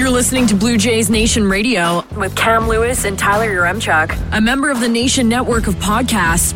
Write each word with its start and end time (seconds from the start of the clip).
You're 0.00 0.08
listening 0.08 0.46
to 0.46 0.54
Blue 0.54 0.78
Jays 0.78 1.10
Nation 1.10 1.46
Radio 1.46 2.02
with 2.16 2.34
Cam 2.34 2.66
Lewis 2.66 3.04
and 3.04 3.18
Tyler 3.18 3.54
Yaremchuk, 3.54 4.18
a 4.32 4.40
member 4.40 4.70
of 4.70 4.80
the 4.80 4.88
Nation 4.88 5.28
network 5.28 5.66
of 5.66 5.74
podcasts. 5.74 6.54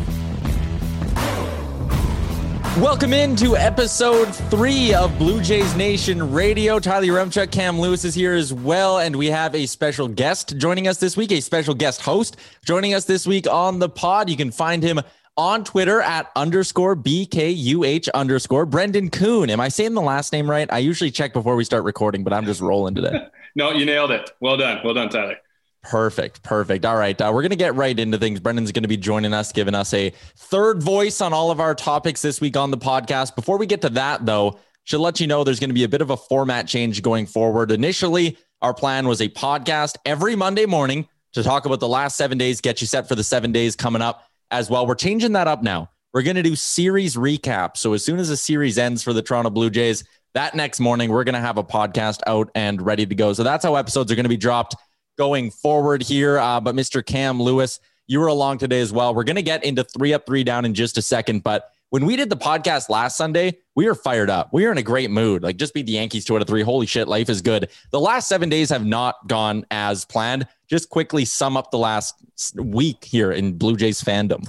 Welcome 2.81 3.13
into 3.13 3.55
episode 3.55 4.33
three 4.49 4.95
of 4.95 5.15
Blue 5.19 5.41
Jays 5.41 5.75
Nation 5.75 6.31
Radio. 6.33 6.79
Tyler 6.79 7.05
Yaremchuk, 7.05 7.51
Cam 7.51 7.79
Lewis 7.79 8.03
is 8.03 8.15
here 8.15 8.33
as 8.33 8.51
well, 8.51 8.97
and 8.97 9.15
we 9.15 9.27
have 9.27 9.53
a 9.53 9.67
special 9.67 10.07
guest 10.07 10.57
joining 10.57 10.87
us 10.87 10.97
this 10.97 11.15
week, 11.15 11.31
a 11.31 11.39
special 11.39 11.75
guest 11.75 12.01
host 12.01 12.37
joining 12.65 12.95
us 12.95 13.05
this 13.05 13.27
week 13.27 13.45
on 13.45 13.77
the 13.77 13.89
pod. 13.89 14.27
You 14.27 14.37
can 14.37 14.49
find 14.49 14.81
him 14.81 14.99
on 15.37 15.63
Twitter 15.63 16.01
at 16.01 16.31
underscore 16.35 16.95
BKUH 16.95 18.09
underscore 18.13 18.65
Brendan 18.65 19.09
Kuhn. 19.09 19.49
Am 19.49 19.59
I 19.59 19.69
saying 19.69 19.93
the 19.93 20.01
last 20.01 20.31
name 20.31 20.49
right? 20.49 20.71
I 20.71 20.79
usually 20.79 21.11
check 21.11 21.33
before 21.33 21.55
we 21.55 21.63
start 21.63 21.83
recording, 21.83 22.23
but 22.23 22.33
I'm 22.33 22.45
just 22.45 22.61
rolling 22.61 22.95
today. 22.95 23.27
no, 23.55 23.71
you 23.71 23.85
nailed 23.85 24.11
it. 24.11 24.31
Well 24.39 24.57
done. 24.57 24.79
Well 24.83 24.93
done, 24.93 25.09
Tyler. 25.09 25.37
Perfect. 25.83 26.41
Perfect. 26.41 26.85
All 26.85 26.95
right. 26.95 27.19
Uh, 27.19 27.31
we're 27.33 27.43
going 27.43 27.51
to 27.51 27.55
get 27.55 27.75
right 27.75 27.97
into 27.97 28.17
things. 28.17 28.39
Brendan's 28.39 28.71
going 28.71 28.83
to 28.83 28.89
be 28.89 28.97
joining 28.97 29.33
us, 29.33 29.51
giving 29.51 29.75
us 29.75 29.93
a 29.93 30.11
third 30.35 30.81
voice 30.81 31.21
on 31.21 31.31
all 31.31 31.51
of 31.51 31.59
our 31.59 31.75
topics 31.75 32.21
this 32.21 32.41
week 32.41 32.57
on 32.57 32.71
the 32.71 32.77
podcast. 32.77 33.35
Before 33.35 33.57
we 33.57 33.67
get 33.67 33.81
to 33.81 33.89
that, 33.89 34.25
though, 34.25 34.57
should 34.85 34.99
let 34.99 35.19
you 35.19 35.27
know 35.27 35.43
there's 35.43 35.59
going 35.59 35.69
to 35.69 35.75
be 35.75 35.83
a 35.83 35.89
bit 35.89 36.01
of 36.01 36.09
a 36.09 36.17
format 36.17 36.67
change 36.67 37.03
going 37.03 37.27
forward. 37.27 37.71
Initially, 37.71 38.37
our 38.61 38.73
plan 38.73 39.07
was 39.07 39.21
a 39.21 39.29
podcast 39.29 39.97
every 40.05 40.35
Monday 40.35 40.65
morning 40.65 41.07
to 41.33 41.43
talk 41.43 41.65
about 41.65 41.79
the 41.79 41.87
last 41.87 42.17
seven 42.17 42.37
days, 42.37 42.61
get 42.61 42.81
you 42.81 42.87
set 42.87 43.07
for 43.07 43.13
the 43.13 43.23
seven 43.23 43.51
days 43.51 43.75
coming 43.75 44.01
up 44.01 44.24
as 44.51 44.69
well. 44.69 44.85
We're 44.87 44.95
changing 44.95 45.33
that 45.33 45.47
up 45.47 45.63
now. 45.63 45.89
We're 46.13 46.23
going 46.23 46.37
to 46.37 46.43
do 46.43 46.55
series 46.55 47.15
recap. 47.15 47.75
So 47.77 47.93
as 47.93 48.03
soon 48.03 48.19
as 48.19 48.29
the 48.29 48.37
series 48.37 48.77
ends 48.77 49.03
for 49.03 49.11
the 49.11 49.21
Toronto 49.21 49.49
Blue 49.49 49.69
Jays, 49.69 50.03
that 50.33 50.55
next 50.55 50.79
morning, 50.79 51.09
we're 51.09 51.23
going 51.23 51.35
to 51.35 51.41
have 51.41 51.57
a 51.57 51.63
podcast 51.63 52.21
out 52.27 52.49
and 52.55 52.81
ready 52.81 53.05
to 53.05 53.15
go. 53.15 53.33
So 53.33 53.43
that's 53.43 53.65
how 53.65 53.75
episodes 53.75 54.11
are 54.11 54.15
going 54.15 54.25
to 54.25 54.29
be 54.29 54.37
dropped 54.37 54.75
going 55.17 55.51
forward 55.51 56.03
here. 56.03 56.37
Uh, 56.37 56.59
but 56.61 56.75
Mr. 56.75 57.05
Cam 57.05 57.41
Lewis, 57.41 57.79
you 58.07 58.19
were 58.19 58.27
along 58.27 58.59
today 58.59 58.81
as 58.81 58.93
well. 58.93 59.15
We're 59.15 59.23
going 59.23 59.37
to 59.37 59.41
get 59.41 59.63
into 59.63 59.83
three 59.83 60.13
up, 60.13 60.25
three 60.25 60.43
down 60.43 60.65
in 60.65 60.73
just 60.73 60.97
a 60.97 61.01
second. 61.01 61.43
But 61.43 61.69
when 61.89 62.05
we 62.05 62.15
did 62.15 62.29
the 62.29 62.37
podcast 62.37 62.89
last 62.89 63.15
Sunday, 63.15 63.59
we 63.75 63.85
were 63.85 63.95
fired 63.95 64.29
up. 64.29 64.49
We 64.51 64.65
were 64.65 64.71
in 64.71 64.77
a 64.77 64.83
great 64.83 65.11
mood. 65.11 65.43
Like 65.43 65.57
just 65.57 65.73
beat 65.73 65.85
the 65.85 65.93
Yankees 65.93 66.25
two 66.25 66.35
out 66.35 66.41
of 66.41 66.47
three. 66.47 66.61
Holy 66.61 66.85
shit, 66.85 67.07
life 67.07 67.29
is 67.29 67.41
good. 67.41 67.69
The 67.91 67.99
last 67.99 68.27
seven 68.27 68.49
days 68.49 68.69
have 68.69 68.85
not 68.85 69.15
gone 69.27 69.65
as 69.71 70.05
planned. 70.05 70.47
Just 70.69 70.89
quickly 70.89 71.25
sum 71.25 71.55
up 71.55 71.71
the 71.71 71.77
last 71.77 72.15
week 72.55 73.03
here 73.03 73.31
in 73.31 73.57
Blue 73.57 73.75
Jays 73.75 74.01
fandom. 74.01 74.47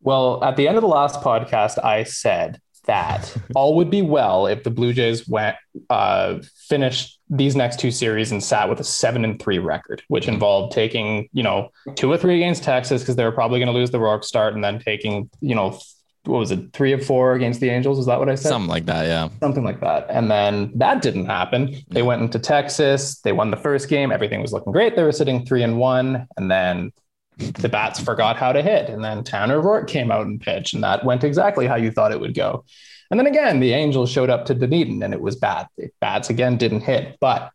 Well, 0.00 0.42
at 0.44 0.56
the 0.56 0.68
end 0.68 0.76
of 0.76 0.82
the 0.82 0.88
last 0.88 1.20
podcast, 1.20 1.82
I 1.84 2.04
said 2.04 2.60
that 2.86 3.36
all 3.54 3.76
would 3.76 3.90
be 3.90 4.02
well 4.02 4.46
if 4.46 4.64
the 4.64 4.70
Blue 4.70 4.92
Jays 4.92 5.28
went 5.28 5.56
uh, 5.90 6.38
finished 6.68 7.20
these 7.30 7.54
next 7.54 7.78
two 7.78 7.90
series 7.90 8.32
and 8.32 8.42
sat 8.42 8.68
with 8.68 8.80
a 8.80 8.84
seven 8.84 9.24
and 9.24 9.40
three 9.40 9.58
record, 9.58 10.02
which 10.08 10.26
involved 10.26 10.72
taking 10.72 11.28
you 11.32 11.42
know 11.42 11.70
two 11.94 12.10
or 12.10 12.16
three 12.16 12.36
against 12.36 12.64
Texas 12.64 13.02
because 13.02 13.16
they 13.16 13.24
were 13.24 13.32
probably 13.32 13.60
going 13.60 13.72
to 13.72 13.78
lose 13.78 13.90
the 13.90 13.98
Roark 13.98 14.24
start, 14.24 14.54
and 14.54 14.64
then 14.64 14.80
taking 14.80 15.30
you 15.40 15.54
know 15.54 15.78
what 16.24 16.38
was 16.38 16.50
it 16.50 16.72
three 16.72 16.92
of 16.92 17.04
four 17.04 17.34
against 17.34 17.60
the 17.60 17.70
Angels? 17.70 17.98
Is 17.98 18.06
that 18.06 18.18
what 18.18 18.28
I 18.28 18.34
said? 18.34 18.48
Something 18.48 18.68
like 18.68 18.86
that, 18.86 19.06
yeah. 19.06 19.28
Something 19.40 19.64
like 19.64 19.80
that, 19.80 20.06
and 20.10 20.30
then 20.30 20.72
that 20.76 21.02
didn't 21.02 21.26
happen. 21.26 21.76
They 21.88 22.02
mm. 22.02 22.06
went 22.06 22.22
into 22.22 22.38
Texas, 22.38 23.20
they 23.20 23.32
won 23.32 23.50
the 23.50 23.56
first 23.56 23.88
game, 23.88 24.12
everything 24.12 24.42
was 24.42 24.52
looking 24.52 24.72
great. 24.72 24.96
They 24.96 25.02
were 25.02 25.12
sitting 25.12 25.44
three 25.46 25.62
and 25.62 25.78
one, 25.78 26.26
and 26.36 26.50
then 26.50 26.92
the 27.36 27.68
bats 27.68 28.00
forgot 28.00 28.36
how 28.36 28.52
to 28.52 28.62
hit. 28.62 28.90
And 28.90 29.04
then 29.04 29.22
Tanner 29.22 29.60
Roark 29.60 29.86
came 29.86 30.10
out 30.10 30.26
and 30.26 30.40
pitched, 30.40 30.74
and 30.74 30.82
that 30.82 31.04
went 31.04 31.24
exactly 31.24 31.66
how 31.66 31.76
you 31.76 31.90
thought 31.90 32.12
it 32.12 32.20
would 32.20 32.34
go. 32.34 32.64
And 33.10 33.18
then 33.18 33.26
again, 33.26 33.60
the 33.60 33.72
Angels 33.72 34.10
showed 34.10 34.30
up 34.30 34.44
to 34.46 34.54
Dunedin 34.54 35.02
and 35.02 35.14
it 35.14 35.20
was 35.20 35.36
bad. 35.36 35.66
The 35.76 35.88
bats 36.00 36.30
again 36.30 36.56
didn't 36.56 36.82
hit. 36.82 37.16
But 37.20 37.50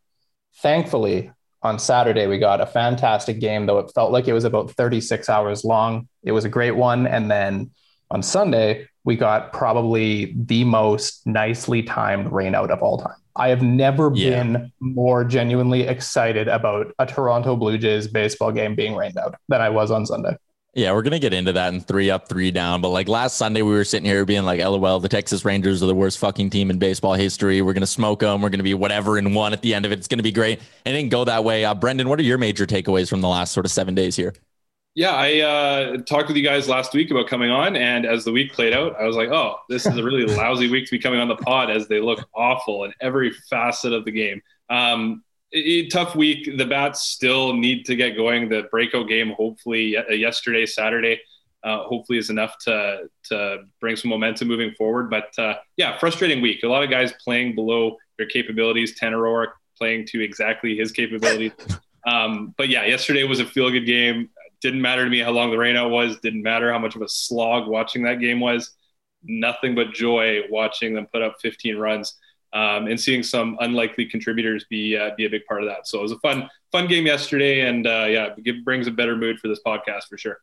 thankfully, 0.61 1.31
on 1.61 1.79
Saturday, 1.79 2.27
we 2.27 2.39
got 2.39 2.59
a 2.59 2.65
fantastic 2.65 3.39
game, 3.39 3.65
though 3.65 3.79
it 3.79 3.91
felt 3.93 4.11
like 4.11 4.27
it 4.27 4.33
was 4.33 4.43
about 4.43 4.71
36 4.71 5.29
hours 5.29 5.63
long. 5.63 6.07
It 6.23 6.31
was 6.31 6.43
a 6.45 6.49
great 6.49 6.75
one. 6.75 7.05
And 7.07 7.29
then 7.29 7.71
on 8.13 8.21
Sunday, 8.21 8.87
we 9.03 9.15
got 9.15 9.51
probably 9.51 10.33
the 10.37 10.63
most 10.63 11.25
nicely 11.27 11.83
timed 11.83 12.31
rain 12.31 12.55
out 12.55 12.71
of 12.71 12.81
all 12.81 12.99
time. 12.99 13.15
I 13.35 13.49
have 13.49 13.63
never 13.63 14.11
yeah. 14.13 14.43
been 14.43 14.71
more 14.79 15.25
genuinely 15.25 15.81
excited 15.81 16.47
about 16.47 16.93
a 16.99 17.05
Toronto 17.07 17.55
Blue 17.55 17.79
Jays 17.79 18.07
baseball 18.07 18.51
game 18.51 18.75
being 18.75 18.95
rained 18.95 19.17
out 19.17 19.35
than 19.49 19.59
I 19.59 19.69
was 19.69 19.89
on 19.89 20.05
Sunday. 20.05 20.37
Yeah, 20.75 20.91
we're 20.93 21.03
gonna 21.03 21.19
get 21.19 21.33
into 21.33 21.53
that 21.53 21.73
in 21.73 21.81
three 21.81 22.09
up, 22.09 22.27
three 22.27 22.49
down. 22.49 22.81
But 22.81 22.89
like 22.89 23.07
last 23.07 23.37
Sunday, 23.37 23.61
we 23.61 23.71
were 23.73 23.83
sitting 23.83 24.09
here 24.09 24.25
being 24.25 24.43
like, 24.43 24.59
"LOL, 24.59 24.99
the 24.99 25.09
Texas 25.09 25.45
Rangers 25.45 25.83
are 25.83 25.87
the 25.87 25.93
worst 25.93 26.17
fucking 26.17 26.49
team 26.49 26.71
in 26.71 26.79
baseball 26.79 27.13
history. 27.13 27.61
We're 27.61 27.73
gonna 27.73 27.85
smoke 27.85 28.21
them. 28.21 28.41
We're 28.41 28.49
gonna 28.49 28.63
be 28.63 28.73
whatever 28.73 29.19
in 29.19 29.35
one 29.35 29.53
at 29.53 29.61
the 29.61 29.73
end 29.73 29.85
of 29.85 29.91
it. 29.91 29.99
It's 29.99 30.07
gonna 30.07 30.23
be 30.23 30.31
great." 30.31 30.59
And 30.85 30.95
it 30.95 30.99
didn't 30.99 31.11
go 31.11 31.25
that 31.25 31.43
way. 31.43 31.63
Uh, 31.65 31.75
Brendan, 31.75 32.09
what 32.09 32.19
are 32.19 32.23
your 32.23 32.39
major 32.39 32.65
takeaways 32.65 33.07
from 33.07 33.21
the 33.21 33.27
last 33.27 33.53
sort 33.53 33.67
of 33.67 33.71
seven 33.71 33.93
days 33.93 34.15
here? 34.15 34.33
Yeah, 34.95 35.11
I 35.11 35.39
uh, 35.39 35.97
talked 36.03 36.27
with 36.27 36.37
you 36.37 36.43
guys 36.43 36.69
last 36.69 36.93
week 36.93 37.09
about 37.09 37.27
coming 37.27 37.49
on, 37.49 37.75
and 37.75 38.05
as 38.05 38.25
the 38.25 38.31
week 38.31 38.53
played 38.53 38.73
out, 38.73 38.95
I 38.99 39.05
was 39.05 39.15
like, 39.15 39.29
"Oh, 39.29 39.57
this 39.67 39.87
is 39.87 39.97
a 39.97 40.03
really 40.03 40.25
lousy 40.35 40.69
week 40.69 40.85
to 40.85 40.91
be 40.91 40.99
coming 40.99 41.19
on 41.19 41.27
the 41.27 41.35
pod," 41.35 41.71
as 41.71 41.87
they 41.87 41.99
look 41.99 42.27
awful 42.35 42.83
in 42.83 42.93
every 43.01 43.31
facet 43.49 43.91
of 43.91 44.05
the 44.05 44.11
game. 44.11 44.41
Um, 44.69 45.23
it, 45.51 45.91
tough 45.91 46.15
week. 46.15 46.57
The 46.57 46.65
bats 46.65 47.01
still 47.01 47.53
need 47.53 47.85
to 47.85 47.95
get 47.95 48.15
going. 48.15 48.49
The 48.49 48.67
breakout 48.69 49.07
game, 49.07 49.31
hopefully, 49.31 49.97
yesterday, 50.11 50.67
Saturday, 50.67 51.21
uh, 51.63 51.83
hopefully 51.85 52.19
is 52.19 52.29
enough 52.29 52.59
to 52.65 53.09
to 53.29 53.63
bring 53.81 53.95
some 53.95 54.09
momentum 54.09 54.47
moving 54.47 54.73
forward. 54.75 55.09
But 55.09 55.37
uh, 55.39 55.55
yeah, 55.75 55.97
frustrating 55.97 56.39
week. 56.39 56.61
A 56.61 56.67
lot 56.67 56.83
of 56.83 56.91
guys 56.91 57.13
playing 57.23 57.55
below 57.55 57.97
their 58.19 58.27
capabilities. 58.27 58.95
Tanner 58.95 59.17
Roark 59.17 59.53
playing 59.75 60.05
to 60.07 60.23
exactly 60.23 60.77
his 60.77 60.91
capabilities. 60.91 61.53
Um, 62.05 62.53
but 62.57 62.69
yeah, 62.69 62.85
yesterday 62.85 63.23
was 63.23 63.39
a 63.39 63.45
feel 63.45 63.69
good 63.71 63.85
game. 63.85 64.29
Didn't 64.63 64.81
matter 64.81 65.03
to 65.03 65.09
me 65.09 65.19
how 65.19 65.31
long 65.31 65.51
the 65.51 65.57
rainout 65.57 65.91
was. 65.91 66.19
Didn't 66.21 66.41
matter 66.41 66.71
how 66.71 66.79
much 66.79 66.95
of 66.95 67.01
a 67.01 67.09
slog 67.09 67.67
watching 67.67 68.03
that 68.03 68.19
game 68.19 68.39
was. 68.39 68.71
Nothing 69.23 69.75
but 69.75 69.93
joy 69.93 70.41
watching 70.49 70.95
them 70.95 71.07
put 71.11 71.21
up 71.21 71.35
15 71.41 71.77
runs 71.77 72.15
um, 72.53 72.87
and 72.87 72.99
seeing 72.99 73.23
some 73.23 73.57
unlikely 73.59 74.05
contributors 74.05 74.65
be 74.69 74.95
uh, 74.95 75.11
be 75.17 75.25
a 75.25 75.29
big 75.29 75.45
part 75.45 75.63
of 75.63 75.69
that. 75.69 75.87
So 75.87 75.99
it 75.99 76.03
was 76.03 76.11
a 76.11 76.19
fun 76.19 76.49
fun 76.71 76.87
game 76.87 77.05
yesterday, 77.05 77.67
and 77.67 77.85
uh, 77.85 78.05
yeah, 78.07 78.29
it 78.37 78.63
brings 78.63 78.87
a 78.87 78.91
better 78.91 79.15
mood 79.15 79.39
for 79.39 79.47
this 79.47 79.59
podcast 79.65 80.03
for 80.09 80.17
sure. 80.17 80.39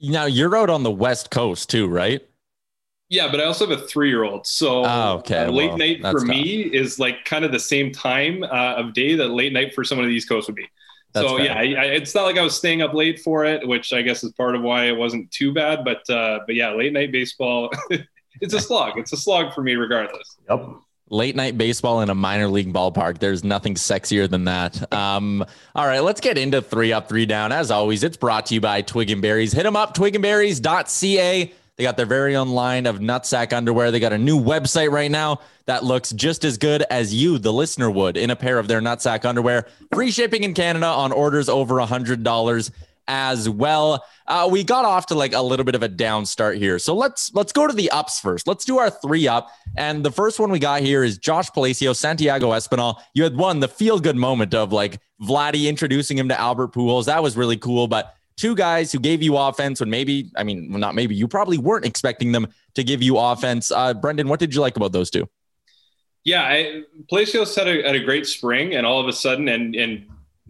Now 0.00 0.24
you're 0.24 0.56
out 0.56 0.70
on 0.70 0.82
the 0.82 0.90
West 0.90 1.30
Coast 1.30 1.70
too, 1.70 1.86
right? 1.86 2.26
Yeah, 3.08 3.30
but 3.30 3.40
I 3.40 3.44
also 3.44 3.68
have 3.68 3.78
a 3.78 3.86
three 3.86 4.08
year 4.08 4.24
old. 4.24 4.46
So 4.46 4.84
oh, 4.84 5.12
okay. 5.18 5.44
uh, 5.44 5.50
late 5.50 5.68
well, 5.68 5.78
night 5.78 6.00
for 6.00 6.18
tough. 6.18 6.24
me 6.24 6.62
is 6.62 6.98
like 6.98 7.24
kind 7.24 7.44
of 7.44 7.52
the 7.52 7.60
same 7.60 7.92
time 7.92 8.42
uh, 8.42 8.74
of 8.76 8.94
day 8.94 9.14
that 9.14 9.28
late 9.28 9.52
night 9.52 9.74
for 9.74 9.84
someone 9.84 10.06
on 10.06 10.10
the 10.10 10.16
East 10.16 10.28
Coast 10.28 10.48
would 10.48 10.56
be. 10.56 10.66
That's 11.16 11.26
so 11.26 11.38
fair. 11.38 11.46
yeah, 11.46 11.54
I, 11.54 11.82
I, 11.82 11.84
it's 11.86 12.14
not 12.14 12.24
like 12.24 12.36
I 12.36 12.42
was 12.42 12.54
staying 12.54 12.82
up 12.82 12.92
late 12.92 13.20
for 13.20 13.46
it, 13.46 13.66
which 13.66 13.94
I 13.94 14.02
guess 14.02 14.22
is 14.22 14.32
part 14.32 14.54
of 14.54 14.60
why 14.60 14.84
it 14.84 14.96
wasn't 14.96 15.30
too 15.30 15.52
bad. 15.52 15.82
But 15.82 16.08
uh, 16.10 16.40
but 16.46 16.54
yeah, 16.54 16.72
late 16.72 16.92
night 16.92 17.10
baseball, 17.10 17.70
it's 18.40 18.52
a 18.52 18.60
slog. 18.60 18.98
It's 18.98 19.12
a 19.12 19.16
slog 19.16 19.54
for 19.54 19.62
me 19.62 19.76
regardless. 19.76 20.36
Yep. 20.50 20.66
Late 21.08 21.36
night 21.36 21.56
baseball 21.56 22.02
in 22.02 22.10
a 22.10 22.14
minor 22.14 22.48
league 22.48 22.72
ballpark. 22.72 23.18
There's 23.18 23.44
nothing 23.44 23.76
sexier 23.76 24.28
than 24.28 24.44
that. 24.44 24.92
Um, 24.92 25.44
all 25.74 25.86
right, 25.86 26.00
let's 26.00 26.20
get 26.20 26.36
into 26.36 26.60
three 26.60 26.92
up, 26.92 27.08
three 27.08 27.24
down. 27.26 27.50
As 27.50 27.70
always, 27.70 28.02
it's 28.04 28.16
brought 28.16 28.46
to 28.46 28.54
you 28.54 28.60
by 28.60 28.82
Twig 28.82 29.10
and 29.10 29.22
Berries. 29.22 29.52
Hit 29.52 29.62
them 29.62 29.76
up, 29.76 29.96
twigandberries.ca. 29.96 31.52
They 31.76 31.84
got 31.84 31.96
their 31.96 32.06
very 32.06 32.36
own 32.36 32.50
line 32.50 32.86
of 32.86 33.00
nutsack 33.00 33.52
underwear. 33.52 33.90
They 33.90 34.00
got 34.00 34.14
a 34.14 34.18
new 34.18 34.40
website 34.40 34.90
right 34.90 35.10
now 35.10 35.40
that 35.66 35.84
looks 35.84 36.10
just 36.10 36.44
as 36.44 36.56
good 36.56 36.82
as 36.90 37.12
you, 37.12 37.38
the 37.38 37.52
listener, 37.52 37.90
would 37.90 38.16
in 38.16 38.30
a 38.30 38.36
pair 38.36 38.58
of 38.58 38.66
their 38.66 38.80
nutsack 38.80 39.24
underwear. 39.26 39.66
Free 39.92 40.10
shipping 40.10 40.42
in 40.42 40.54
Canada 40.54 40.86
on 40.86 41.12
orders 41.12 41.48
over 41.48 41.78
a 41.78 41.86
hundred 41.86 42.22
dollars 42.22 42.70
as 43.08 43.48
well. 43.48 44.04
Uh, 44.26 44.48
we 44.50 44.64
got 44.64 44.84
off 44.84 45.06
to 45.06 45.14
like 45.14 45.32
a 45.32 45.42
little 45.42 45.64
bit 45.64 45.74
of 45.74 45.82
a 45.82 45.88
down 45.88 46.26
start 46.26 46.56
here. 46.56 46.78
So 46.78 46.94
let's 46.94 47.32
let's 47.34 47.52
go 47.52 47.66
to 47.66 47.72
the 47.72 47.90
ups 47.90 48.18
first. 48.20 48.48
Let's 48.48 48.64
do 48.64 48.78
our 48.78 48.90
three 48.90 49.28
up. 49.28 49.48
And 49.76 50.04
the 50.04 50.10
first 50.10 50.40
one 50.40 50.50
we 50.50 50.58
got 50.58 50.80
here 50.80 51.04
is 51.04 51.18
Josh 51.18 51.50
Palacio, 51.50 51.92
Santiago 51.92 52.50
Espinal. 52.50 52.96
You 53.14 53.22
had 53.22 53.36
one, 53.36 53.60
the 53.60 53.68
feel 53.68 54.00
good 54.00 54.16
moment 54.16 54.54
of 54.54 54.72
like 54.72 54.98
Vladdy 55.22 55.68
introducing 55.68 56.18
him 56.18 56.28
to 56.28 56.40
Albert 56.40 56.72
Pujols. 56.72 57.04
That 57.04 57.22
was 57.22 57.36
really 57.36 57.56
cool. 57.56 57.86
But 57.86 58.15
two 58.36 58.54
guys 58.54 58.92
who 58.92 58.98
gave 58.98 59.22
you 59.22 59.36
offense 59.36 59.80
when 59.80 59.90
maybe, 59.90 60.30
I 60.36 60.44
mean, 60.44 60.70
not 60.70 60.94
maybe, 60.94 61.14
you 61.14 61.26
probably 61.26 61.58
weren't 61.58 61.84
expecting 61.84 62.32
them 62.32 62.48
to 62.74 62.84
give 62.84 63.02
you 63.02 63.18
offense. 63.18 63.70
Uh, 63.70 63.94
Brendan, 63.94 64.28
what 64.28 64.40
did 64.40 64.54
you 64.54 64.60
like 64.60 64.76
about 64.76 64.92
those 64.92 65.10
two? 65.10 65.28
Yeah, 66.24 66.42
I, 66.42 66.82
Palacios 67.08 67.54
had 67.54 67.68
a, 67.68 67.82
had 67.82 67.94
a 67.94 68.04
great 68.04 68.26
spring, 68.26 68.74
and 68.74 68.84
all 68.84 69.00
of 69.00 69.06
a 69.06 69.12
sudden, 69.12 69.48
and 69.48 69.76
and 69.76 70.06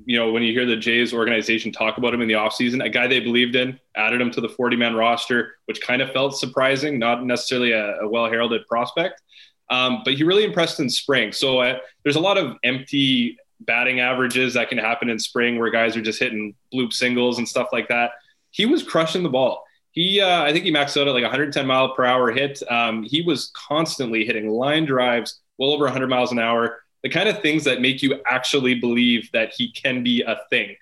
you 0.07 0.17
know, 0.17 0.31
when 0.31 0.43
you 0.43 0.53
hear 0.53 0.65
the 0.67 0.77
Jays 0.77 1.13
organization 1.13 1.73
talk 1.73 1.99
about 1.99 2.15
him 2.15 2.23
in 2.23 2.29
the 2.29 2.35
offseason, 2.35 2.83
a 2.85 2.89
guy 2.89 3.07
they 3.07 3.21
believed 3.21 3.57
in, 3.57 3.79
added 3.95 4.21
him 4.21 4.31
to 4.31 4.41
the 4.41 4.49
40 4.49 4.77
man 4.77 4.95
roster, 4.95 5.57
which 5.67 5.81
kind 5.81 6.01
of 6.01 6.13
felt 6.13 6.39
surprising, 6.39 6.99
not 6.99 7.25
necessarily 7.25 7.73
a, 7.73 8.01
a 8.01 8.09
well 8.09 8.27
heralded 8.27 8.67
prospect. 8.67 9.23
Um, 9.69 10.03
but 10.05 10.15
he 10.15 10.23
really 10.23 10.45
impressed 10.45 10.81
in 10.81 10.89
spring. 10.89 11.33
So 11.33 11.59
uh, 11.59 11.79
there's 12.05 12.17
a 12.17 12.21
lot 12.21 12.39
of 12.39 12.57
empty 12.63 13.37
batting 13.61 14.01
averages 14.01 14.55
that 14.55 14.69
can 14.69 14.79
happen 14.79 15.09
in 15.09 15.19
spring 15.19 15.59
where 15.59 15.71
guys 15.71 15.97
are 15.97 16.03
just 16.03 16.19
hitting 16.19 16.55
bloop 16.73 16.93
singles 16.93 17.39
and 17.39 17.49
stuff 17.49 17.69
like 17.73 17.89
that. 17.89 18.13
He 18.51 18.67
was 18.67 18.83
crushing 18.83 19.23
the 19.23 19.29
ball. 19.29 19.65
He, 19.93 20.21
uh, 20.21 20.43
I 20.43 20.53
think 20.53 20.65
he 20.65 20.73
maxed 20.73 21.01
out 21.01 21.09
at 21.09 21.15
like 21.15 21.23
110 21.23 21.67
mile 21.67 21.95
per 21.95 22.05
hour 22.05 22.31
hit. 22.31 22.63
Um, 22.71 23.03
he 23.03 23.23
was 23.23 23.51
constantly 23.55 24.25
hitting 24.25 24.49
line 24.49 24.85
drives 24.85 25.41
well 25.59 25.71
over 25.71 25.85
100 25.85 26.09
miles 26.09 26.33
an 26.33 26.39
hour 26.39 26.81
the 27.07 27.13
kind 27.13 27.29
of 27.29 27.41
things 27.41 27.63
that 27.63 27.81
make 27.81 28.03
you 28.03 28.21
actually 28.27 28.75
believe 28.75 29.31
that 29.33 29.53
he 29.57 29.71
can 29.71 30.03
be 30.03 30.23
a 30.23 30.41
thing. 30.51 30.75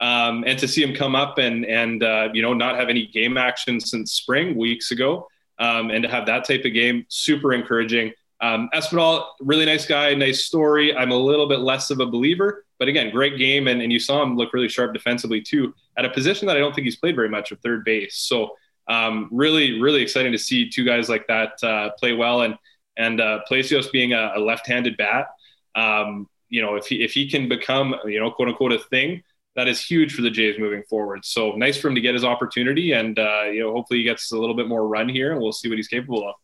Um, 0.00 0.42
and 0.46 0.58
to 0.58 0.66
see 0.66 0.82
him 0.82 0.94
come 0.94 1.14
up 1.14 1.36
and 1.36 1.66
and 1.66 2.02
uh, 2.02 2.28
you 2.32 2.40
know 2.40 2.54
not 2.54 2.76
have 2.76 2.88
any 2.88 3.06
game 3.06 3.36
action 3.36 3.80
since 3.80 4.12
spring 4.12 4.56
weeks 4.56 4.90
ago, 4.90 5.28
um, 5.58 5.90
and 5.90 6.02
to 6.02 6.08
have 6.08 6.26
that 6.26 6.46
type 6.46 6.64
of 6.64 6.72
game, 6.72 7.04
super 7.08 7.52
encouraging. 7.52 8.12
Um, 8.40 8.68
Espinal, 8.74 9.26
really 9.40 9.64
nice 9.64 9.86
guy, 9.86 10.14
nice 10.14 10.44
story. 10.44 10.94
I'm 10.94 11.10
a 11.10 11.16
little 11.16 11.48
bit 11.48 11.60
less 11.60 11.90
of 11.90 12.00
a 12.00 12.06
believer, 12.06 12.64
but 12.78 12.88
again, 12.88 13.10
great 13.10 13.38
game, 13.38 13.68
and, 13.68 13.80
and 13.80 13.92
you 13.92 13.98
saw 13.98 14.22
him 14.22 14.36
look 14.36 14.52
really 14.52 14.68
sharp 14.68 14.92
defensively 14.92 15.40
too, 15.40 15.74
at 15.96 16.04
a 16.04 16.10
position 16.10 16.46
that 16.46 16.56
I 16.56 16.60
don't 16.60 16.74
think 16.74 16.84
he's 16.84 16.96
played 16.96 17.16
very 17.16 17.30
much 17.30 17.50
of 17.50 17.60
third 17.60 17.84
base. 17.84 18.16
So 18.16 18.56
um, 18.88 19.28
really, 19.32 19.80
really 19.80 20.02
exciting 20.02 20.32
to 20.32 20.38
see 20.38 20.68
two 20.68 20.84
guys 20.84 21.08
like 21.08 21.26
that 21.28 21.62
uh, 21.62 21.90
play 21.98 22.12
well, 22.12 22.42
and 22.42 22.56
and 22.98 23.20
uh, 23.20 23.40
Palacios 23.46 23.88
being 23.88 24.12
a, 24.14 24.32
a 24.36 24.40
left-handed 24.40 24.96
bat 24.96 25.28
um, 25.76 26.28
you 26.48 26.62
know, 26.62 26.74
if 26.74 26.86
he 26.86 27.04
if 27.04 27.12
he 27.12 27.28
can 27.28 27.48
become 27.48 27.94
you 28.06 28.18
know 28.18 28.30
quote 28.30 28.48
unquote 28.48 28.72
a 28.72 28.78
thing, 28.78 29.22
that 29.54 29.68
is 29.68 29.80
huge 29.80 30.14
for 30.14 30.22
the 30.22 30.30
Jays 30.30 30.58
moving 30.58 30.82
forward. 30.88 31.24
So 31.24 31.52
nice 31.52 31.76
for 31.76 31.88
him 31.88 31.94
to 31.94 32.00
get 32.00 32.14
his 32.14 32.24
opportunity, 32.24 32.92
and 32.92 33.18
uh, 33.18 33.44
you 33.44 33.60
know 33.60 33.72
hopefully 33.72 34.00
he 34.00 34.04
gets 34.04 34.32
a 34.32 34.38
little 34.38 34.56
bit 34.56 34.66
more 34.66 34.88
run 34.88 35.08
here, 35.08 35.32
and 35.32 35.40
we'll 35.40 35.52
see 35.52 35.68
what 35.68 35.76
he's 35.76 35.88
capable 35.88 36.28
of. 36.28 36.34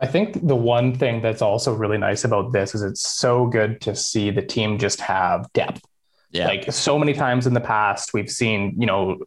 I 0.00 0.06
think 0.06 0.46
the 0.46 0.56
one 0.56 0.94
thing 0.94 1.22
that's 1.22 1.42
also 1.42 1.72
really 1.72 1.98
nice 1.98 2.24
about 2.24 2.52
this 2.52 2.74
is 2.74 2.82
it's 2.82 3.08
so 3.08 3.46
good 3.46 3.80
to 3.82 3.94
see 3.94 4.30
the 4.30 4.42
team 4.42 4.78
just 4.78 5.00
have 5.00 5.50
depth. 5.52 5.82
Yeah. 6.30 6.48
Like 6.48 6.72
so 6.72 6.98
many 6.98 7.12
times 7.12 7.46
in 7.46 7.54
the 7.54 7.60
past, 7.60 8.12
we've 8.12 8.30
seen, 8.30 8.74
you 8.78 8.86
know, 8.86 9.18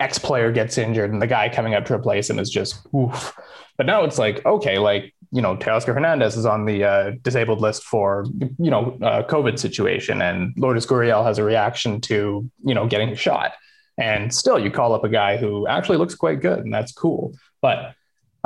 X 0.00 0.18
player 0.18 0.50
gets 0.50 0.78
injured 0.78 1.12
and 1.12 1.20
the 1.20 1.26
guy 1.26 1.48
coming 1.48 1.74
up 1.74 1.84
to 1.86 1.94
replace 1.94 2.30
him 2.30 2.38
is 2.38 2.48
just 2.48 2.86
oof. 2.94 3.36
But 3.76 3.86
now 3.86 4.04
it's 4.04 4.18
like, 4.18 4.44
okay, 4.46 4.78
like 4.78 5.14
you 5.30 5.42
know, 5.42 5.56
Teoscar 5.56 5.94
Hernandez 5.94 6.36
is 6.36 6.46
on 6.46 6.64
the 6.64 6.84
uh, 6.84 7.12
disabled 7.22 7.60
list 7.60 7.84
for, 7.84 8.24
you 8.58 8.70
know, 8.70 8.96
uh, 9.02 9.22
COVID 9.24 9.58
situation, 9.58 10.22
and 10.22 10.54
Lourdes 10.56 10.86
Gurriel 10.86 11.24
has 11.24 11.38
a 11.38 11.44
reaction 11.44 12.00
to, 12.02 12.50
you 12.64 12.74
know, 12.74 12.86
getting 12.86 13.14
shot. 13.14 13.52
And 13.98 14.32
still, 14.32 14.58
you 14.58 14.70
call 14.70 14.94
up 14.94 15.04
a 15.04 15.08
guy 15.08 15.36
who 15.36 15.66
actually 15.66 15.98
looks 15.98 16.14
quite 16.14 16.40
good, 16.40 16.60
and 16.60 16.72
that's 16.72 16.92
cool. 16.92 17.34
But 17.60 17.94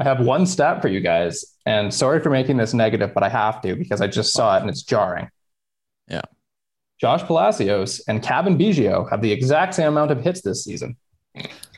I 0.03 0.05
have 0.05 0.19
one 0.19 0.47
stat 0.47 0.83
for 0.83 0.89
you 0.89 0.99
guys, 0.99 1.45
and 1.65 1.95
sorry 1.95 2.19
for 2.19 2.29
making 2.29 2.57
this 2.57 2.75
negative, 2.75 3.15
but 3.15 3.23
I 3.23 3.29
have 3.29 3.63
to 3.63 3.77
because 3.77 4.01
I 4.01 4.09
just 4.09 4.33
saw 4.33 4.57
it 4.57 4.63
and 4.63 4.69
it's 4.69 4.83
jarring. 4.83 5.29
Yeah. 6.09 6.23
Josh 7.01 7.23
Palacios 7.23 8.01
and 8.09 8.21
Cavan 8.21 8.59
Biggio 8.59 9.09
have 9.11 9.23
the 9.23 9.31
exact 9.31 9.75
same 9.75 9.87
amount 9.87 10.11
of 10.11 10.21
hits 10.21 10.41
this 10.41 10.65
season. 10.65 10.97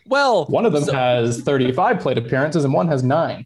Well, 0.07 0.47
one 0.47 0.65
of 0.65 0.73
them 0.73 0.85
so- 0.85 0.95
has 0.95 1.43
35 1.43 2.01
plate 2.01 2.17
appearances 2.17 2.65
and 2.65 2.73
one 2.73 2.89
has 2.89 3.03
nine. 3.03 3.45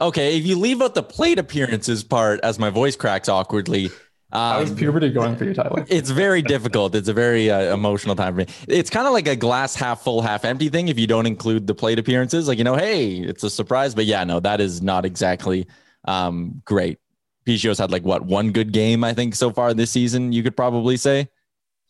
Okay, 0.00 0.38
if 0.38 0.46
you 0.46 0.56
leave 0.56 0.80
out 0.80 0.94
the 0.94 1.02
plate 1.02 1.40
appearances 1.40 2.04
part 2.04 2.38
as 2.44 2.56
my 2.56 2.70
voice 2.70 2.94
cracks 2.94 3.28
awkwardly. 3.28 3.90
Um, 4.30 4.40
How 4.40 4.60
is 4.60 4.72
puberty 4.72 5.10
going 5.10 5.36
for 5.36 5.44
you, 5.44 5.54
Tyler? 5.54 5.86
It's 5.88 6.10
very 6.10 6.42
difficult. 6.42 6.94
It's 6.94 7.08
a 7.08 7.14
very 7.14 7.50
uh, 7.50 7.72
emotional 7.72 8.14
time 8.14 8.34
for 8.34 8.38
me. 8.40 8.46
It's 8.68 8.90
kind 8.90 9.06
of 9.06 9.14
like 9.14 9.26
a 9.26 9.36
glass 9.36 9.74
half 9.74 10.02
full, 10.02 10.20
half 10.20 10.44
empty 10.44 10.68
thing 10.68 10.88
if 10.88 10.98
you 10.98 11.06
don't 11.06 11.24
include 11.24 11.66
the 11.66 11.74
plate 11.74 11.98
appearances. 11.98 12.46
Like, 12.46 12.58
you 12.58 12.64
know, 12.64 12.76
hey, 12.76 13.14
it's 13.16 13.42
a 13.42 13.48
surprise. 13.50 13.94
But 13.94 14.04
yeah, 14.04 14.24
no, 14.24 14.38
that 14.40 14.60
is 14.60 14.82
not 14.82 15.06
exactly 15.06 15.66
um, 16.04 16.60
great. 16.64 16.98
Biggio's 17.46 17.78
had 17.78 17.90
like 17.90 18.04
what, 18.04 18.26
one 18.26 18.52
good 18.52 18.72
game, 18.72 19.02
I 19.02 19.14
think, 19.14 19.34
so 19.34 19.50
far 19.50 19.72
this 19.72 19.90
season, 19.90 20.32
you 20.32 20.42
could 20.42 20.56
probably 20.56 20.98
say. 20.98 21.28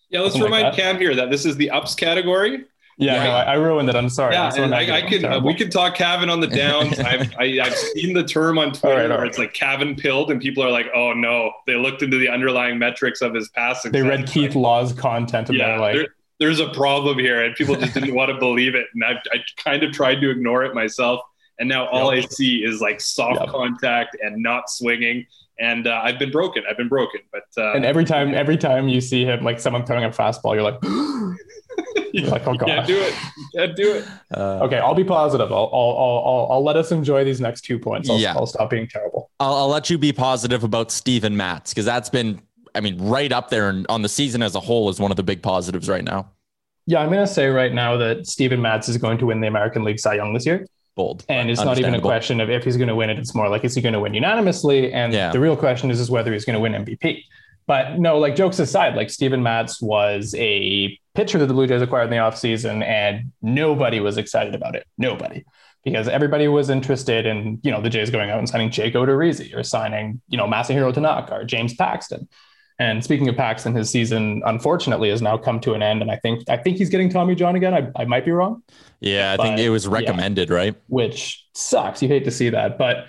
Yeah, 0.09 0.21
let's 0.21 0.39
remind 0.39 0.63
like 0.63 0.75
Cam 0.75 0.99
here 0.99 1.17
that 1.17 1.31
this 1.31 1.45
is 1.45 1.57
the 1.57 1.71
ups 1.71 1.97
category. 1.97 2.65
Yeah, 2.99 3.15
yeah. 3.15 3.25
No, 3.25 3.31
I, 3.31 3.43
I, 3.43 3.55
ruined 3.55 3.89
it. 3.89 3.95
I'm 3.95 4.09
sorry. 4.09 4.35
Yeah, 4.35 4.51
I'm 4.53 4.73
I, 4.73 4.97
I 4.97 5.03
can. 5.03 5.25
Uh, 5.25 5.41
we 5.41 5.55
can 5.55 5.71
talk 5.71 5.95
Cavan 5.95 6.29
on 6.29 6.41
the 6.41 6.49
downs. 6.49 6.99
I've 6.99 7.33
I, 7.39 7.57
have 7.63 7.75
seen 7.75 8.13
the 8.13 8.25
term 8.25 8.59
on 8.59 8.73
Twitter 8.73 8.97
right, 8.97 9.09
where 9.09 9.19
right. 9.21 9.29
it's 9.29 9.39
like 9.39 9.55
Cavan 9.55 9.95
pilled, 9.95 10.33
and 10.33 10.41
people 10.41 10.65
are 10.65 10.71
like, 10.71 10.87
"Oh 10.93 11.13
no!" 11.13 11.53
They 11.69 11.77
looked 11.77 12.03
into 12.03 12.19
the 12.19 12.29
underlying 12.29 12.77
metrics 12.77 13.23
of 13.23 13.35
his 13.35 13.49
passing. 13.51 13.93
They 13.93 14.03
read 14.03 14.27
Keith 14.27 14.57
like, 14.57 14.63
Law's 14.63 14.93
content, 14.93 15.49
and 15.49 15.57
yeah, 15.57 15.69
they're 15.69 15.79
like, 15.79 15.95
there, 15.95 16.09
"There's 16.41 16.59
a 16.59 16.71
problem 16.71 17.21
here," 17.21 17.45
and 17.45 17.55
people 17.55 17.77
just 17.77 17.95
didn't 17.95 18.15
want 18.15 18.33
to 18.33 18.39
believe 18.39 18.75
it. 18.75 18.87
And 18.93 19.05
I, 19.05 19.13
I 19.33 19.45
kind 19.57 19.85
of 19.85 19.93
tried 19.93 20.17
to 20.17 20.31
ignore 20.31 20.65
it 20.65 20.75
myself, 20.75 21.21
and 21.61 21.69
now 21.69 21.87
all 21.87 22.13
yep. 22.13 22.25
I 22.25 22.29
see 22.29 22.65
is 22.65 22.81
like 22.81 23.01
soft 23.01 23.41
yep. 23.41 23.51
contact 23.51 24.17
and 24.21 24.43
not 24.43 24.71
swinging 24.71 25.25
and 25.59 25.87
uh, 25.87 26.01
I've 26.03 26.19
been 26.19 26.31
broken. 26.31 26.63
I've 26.69 26.77
been 26.77 26.89
broken. 26.89 27.21
But 27.33 27.45
uh, 27.57 27.73
and 27.73 27.85
every 27.85 28.05
time, 28.05 28.35
every 28.35 28.57
time 28.57 28.89
you 28.89 29.01
see 29.01 29.25
him, 29.25 29.45
like 29.45 29.61
someone 29.61 29.85
throwing 29.85 30.05
a 30.05 30.11
fastball, 30.11 30.55
you're 30.55 30.63
like, 30.63 30.79
you're 32.13 32.31
like, 32.31 32.47
oh 32.47 32.55
god, 32.55 32.67
can't 32.67 32.87
do 32.87 32.99
it, 32.99 33.15
can't 33.55 33.77
do 33.77 33.95
it. 33.95 34.05
Uh, 34.35 34.65
okay, 34.65 34.79
I'll 34.79 34.95
be 34.95 35.05
positive. 35.05 35.51
I'll, 35.53 35.71
I'll, 35.73 35.97
I'll, 35.99 36.49
I'll, 36.53 36.65
let 36.65 36.77
us 36.77 36.93
enjoy 36.93 37.25
these 37.25 37.41
next 37.41 37.63
two 37.63 37.79
points. 37.79 38.09
I'll, 38.09 38.19
yeah. 38.19 38.35
I'll 38.35 38.47
stop 38.47 38.71
being 38.71 38.89
terrible. 38.89 39.31
I'll, 39.41 39.55
I'll 39.55 39.69
let 39.69 39.91
you 39.91 39.99
be 39.99 40.13
positive 40.13 40.65
about 40.65 40.91
Steven 40.91 41.37
Matz 41.37 41.73
because 41.73 41.85
that's 41.85 42.09
been, 42.09 42.41
I 42.75 42.81
mean, 42.81 42.97
right 42.99 43.33
up 43.33 43.51
there 43.51 43.69
and 43.69 43.87
on 43.89 44.03
the 44.03 44.09
season 44.09 44.43
as 44.43 44.55
a 44.55 44.61
whole 44.61 44.89
is 44.89 45.01
one 45.01 45.11
of 45.11 45.17
the 45.17 45.23
big 45.23 45.43
positives 45.43 45.89
right 45.89 46.05
now. 46.05 46.31
Yeah, 46.87 47.01
I'm 47.01 47.11
going 47.11 47.27
to 47.27 47.33
say 47.33 47.49
right 47.49 47.75
now 47.75 47.99
that 47.99 48.27
Steven 48.27 48.63
Matz 48.63 48.89
is 48.89 48.97
going 48.97 49.19
to 49.19 49.27
win 49.27 49.43
the 49.43 49.49
American 49.49 49.85
League 49.85 50.01
Cy 50.01 50.15
Young 50.15 50.33
this 50.33 50.47
year 50.47 50.67
bold. 50.99 51.25
And 51.29 51.51
it's 51.51 51.65
not 51.65 51.79
even 51.79 51.95
a 51.95 52.01
question 52.01 52.41
of 52.41 52.51
if 52.51 52.65
he's 52.65 52.77
going 52.77 52.89
to 52.89 52.95
win 52.97 53.09
it. 53.09 53.19
It's 53.19 53.35
more 53.35 53.49
like, 53.49 53.65
is 53.65 53.75
he 53.75 53.81
going 53.81 53.95
to 53.95 54.01
win 54.01 54.13
unanimously? 54.13 54.93
And 54.93 55.15
yeah. 55.15 55.33
the 55.33 55.41
real 55.41 55.57
question 55.57 55.91
is, 55.91 56.01
is 56.01 56.11
whether 56.11 56.33
he's 56.33 56.45
going 56.45 56.55
to 56.55 56.61
win 56.61 56.73
MVP. 56.73 57.25
But 57.67 57.99
no, 57.99 58.19
like 58.19 58.35
jokes 58.35 58.59
aside, 58.59 58.97
like 58.97 59.09
Steven 59.09 59.43
Matz 59.43 59.81
was 59.81 60.35
a 60.37 60.99
pitcher 61.15 61.39
that 61.39 61.47
the 61.47 61.55
Blue 61.55 61.67
Jays 61.67 61.81
acquired 61.83 62.05
in 62.05 62.11
the 62.11 62.17
offseason 62.17 62.83
and 62.83 63.33
nobody 63.41 64.01
was 64.01 64.19
excited 64.19 64.55
about 64.55 64.75
it. 64.75 64.87
Nobody. 64.99 65.45
Because 65.85 66.09
everybody 66.09 66.49
was 66.49 66.69
interested 66.69 67.25
in, 67.25 67.61
you 67.63 67.71
know, 67.71 67.81
the 67.81 67.89
Jays 67.89 68.11
going 68.11 68.31
out 68.31 68.39
and 68.39 68.49
signing 68.49 68.71
Jake 68.71 68.95
Odorizzi 68.95 69.55
or 69.55 69.63
signing, 69.63 70.21
you 70.29 70.37
know, 70.37 70.47
Masahiro 70.47 70.93
Tanaka 70.93 71.35
or 71.35 71.45
James 71.45 71.75
Paxton. 71.75 72.29
And 72.81 73.03
speaking 73.03 73.29
of 73.29 73.37
Paxton, 73.37 73.75
his 73.75 73.91
season 73.91 74.41
unfortunately 74.47 75.11
has 75.11 75.21
now 75.21 75.37
come 75.37 75.59
to 75.61 75.75
an 75.75 75.83
end, 75.83 76.01
and 76.01 76.11
I 76.11 76.17
think 76.17 76.49
I 76.49 76.57
think 76.57 76.77
he's 76.77 76.91
getting 76.91 77.09
Tommy 77.09 77.35
John 77.35 77.57
again. 77.57 77.75
I, 77.75 77.91
I 78.01 78.05
might 78.05 78.25
be 78.25 78.31
wrong. 78.31 78.63
Yeah, 79.01 79.33
I 79.33 79.37
but, 79.37 79.43
think 79.43 79.59
it 79.59 79.71
was 79.71 79.89
recommended, 79.89 80.49
yeah, 80.49 80.55
right? 80.55 80.75
Which 80.87 81.45
sucks. 81.55 82.03
You 82.03 82.09
hate 82.09 82.25
to 82.25 82.31
see 82.31 82.51
that, 82.51 82.79
but 82.79 83.07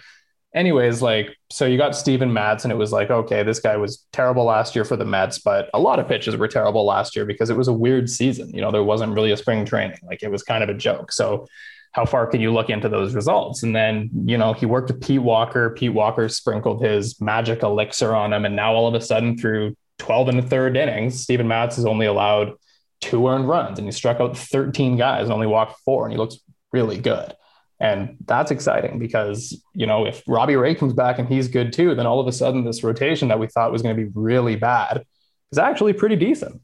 anyways, 0.56 1.02
like 1.02 1.38
so 1.52 1.66
you 1.66 1.78
got 1.78 1.96
Steven 1.96 2.34
Matz, 2.34 2.66
and 2.66 2.72
it 2.72 2.78
was 2.78 2.92
like, 2.92 3.12
okay, 3.12 3.44
this 3.44 3.60
guy 3.60 3.78
was 3.78 4.06
terrible 4.12 4.44
last 4.44 4.76
year 4.76 4.86
for 4.86 4.96
the 4.96 5.06
Mets, 5.06 5.40
but 5.40 5.70
a 5.74 5.80
lot 5.80 6.00
of 6.00 6.08
pitches 6.08 6.36
were 6.36 6.48
terrible 6.48 6.86
last 6.86 7.16
year 7.16 7.26
because 7.26 7.50
it 7.50 7.58
was 7.58 7.68
a 7.68 7.74
weird 7.74 8.10
season. 8.10 8.50
You 8.50 8.62
know, 8.62 8.72
there 8.72 8.84
wasn't 8.84 9.14
really 9.14 9.32
a 9.32 9.38
spring 9.38 9.66
training; 9.66 10.00
like 10.04 10.24
it 10.24 10.32
was 10.32 10.44
kind 10.44 10.64
of 10.64 10.70
a 10.70 10.74
joke. 10.74 11.12
So 11.12 11.48
how 11.91 12.05
far 12.05 12.27
can 12.27 12.39
you 12.39 12.53
look 12.53 12.69
into 12.69 12.89
those 12.89 13.15
results? 13.15 13.63
And 13.63 13.75
then, 13.75 14.10
you 14.25 14.38
know, 14.38 14.53
he 14.53 14.65
worked 14.65 14.91
with 14.91 15.01
Pete 15.01 15.22
Walker. 15.22 15.72
Pete 15.72 15.93
Walker 15.93 16.29
sprinkled 16.29 16.84
his 16.84 17.19
magic 17.19 17.63
elixir 17.63 18.15
on 18.15 18.31
him. 18.31 18.46
And 18.46 18.55
now 18.55 18.74
all 18.74 18.88
of 18.88 18.93
a 18.93 19.01
sudden, 19.01 19.38
through 19.38 19.75
12 19.98 20.29
and 20.29 20.39
a 20.39 20.43
third 20.43 20.77
innings, 20.77 21.22
Steven 21.22 21.48
Matz 21.48 21.77
has 21.77 21.86
only 21.86 22.05
allowed 22.05 22.53
two 23.01 23.27
earned 23.27 23.48
runs 23.48 23.79
and 23.79 23.88
he 23.88 23.91
struck 23.91 24.19
out 24.19 24.38
13 24.38 24.98
guys 24.98 25.24
and 25.24 25.34
only 25.34 25.48
walked 25.48 25.79
four. 25.79 26.05
And 26.05 26.12
he 26.12 26.17
looks 26.17 26.38
really 26.72 26.98
good. 26.98 27.34
And 27.79 28.17
that's 28.25 28.51
exciting 28.51 29.00
because, 29.00 29.60
you 29.74 29.88
know, 29.88 30.05
if 30.05 30.22
Robbie 30.27 30.58
Ray 30.58 30.75
comes 30.75 30.93
back 30.93 31.17
and 31.17 31.27
he's 31.27 31.48
good 31.48 31.72
too, 31.72 31.96
then 31.96 32.05
all 32.05 32.19
of 32.19 32.27
a 32.27 32.31
sudden 32.31 32.65
this 32.65 32.84
rotation 32.84 33.29
that 33.29 33.39
we 33.39 33.48
thought 33.48 33.72
was 33.72 33.81
going 33.81 33.96
to 33.96 34.03
be 34.03 34.12
really 34.13 34.58
bad 34.58 35.05
is 35.51 35.58
actually 35.58 35.93
pretty 35.93 36.17
decent. 36.17 36.62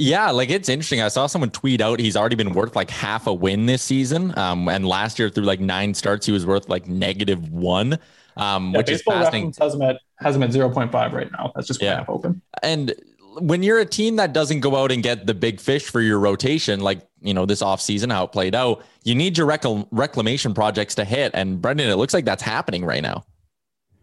Yeah, 0.00 0.30
like 0.30 0.48
it's 0.48 0.68
interesting. 0.68 1.00
I 1.02 1.08
saw 1.08 1.26
someone 1.26 1.50
tweet 1.50 1.80
out 1.80 1.98
he's 1.98 2.16
already 2.16 2.36
been 2.36 2.52
worth 2.52 2.76
like 2.76 2.88
half 2.88 3.26
a 3.26 3.34
win 3.34 3.66
this 3.66 3.82
season. 3.82 4.36
Um, 4.38 4.68
and 4.68 4.86
last 4.86 5.18
year 5.18 5.28
through 5.28 5.44
like 5.44 5.58
nine 5.58 5.92
starts, 5.92 6.24
he 6.24 6.30
was 6.32 6.46
worth 6.46 6.68
like 6.68 6.86
negative 6.86 7.50
one. 7.50 7.98
Um, 8.36 8.70
Yeah, 8.70 8.78
which 8.78 8.90
is 8.90 9.02
fascinating. 9.02 9.52
has 9.58 9.74
him 9.74 9.82
at 9.82 10.00
has 10.20 10.36
him 10.36 10.44
at 10.44 10.52
zero 10.52 10.70
point 10.70 10.92
five 10.92 11.12
right 11.12 11.30
now. 11.32 11.50
That's 11.56 11.66
just 11.66 11.82
Yeah. 11.82 12.04
open. 12.06 12.40
And 12.62 12.94
when 13.40 13.64
you're 13.64 13.80
a 13.80 13.84
team 13.86 14.16
that 14.16 14.32
doesn't 14.32 14.60
go 14.60 14.76
out 14.76 14.92
and 14.92 15.02
get 15.02 15.26
the 15.26 15.34
big 15.34 15.58
fish 15.60 15.84
for 15.90 16.00
your 16.00 16.20
rotation, 16.20 16.78
like 16.80 17.00
you 17.20 17.34
know 17.34 17.44
this 17.44 17.60
offseason 17.60 18.12
how 18.12 18.24
it 18.24 18.30
played 18.30 18.54
out, 18.54 18.84
you 19.02 19.16
need 19.16 19.36
your 19.36 19.48
recl- 19.48 19.88
reclamation 19.90 20.54
projects 20.54 20.94
to 20.94 21.04
hit. 21.04 21.32
And 21.34 21.60
Brendan, 21.60 21.90
it 21.90 21.96
looks 21.96 22.14
like 22.14 22.24
that's 22.24 22.42
happening 22.42 22.84
right 22.84 23.02
now. 23.02 23.24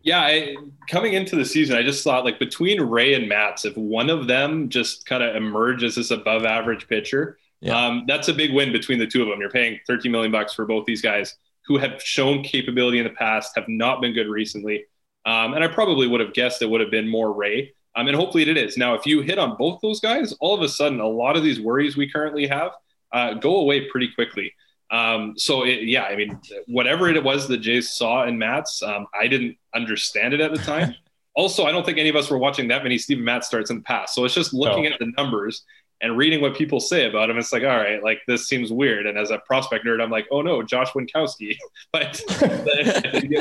Yeah, 0.06 0.20
I, 0.22 0.56
coming 0.88 1.14
into 1.14 1.36
the 1.36 1.44
season, 1.44 1.76
I 1.76 1.82
just 1.82 2.04
thought 2.04 2.24
like 2.26 2.38
between 2.38 2.80
Ray 2.80 3.16
and 3.16 3.28
Matz, 3.28 3.66
if 3.66 3.76
one 3.76 4.12
of 4.12 4.28
them 4.28 4.70
just 4.70 5.08
kind 5.08 5.24
of 5.24 5.36
emerge 5.36 5.84
as 5.84 5.96
this 5.96 6.12
above 6.12 6.46
average 6.46 6.88
pitcher, 6.88 7.40
Yeah. 7.60 7.76
um, 7.88 8.06
that's 8.08 8.28
a 8.28 8.34
big 8.34 8.54
win 8.54 8.72
between 8.72 9.00
the 9.00 9.08
two 9.08 9.24
of 9.24 9.28
them. 9.28 9.40
You're 9.42 9.50
paying 9.50 9.80
13 9.88 10.12
million 10.12 10.32
bucks 10.32 10.54
for 10.54 10.66
both 10.68 10.86
these 10.86 11.02
guys 11.02 11.36
who 11.66 11.78
have 11.80 12.00
shown 12.04 12.44
capability 12.44 13.00
in 13.00 13.04
the 13.04 13.10
past, 13.10 13.54
have 13.56 13.68
not 13.68 14.00
been 14.00 14.14
good 14.14 14.28
recently. 14.28 14.86
Um, 15.26 15.56
and 15.56 15.64
I 15.64 15.68
probably 15.68 16.06
would 16.08 16.22
have 16.22 16.34
guessed 16.36 16.62
it 16.62 16.70
would 16.70 16.82
have 16.82 16.92
been 16.92 17.10
more 17.10 17.34
Ray. 17.34 17.74
Um, 17.96 18.08
and 18.08 18.16
hopefully 18.16 18.48
it 18.48 18.58
is. 18.58 18.78
Now, 18.78 18.94
if 18.94 19.08
you 19.08 19.22
hit 19.22 19.40
on 19.40 19.58
both 19.58 19.80
those 19.82 20.00
guys, 20.00 20.34
all 20.34 20.54
of 20.54 20.62
a 20.62 20.70
sudden, 20.70 21.00
a 21.00 21.08
lot 21.08 21.36
of 21.36 21.42
these 21.44 21.60
worries 21.60 21.98
we 21.98 22.08
currently 22.08 22.46
have 22.46 22.74
uh, 23.12 23.34
go 23.34 23.56
away 23.58 23.90
pretty 23.90 24.10
quickly. 24.10 24.54
Um, 24.92 25.34
so 25.38 25.64
it, 25.64 25.84
yeah, 25.84 26.04
I 26.04 26.16
mean, 26.16 26.40
whatever 26.68 27.10
it 27.10 27.24
was 27.24 27.48
that 27.48 27.58
Jays 27.58 27.92
saw 27.92 28.26
in 28.26 28.38
Matz, 28.38 28.84
um, 28.84 29.08
I 29.20 29.28
didn't 29.28 29.58
understand 29.74 30.34
it 30.34 30.42
at 30.42 30.52
the 30.52 30.60
time. 30.60 30.96
also, 31.36 31.66
I 31.66 31.72
don't 31.72 31.86
think 31.86 31.98
any 31.98 32.10
of 32.10 32.16
us 32.16 32.30
were 32.30 32.38
watching 32.38 32.68
that 32.70 32.84
many 32.84 32.98
Steven 32.98 33.24
Matz 33.24 33.48
starts 33.48 33.70
in 33.72 33.78
the 33.78 33.84
past. 33.84 34.14
So 34.14 34.26
it's 34.26 34.34
just 34.36 34.54
looking 34.54 34.84
No. 34.84 34.92
at 34.92 35.00
the 35.00 35.12
numbers 35.18 35.64
and 36.02 36.16
reading 36.18 36.40
what 36.42 36.56
people 36.56 36.80
say 36.80 37.10
about 37.10 37.30
him. 37.30 37.38
It's 37.38 37.52
like, 37.52 37.64
all 37.64 37.70
right, 37.78 38.04
like 38.04 38.20
this 38.28 38.48
seems 38.48 38.72
weird. 38.72 39.06
And 39.08 39.18
as 39.18 39.32
a 39.32 39.40
prospect 39.40 39.86
nerd, 39.86 40.02
I'm 40.04 40.12
like, 40.12 40.28
oh 40.30 40.42
no, 40.42 40.62
Josh 40.62 40.92
Winkowski. 40.92 41.58
but 41.92 42.22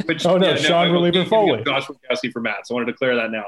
which, 0.07 0.25
Oh, 0.27 0.37
no, 0.39 0.53
no, 0.53 0.57
Sean 0.57 0.87
I- 0.87 0.91
Reliever 0.91 1.25
Foley. 1.25 1.63
Josh 1.65 1.87
Winkowski 1.87 2.33
for 2.33 2.41
Matz. 2.41 2.71
I 2.71 2.75
want 2.75 2.87
to 2.87 2.93
declare 2.93 3.17
that 3.17 3.31
now. 3.31 3.45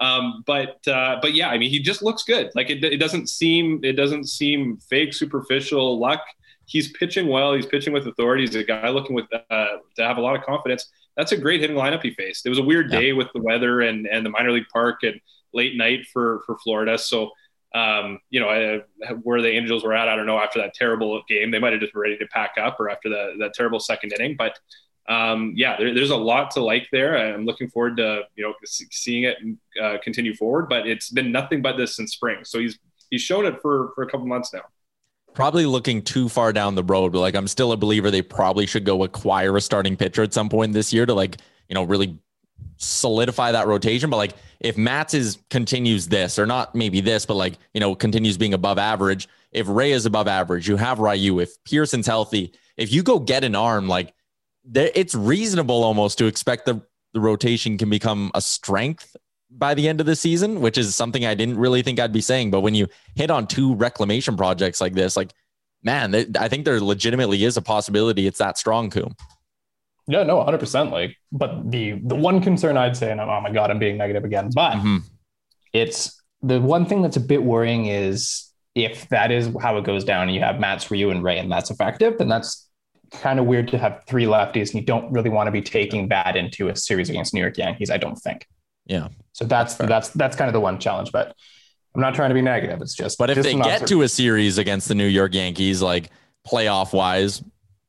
Um, 0.00 0.44
but 0.46 0.86
uh, 0.86 1.18
but 1.20 1.34
yeah, 1.34 1.48
I 1.48 1.58
mean, 1.58 1.70
he 1.70 1.80
just 1.80 2.02
looks 2.02 2.22
good. 2.22 2.50
Like 2.54 2.70
it, 2.70 2.84
it 2.84 2.98
doesn't 2.98 3.28
seem 3.28 3.80
it 3.82 3.94
doesn't 3.94 4.28
seem 4.28 4.76
fake, 4.76 5.12
superficial 5.12 5.98
luck. 5.98 6.20
He's 6.68 6.92
pitching 6.92 7.26
well. 7.28 7.54
He's 7.54 7.66
pitching 7.66 7.92
with 7.92 8.06
authority. 8.06 8.44
He's 8.46 8.54
a 8.54 8.62
guy 8.62 8.88
looking 8.90 9.16
with 9.16 9.24
uh, 9.32 9.66
to 9.96 10.02
have 10.04 10.18
a 10.18 10.20
lot 10.20 10.36
of 10.36 10.42
confidence. 10.44 10.86
That's 11.16 11.32
a 11.32 11.36
great 11.36 11.60
hitting 11.60 11.76
lineup 11.76 12.02
he 12.02 12.10
faced. 12.12 12.46
It 12.46 12.50
was 12.50 12.58
a 12.58 12.62
weird 12.62 12.92
Yeah. 12.92 13.00
day 13.00 13.12
with 13.14 13.28
the 13.34 13.40
weather 13.40 13.80
and 13.80 14.06
and 14.06 14.24
the 14.24 14.30
minor 14.30 14.52
league 14.52 14.68
park 14.72 15.02
and 15.02 15.20
late 15.52 15.76
night 15.76 16.06
for 16.12 16.42
for 16.46 16.58
Florida. 16.58 16.96
So 16.98 17.32
um, 17.74 18.20
you 18.30 18.40
know, 18.40 18.48
I, 18.48 18.82
where 19.22 19.42
the 19.42 19.50
Angels 19.50 19.84
were 19.84 19.94
at, 19.94 20.08
I 20.08 20.16
don't 20.16 20.26
know. 20.26 20.38
After 20.38 20.58
that 20.60 20.74
terrible 20.74 21.22
game, 21.28 21.50
they 21.50 21.58
might 21.58 21.72
have 21.72 21.80
just 21.80 21.92
been 21.92 22.00
ready 22.02 22.16
to 22.18 22.26
pack 22.28 22.52
up, 22.58 22.80
or 22.80 22.88
after 22.90 23.08
the 23.08 23.34
that 23.40 23.52
terrible 23.54 23.80
second 23.80 24.12
inning. 24.12 24.36
But 24.36 24.58
um, 25.08 25.52
yeah, 25.56 25.76
there, 25.78 25.94
there's 25.94 26.10
a 26.10 26.16
lot 26.16 26.50
to 26.52 26.60
like 26.62 26.88
there. 26.92 27.16
I'm 27.34 27.44
looking 27.44 27.68
forward 27.68 27.96
to 27.98 28.22
you 28.36 28.44
know 28.44 28.54
seeing 28.64 29.24
it 29.24 29.36
uh, 29.82 29.98
continue 30.02 30.34
forward. 30.34 30.68
But 30.68 30.86
it's 30.86 31.10
been 31.10 31.30
nothing 31.32 31.60
but 31.62 31.76
this 31.76 31.96
since 31.96 32.12
spring, 32.12 32.38
so 32.44 32.58
he's 32.58 32.78
he's 33.10 33.22
shown 33.22 33.44
it 33.44 33.60
for 33.60 33.92
for 33.94 34.02
a 34.02 34.06
couple 34.10 34.26
months 34.26 34.52
now. 34.54 34.62
Probably 35.38 35.66
looking 35.66 36.02
too 36.02 36.28
far 36.28 36.52
down 36.52 36.74
the 36.74 36.82
road, 36.82 37.12
but 37.12 37.20
like 37.20 37.36
I'm 37.36 37.46
still 37.46 37.70
a 37.70 37.76
believer 37.76 38.10
they 38.10 38.22
probably 38.22 38.66
should 38.66 38.84
go 38.84 39.04
acquire 39.04 39.56
a 39.56 39.60
starting 39.60 39.96
pitcher 39.96 40.24
at 40.24 40.34
some 40.34 40.48
point 40.48 40.72
this 40.72 40.92
year 40.92 41.06
to 41.06 41.14
like, 41.14 41.36
you 41.68 41.74
know, 41.74 41.84
really 41.84 42.18
solidify 42.78 43.52
that 43.52 43.68
rotation. 43.68 44.10
But 44.10 44.16
like 44.16 44.32
if 44.58 44.76
Matz 44.76 45.14
is 45.14 45.38
continues 45.48 46.08
this 46.08 46.40
or 46.40 46.46
not 46.46 46.74
maybe 46.74 47.00
this, 47.00 47.24
but 47.24 47.34
like, 47.34 47.56
you 47.72 47.78
know, 47.78 47.94
continues 47.94 48.36
being 48.36 48.52
above 48.52 48.78
average. 48.78 49.28
If 49.52 49.68
Ray 49.68 49.92
is 49.92 50.06
above 50.06 50.26
average, 50.26 50.66
you 50.66 50.76
have 50.76 50.98
Ryu. 50.98 51.38
If 51.38 51.62
Pearson's 51.62 52.08
healthy, 52.08 52.52
if 52.76 52.92
you 52.92 53.04
go 53.04 53.20
get 53.20 53.44
an 53.44 53.54
arm, 53.54 53.86
like 53.86 54.14
it's 54.74 55.14
reasonable 55.14 55.84
almost 55.84 56.18
to 56.18 56.26
expect 56.26 56.66
the, 56.66 56.84
the 57.12 57.20
rotation 57.20 57.78
can 57.78 57.90
become 57.90 58.32
a 58.34 58.40
strength 58.40 59.14
by 59.50 59.74
the 59.74 59.88
end 59.88 60.00
of 60.00 60.06
the 60.06 60.16
season, 60.16 60.60
which 60.60 60.76
is 60.78 60.94
something 60.94 61.24
I 61.24 61.34
didn't 61.34 61.58
really 61.58 61.82
think 61.82 61.98
I'd 61.98 62.12
be 62.12 62.20
saying. 62.20 62.50
But 62.50 62.60
when 62.60 62.74
you 62.74 62.86
hit 63.14 63.30
on 63.30 63.46
two 63.46 63.74
reclamation 63.74 64.36
projects 64.36 64.80
like 64.80 64.92
this, 64.94 65.16
like, 65.16 65.32
man, 65.82 66.14
I 66.38 66.48
think 66.48 66.64
there 66.64 66.80
legitimately 66.80 67.44
is 67.44 67.56
a 67.56 67.62
possibility 67.62 68.26
it's 68.26 68.38
that 68.38 68.58
strong, 68.58 68.90
Coom. 68.90 69.14
Yeah, 70.06 70.22
no, 70.22 70.36
100%. 70.38 70.90
Like, 70.90 71.16
but 71.32 71.70
the 71.70 72.00
the 72.04 72.14
one 72.14 72.40
concern 72.40 72.76
I'd 72.76 72.96
say, 72.96 73.10
and 73.10 73.20
oh 73.20 73.40
my 73.42 73.50
God, 73.50 73.70
I'm 73.70 73.78
being 73.78 73.98
negative 73.98 74.24
again, 74.24 74.50
but 74.54 74.72
Mhm. 74.76 75.02
it's 75.72 76.20
the 76.42 76.60
one 76.60 76.86
thing 76.86 77.02
that's 77.02 77.16
a 77.16 77.20
bit 77.20 77.42
worrying 77.42 77.86
is 77.86 78.50
if 78.74 79.08
that 79.08 79.30
is 79.30 79.50
how 79.60 79.76
it 79.76 79.84
goes 79.84 80.04
down 80.04 80.22
and 80.28 80.34
you 80.34 80.40
have 80.40 80.60
Matz 80.60 80.90
Ryu 80.90 81.10
and 81.10 81.22
Ray 81.22 81.38
and 81.38 81.50
that's 81.50 81.70
effective, 81.70 82.16
then 82.18 82.28
that's 82.28 82.68
kind 83.10 83.38
of 83.38 83.46
weird 83.46 83.68
to 83.68 83.78
have 83.78 84.02
three 84.06 84.24
lefties 84.24 84.70
and 84.70 84.74
you 84.74 84.82
don't 84.82 85.10
really 85.12 85.30
want 85.30 85.46
to 85.46 85.50
be 85.50 85.62
taking 85.62 86.08
that 86.08 86.36
into 86.36 86.68
a 86.68 86.76
series 86.76 87.10
against 87.10 87.34
New 87.34 87.40
York 87.40 87.58
Yankees, 87.58 87.90
I 87.90 87.96
don't 87.96 88.16
think. 88.16 88.46
Yeah. 88.88 89.08
So 89.32 89.44
that's 89.44 89.74
Fair. 89.74 89.86
that's 89.86 90.08
that's 90.10 90.34
kind 90.36 90.48
of 90.48 90.52
the 90.52 90.60
one 90.60 90.80
challenge, 90.80 91.12
but 91.12 91.36
I'm 91.94 92.00
not 92.00 92.14
trying 92.14 92.30
to 92.30 92.34
be 92.34 92.42
negative. 92.42 92.80
It's 92.82 92.94
just 92.94 93.18
But 93.18 93.30
if 93.30 93.36
just 93.36 93.48
they 93.48 93.54
get 93.54 93.86
to 93.86 94.02
a 94.02 94.08
series 94.08 94.58
against 94.58 94.88
the 94.88 94.94
New 94.94 95.06
York 95.06 95.34
Yankees, 95.34 95.80
like 95.80 96.10
playoff 96.46 96.92
wise, 96.92 97.42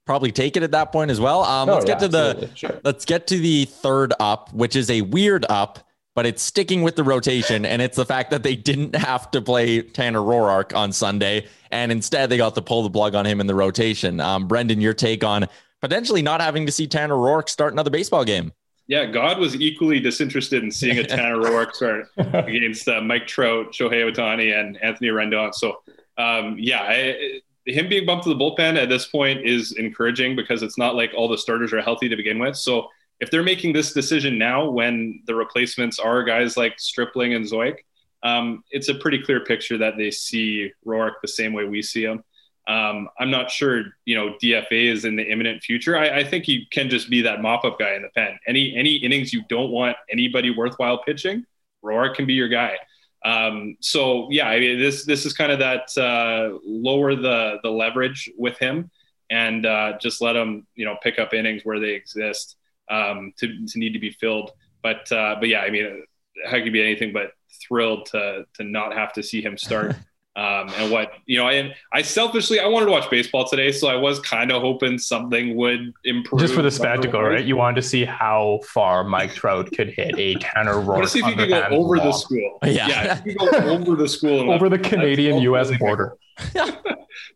probably 0.06 0.32
take 0.32 0.58
it 0.58 0.64
at 0.64 0.72
that 0.72 0.92
point 0.92 1.12
as 1.12 1.20
well. 1.20 1.44
Um, 1.44 1.70
Oh, 1.70 1.76
let's 1.76 1.88
yeah, 1.88 1.94
get 1.94 2.00
to 2.02 2.08
the. 2.08 2.50
Sure. 2.56 2.80
let's 2.84 3.06
get 3.06 3.28
to 3.28 3.38
the 3.40 3.66
third 3.66 4.14
up, 4.20 4.54
which 4.54 4.76
is 4.76 4.90
a 4.90 5.02
weird 5.02 5.46
up, 5.50 5.80
but 6.16 6.26
it's 6.26 6.42
sticking 6.42 6.82
with 6.82 6.96
the 6.96 7.04
rotation, 7.04 7.66
and 7.66 7.82
it's 7.82 7.96
the 7.96 8.06
fact 8.06 8.32
that 8.32 8.44
they 8.44 8.56
didn't 8.56 8.96
have 8.96 9.32
to 9.32 9.42
play 9.42 9.82
Tanner 9.82 10.20
Roark 10.20 10.76
on 10.76 10.92
Sunday, 10.92 11.48
and 11.72 11.92
instead 11.92 12.30
they 12.30 12.38
got 12.38 12.56
to 12.56 12.62
pull 12.62 12.84
the 12.84 12.90
plug 12.90 13.16
on 13.16 13.26
him 13.26 13.40
in 13.40 13.48
the 13.48 13.56
rotation. 13.56 14.20
Um, 14.20 14.48
Brendan, 14.48 14.82
your 14.82 14.94
take 14.94 15.24
on 15.24 15.48
potentially 15.82 16.22
not 16.22 16.42
having 16.42 16.66
to 16.66 16.72
see 16.72 16.88
Tanner 16.88 17.16
Roark 17.16 17.50
start 17.50 17.74
another 17.74 17.90
baseball 17.90 18.26
game? 18.26 18.52
Yeah, 18.90 19.06
God 19.06 19.38
was 19.38 19.56
equally 19.56 20.00
disinterested 20.00 20.64
in 20.64 20.72
seeing 20.72 20.98
a 20.98 21.04
Tanner 21.08 21.38
Roark 21.38 21.76
start 21.76 22.08
against 22.18 22.88
uh, 22.88 23.00
Mike 23.02 23.28
Trout, 23.28 23.68
Shohei 23.72 24.12
Ohtani, 24.12 24.60
and 24.60 24.82
Anthony 24.82 25.10
Rendon. 25.10 25.54
So, 25.54 25.84
um, 26.18 26.56
yeah, 26.58 26.82
I, 26.82 27.40
him 27.68 27.88
being 27.88 28.08
bumped 28.08 28.24
to 28.24 28.30
the 28.30 28.36
bullpen 28.36 28.82
at 28.82 28.90
this 28.90 29.06
point 29.06 29.46
is 29.46 29.74
encouraging 29.74 30.36
because 30.36 30.64
it's 30.64 30.76
not 30.76 30.96
like 30.96 31.12
all 31.16 31.28
the 31.28 31.38
starters 31.38 31.72
are 31.72 31.82
healthy 31.84 32.10
to 32.10 32.16
begin 32.16 32.40
with. 32.40 32.58
So, 32.58 32.88
if 33.20 33.30
they're 33.30 33.44
making 33.44 33.74
this 33.74 33.94
decision 33.94 34.40
now 34.40 34.68
when 34.68 35.22
the 35.28 35.36
replacements 35.36 36.00
are 36.00 36.24
guys 36.24 36.58
like 36.58 36.80
Stripling 36.80 37.36
and 37.36 37.46
Zeuch, 37.46 37.76
um, 38.24 38.64
it's 38.72 38.90
a 38.90 38.96
pretty 38.96 39.22
clear 39.22 39.42
picture 39.46 39.78
that 39.78 39.98
they 39.98 40.10
see 40.10 40.72
Roark 40.84 41.14
the 41.22 41.28
same 41.28 41.54
way 41.54 41.66
we 41.66 41.84
see 41.84 42.06
him. 42.06 42.24
Um, 42.70 43.10
I'm 43.20 43.32
not 43.32 43.50
sure, 43.50 43.84
you 44.06 44.16
know, 44.16 44.36
DFA 44.42 44.92
is 44.94 45.04
in 45.04 45.16
the 45.16 45.24
imminent 45.24 45.64
future. 45.64 45.98
I, 45.98 46.20
I 46.20 46.24
think 46.24 46.46
he 46.46 46.68
can 46.70 46.88
just 46.88 47.10
be 47.10 47.24
that 47.24 47.42
mop 47.42 47.66
up 47.66 47.80
guy 47.80 47.96
in 47.96 48.04
the 48.04 48.10
pen. 48.10 48.38
Any 48.48 48.76
any 48.76 48.98
innings 48.98 49.34
you 49.34 49.44
don't 49.50 49.72
want 49.72 49.98
anybody 50.12 50.52
worthwhile 50.52 51.00
pitching, 51.00 51.46
Roark 51.84 52.14
can 52.14 52.28
be 52.28 52.36
your 52.36 52.48
guy. 52.48 52.78
Um, 53.26 53.76
so 53.82 54.28
yeah, 54.30 54.48
I 54.48 54.60
mean, 54.60 54.78
this 54.78 55.04
this 55.04 55.26
is 55.26 55.34
kind 55.34 55.52
of 55.52 55.58
that 55.60 55.98
uh, 55.98 56.60
lower 56.64 57.16
the 57.16 57.58
the 57.64 57.72
leverage 57.72 58.30
with 58.38 58.60
him 58.60 58.92
and 59.32 59.66
uh, 59.66 59.94
just 60.00 60.22
let 60.22 60.36
him, 60.36 60.68
you 60.76 60.86
know, 60.86 60.96
pick 61.02 61.18
up 61.18 61.34
innings 61.34 61.64
where 61.64 61.80
they 61.80 61.92
exist 61.92 62.56
um, 62.92 63.34
to 63.38 63.66
to 63.66 63.80
need 63.80 63.94
to 63.94 64.00
be 64.00 64.12
filled. 64.12 64.52
But 64.84 65.12
uh, 65.12 65.38
but 65.40 65.50
yeah, 65.50 65.62
I 65.62 65.72
mean, 65.72 66.04
I 66.48 66.62
could 66.62 66.72
be 66.72 66.84
anything 66.84 67.14
but 67.14 67.32
thrilled 67.68 68.06
to 68.12 68.46
to 68.56 68.64
not 68.64 68.94
have 68.94 69.12
to 69.14 69.24
see 69.24 69.42
him 69.42 69.58
start. 69.58 69.96
Um, 70.40 70.70
and 70.78 70.90
what 70.92 71.12
you 71.26 71.38
know, 71.38 71.48
I 71.48 71.76
I 71.92 72.02
selfishly 72.02 72.60
I 72.62 72.68
wanted 72.68 72.86
to 72.86 72.92
watch 72.94 73.10
baseball 73.10 73.46
today, 73.48 73.72
so 73.74 73.88
I 73.90 73.96
was 73.96 74.20
kind 74.22 74.52
of 74.54 74.62
hoping 74.62 74.98
something 74.98 75.56
would 75.58 75.92
improve. 76.06 76.40
just 76.40 76.54
for 76.54 76.62
the 76.62 76.72
spectacle, 76.72 77.22
right? 77.22 77.44
You 77.44 77.58
wanted 77.58 77.82
to 77.82 77.88
see 77.88 78.06
how 78.06 78.62
far 78.66 79.04
Mike 79.04 79.34
Trout 79.34 79.70
could 79.76 79.90
hit 79.90 80.18
a 80.18 80.36
Tanner 80.36 80.72
I 80.80 80.84
Roark. 80.84 80.86
want 80.88 81.04
to 81.04 81.10
see 81.10 81.20
if 81.20 81.26
he 81.26 81.36
could 81.36 81.50
go 81.50 81.56
underhand 81.56 81.74
over 81.76 81.98
the 81.98 82.12
school. 82.14 82.60
Yeah. 82.66 83.14
if 83.18 83.24
he 83.26 83.36
could 83.36 83.52
go 83.52 83.70
over 83.70 83.96
the 83.96 84.08
school, 84.08 84.42
enough. 84.44 84.56
over 84.56 84.70
the 84.70 84.80
Canadian-U.S. 84.80 85.72
border. 85.78 86.16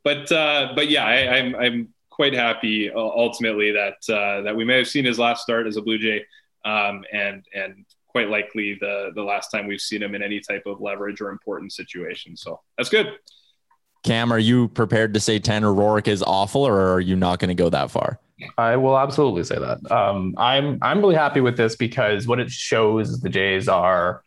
but 0.04 0.32
uh, 0.32 0.72
but 0.76 0.90
yeah, 0.90 1.06
I, 1.06 1.36
I'm 1.38 1.56
I'm 1.56 1.94
quite 2.10 2.34
happy 2.34 2.90
uh, 2.92 2.98
ultimately 2.98 3.72
that 3.72 3.98
uh, 4.10 4.42
that 4.44 4.56
we 4.56 4.64
may 4.66 4.78
have 4.78 4.88
seen 4.88 5.04
his 5.06 5.20
last 5.20 5.42
start 5.44 5.68
as 5.68 5.78
a 5.78 5.82
Blue 5.82 5.98
Jay, 5.98 6.26
um, 6.64 7.04
and 7.12 7.44
and 7.54 7.86
quite 8.14 8.30
likely 8.30 8.78
the 8.80 9.12
the 9.16 9.24
last 9.24 9.50
time 9.50 9.68
we've 9.68 9.82
seen 9.82 10.02
him 10.02 10.16
in 10.16 10.24
any 10.24 10.40
type 10.40 10.64
of 10.66 10.80
leverage 10.80 11.20
or 11.20 11.30
important 11.30 11.74
situation. 11.74 12.38
So 12.38 12.62
that's 12.78 12.90
good. 12.90 13.08
Cam, 14.04 14.32
are 14.32 14.40
you 14.40 14.68
prepared 14.70 15.14
to 15.14 15.20
say 15.20 15.40
Tanner 15.40 15.70
Roark 15.70 16.08
is 16.08 16.22
awful, 16.24 16.66
or 16.66 16.94
are 16.94 17.00
you 17.00 17.16
not 17.16 17.40
going 17.40 17.50
to 17.50 17.56
go 17.56 17.70
that 17.70 17.90
far? 17.90 18.20
I 18.58 18.76
will 18.76 18.98
absolutely 18.98 19.44
say 19.44 19.58
that. 19.58 19.92
Um, 19.92 20.36
I'm 20.38 20.78
I'm 20.82 21.00
really 21.00 21.16
happy 21.16 21.42
with 21.42 21.58
this 21.58 21.76
because 21.76 22.28
what 22.28 22.40
it 22.40 22.52
shows 22.52 23.10
is 23.10 23.22
the 23.22 23.30
Jays 23.30 23.68
are 23.68 24.24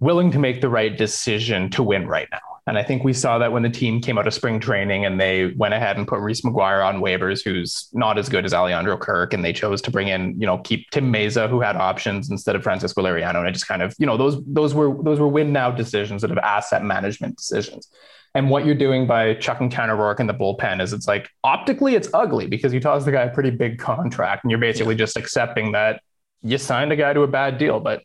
willing 0.00 0.32
to 0.32 0.38
make 0.38 0.60
the 0.60 0.68
right 0.68 0.96
decision 0.96 1.70
to 1.70 1.82
win 1.82 2.06
right 2.06 2.28
now. 2.32 2.38
And 2.66 2.78
I 2.78 2.84
think 2.84 3.02
we 3.02 3.12
saw 3.12 3.38
that 3.38 3.50
when 3.50 3.64
the 3.64 3.70
team 3.70 4.00
came 4.00 4.18
out 4.18 4.26
of 4.28 4.34
spring 4.34 4.60
training 4.60 5.04
and 5.04 5.20
they 5.20 5.46
went 5.56 5.74
ahead 5.74 5.96
and 5.96 6.06
put 6.06 6.20
Reese 6.20 6.42
McGuire 6.42 6.86
on 6.86 7.00
waivers, 7.00 7.42
who's 7.44 7.88
not 7.92 8.18
as 8.18 8.28
good 8.28 8.44
as 8.44 8.54
Alejandro 8.54 8.96
Kirk, 8.96 9.34
and 9.34 9.44
they 9.44 9.52
chose 9.52 9.82
to 9.82 9.90
bring 9.90 10.06
in, 10.06 10.40
you 10.40 10.46
know, 10.46 10.58
keep 10.58 10.88
Tim 10.90 11.12
Mayza, 11.12 11.50
who 11.50 11.60
had 11.60 11.74
options 11.74 12.30
instead 12.30 12.54
of 12.54 12.62
Francisco 12.62 13.02
Liriano. 13.02 13.38
And 13.38 13.48
I 13.48 13.50
just 13.50 13.66
kind 13.66 13.82
of, 13.82 13.96
you 13.98 14.06
know, 14.06 14.16
those 14.16 14.40
those 14.46 14.74
were 14.74 14.96
those 15.02 15.18
were 15.18 15.26
win 15.26 15.52
now 15.52 15.72
decisions, 15.72 16.22
sort 16.22 16.30
of 16.30 16.38
asset 16.38 16.84
management 16.84 17.36
decisions. 17.36 17.88
And 18.36 18.48
what 18.48 18.64
you're 18.64 18.76
doing 18.76 19.08
by 19.08 19.34
chucking 19.34 19.70
Tanner 19.70 19.96
Roark 19.96 20.20
in 20.20 20.28
the 20.28 20.32
bullpen 20.32 20.80
is 20.80 20.92
it's 20.92 21.08
like 21.08 21.28
optically 21.42 21.96
it's 21.96 22.08
ugly 22.14 22.46
because 22.46 22.72
you 22.72 22.78
toss 22.78 23.04
the 23.04 23.12
guy 23.12 23.22
a 23.22 23.34
pretty 23.34 23.50
big 23.50 23.80
contract 23.80 24.44
and 24.44 24.52
you're 24.52 24.60
basically 24.60 24.94
just 24.94 25.16
accepting 25.16 25.72
that 25.72 26.00
you 26.42 26.58
signed 26.58 26.92
a 26.92 26.96
guy 26.96 27.12
to 27.12 27.22
a 27.22 27.28
bad 27.28 27.58
deal. 27.58 27.80
But 27.80 28.04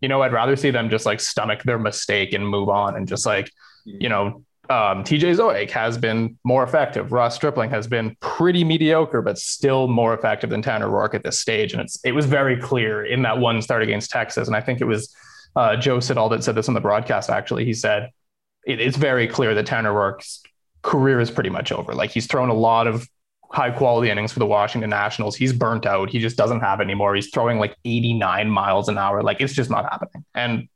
you 0.00 0.08
know, 0.08 0.22
I'd 0.22 0.32
rather 0.32 0.54
see 0.54 0.70
them 0.70 0.90
just 0.90 1.06
like 1.06 1.18
stomach 1.18 1.64
their 1.64 1.78
mistake 1.78 2.34
and 2.34 2.48
move 2.48 2.68
on 2.68 2.94
and 2.94 3.08
just 3.08 3.26
like. 3.26 3.50
You 3.86 4.08
know, 4.08 4.42
um, 4.68 5.04
TJ 5.04 5.36
Zeuch 5.36 5.70
has 5.70 5.96
been 5.96 6.38
more 6.44 6.64
effective. 6.64 7.12
Ross 7.12 7.36
Stripling 7.36 7.70
has 7.70 7.86
been 7.86 8.16
pretty 8.20 8.64
mediocre, 8.64 9.22
but 9.22 9.38
still 9.38 9.86
more 9.86 10.12
effective 10.12 10.50
than 10.50 10.60
Tanner 10.60 10.88
Roark 10.88 11.14
at 11.14 11.22
this 11.22 11.38
stage. 11.38 11.72
And 11.72 11.80
it's 11.80 11.98
it 12.04 12.12
was 12.12 12.26
very 12.26 12.56
clear 12.60 13.04
in 13.04 13.22
that 13.22 13.38
one 13.38 13.62
start 13.62 13.82
against 13.82 14.10
Texas. 14.10 14.48
And 14.48 14.56
I 14.56 14.60
think 14.60 14.80
it 14.80 14.86
was 14.86 15.14
uh, 15.54 15.76
Joe 15.76 16.00
Siddall 16.00 16.28
that 16.30 16.42
said 16.42 16.56
this 16.56 16.68
on 16.68 16.74
the 16.74 16.80
broadcast. 16.80 17.30
Actually, 17.30 17.64
he 17.64 17.72
said 17.72 18.10
it, 18.66 18.80
it's 18.80 18.96
very 18.96 19.28
clear 19.28 19.54
that 19.54 19.66
Tanner 19.66 19.92
Roark's 19.92 20.42
career 20.82 21.20
is 21.20 21.30
pretty 21.30 21.50
much 21.50 21.70
over. 21.70 21.94
Like 21.94 22.10
he's 22.10 22.26
thrown 22.26 22.48
a 22.48 22.54
lot 22.54 22.88
of 22.88 23.08
high 23.52 23.70
quality 23.70 24.10
innings 24.10 24.32
for 24.32 24.40
the 24.40 24.46
Washington 24.46 24.90
Nationals. 24.90 25.36
He's 25.36 25.52
burnt 25.52 25.86
out. 25.86 26.10
He 26.10 26.18
just 26.18 26.36
doesn't 26.36 26.60
have 26.60 26.80
anymore. 26.80 27.14
He's 27.14 27.30
throwing 27.30 27.60
like 27.60 27.76
89 27.84 28.50
miles 28.50 28.88
an 28.88 28.98
hour. 28.98 29.22
Like 29.22 29.40
it's 29.40 29.52
just 29.52 29.70
not 29.70 29.84
happening. 29.84 30.24
And, 30.34 30.68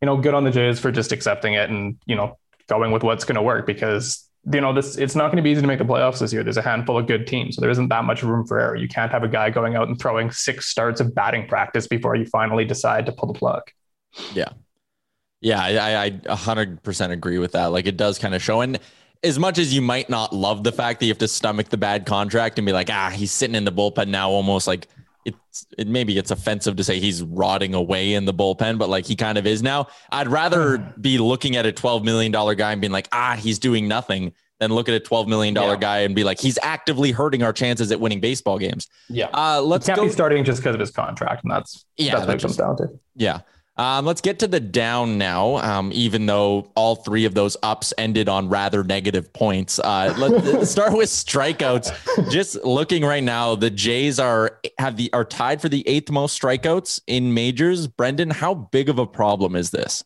you 0.00 0.06
know, 0.06 0.16
good 0.16 0.34
on 0.34 0.44
the 0.44 0.50
Jays 0.50 0.78
for 0.78 0.90
just 0.92 1.12
accepting 1.12 1.54
it 1.54 1.70
and, 1.70 1.96
you 2.06 2.14
know, 2.14 2.38
going 2.68 2.92
with 2.92 3.02
what's 3.02 3.24
going 3.24 3.36
to 3.36 3.42
work 3.42 3.66
because, 3.66 4.28
you 4.52 4.60
know, 4.60 4.72
this 4.72 4.96
it's 4.96 5.14
not 5.14 5.26
going 5.26 5.36
to 5.36 5.42
be 5.42 5.50
easy 5.50 5.60
to 5.60 5.66
make 5.66 5.78
the 5.78 5.84
playoffs 5.84 6.20
this 6.20 6.32
year. 6.32 6.42
There's 6.44 6.56
a 6.56 6.62
handful 6.62 6.98
of 6.98 7.06
good 7.06 7.26
teams. 7.26 7.56
So 7.56 7.60
there 7.60 7.70
isn't 7.70 7.88
that 7.88 8.04
much 8.04 8.22
room 8.22 8.46
for 8.46 8.58
error. 8.58 8.76
You 8.76 8.88
can't 8.88 9.10
have 9.10 9.22
a 9.22 9.28
guy 9.28 9.50
going 9.50 9.74
out 9.76 9.88
and 9.88 9.98
throwing 9.98 10.30
six 10.30 10.66
starts 10.66 11.00
of 11.00 11.14
batting 11.14 11.48
practice 11.48 11.86
before 11.86 12.14
you 12.14 12.26
finally 12.26 12.64
decide 12.64 13.06
to 13.06 13.12
pull 13.12 13.32
the 13.32 13.38
plug. 13.38 13.62
Yeah. 14.32 14.50
Yeah, 15.40 15.60
I, 15.62 16.06
I 16.06 16.10
100% 16.10 17.10
agree 17.10 17.38
with 17.38 17.52
that. 17.52 17.66
Like 17.66 17.86
it 17.86 17.96
does 17.96 18.18
kind 18.18 18.34
of 18.34 18.42
show. 18.42 18.60
And 18.60 18.80
as 19.22 19.38
much 19.38 19.58
as 19.58 19.72
you 19.74 19.82
might 19.82 20.08
not 20.08 20.32
love 20.32 20.64
the 20.64 20.72
fact 20.72 21.00
that 21.00 21.06
you 21.06 21.10
have 21.10 21.18
to 21.18 21.28
stomach 21.28 21.68
the 21.68 21.76
bad 21.76 22.06
contract 22.06 22.58
and 22.58 22.66
be 22.66 22.72
like, 22.72 22.90
ah, 22.90 23.10
he's 23.10 23.32
sitting 23.32 23.54
in 23.54 23.64
the 23.64 23.72
bullpen 23.72 24.08
now, 24.08 24.30
almost 24.30 24.66
like 24.66 24.88
it's 25.24 25.66
it 25.76 25.88
maybe 25.88 26.18
it's 26.18 26.30
offensive 26.30 26.76
to 26.76 26.84
say 26.84 27.00
he's 27.00 27.22
rotting 27.22 27.74
away 27.74 28.14
in 28.14 28.24
the 28.24 28.34
bullpen, 28.34 28.78
but 28.78 28.88
like 28.88 29.06
he 29.06 29.16
kind 29.16 29.38
of 29.38 29.46
is 29.46 29.62
now. 29.62 29.88
I'd 30.10 30.28
rather 30.28 30.78
be 31.00 31.18
looking 31.18 31.56
at 31.56 31.66
a 31.66 31.72
$12 31.72 32.04
million 32.04 32.32
guy 32.32 32.72
and 32.72 32.80
being 32.80 32.92
like, 32.92 33.08
ah, 33.12 33.36
he's 33.38 33.58
doing 33.58 33.88
nothing 33.88 34.32
than 34.60 34.72
look 34.72 34.88
at 34.88 34.94
a 34.94 35.00
$12 35.00 35.28
million 35.28 35.54
yeah. 35.54 35.76
guy 35.76 35.98
and 36.00 36.14
be 36.14 36.24
like, 36.24 36.40
he's 36.40 36.58
actively 36.62 37.12
hurting 37.12 37.42
our 37.42 37.52
chances 37.52 37.92
at 37.92 38.00
winning 38.00 38.20
baseball 38.20 38.58
games. 38.58 38.88
Yeah. 39.08 39.28
Uh, 39.32 39.62
let's 39.62 39.86
he 39.86 39.90
can't 39.90 40.00
go. 40.00 40.06
be 40.06 40.12
starting 40.12 40.44
just 40.44 40.60
because 40.60 40.74
of 40.74 40.80
his 40.80 40.90
contract. 40.90 41.44
And 41.44 41.52
that's, 41.52 41.84
yeah, 41.96 42.16
that's 42.16 42.26
what 42.26 42.36
it 42.36 42.42
comes 42.42 42.56
down 42.56 42.76
to. 42.78 42.88
Yeah. 43.14 43.40
Um, 43.78 44.04
let's 44.04 44.20
get 44.20 44.40
to 44.40 44.48
the 44.48 44.58
down 44.58 45.18
now. 45.18 45.56
Um, 45.58 45.92
even 45.94 46.26
though 46.26 46.70
all 46.74 46.96
three 46.96 47.24
of 47.24 47.34
those 47.34 47.56
ups 47.62 47.94
ended 47.96 48.28
on 48.28 48.48
rather 48.48 48.82
negative 48.82 49.32
points. 49.32 49.78
Uh, 49.78 50.12
let's 50.18 50.70
start 50.70 50.92
with 50.92 51.08
strikeouts. 51.08 52.30
Just 52.30 52.62
looking 52.64 53.04
right 53.04 53.22
now, 53.22 53.54
the 53.54 53.70
Jays 53.70 54.18
are 54.18 54.58
have 54.78 54.96
the 54.96 55.12
are 55.12 55.24
tied 55.24 55.62
for 55.62 55.68
the 55.68 55.86
eighth 55.88 56.10
most 56.10 56.40
strikeouts 56.40 57.00
in 57.06 57.32
majors. 57.32 57.86
Brendan, 57.86 58.30
how 58.30 58.54
big 58.54 58.88
of 58.88 58.98
a 58.98 59.06
problem 59.06 59.54
is 59.54 59.70
this? 59.70 60.02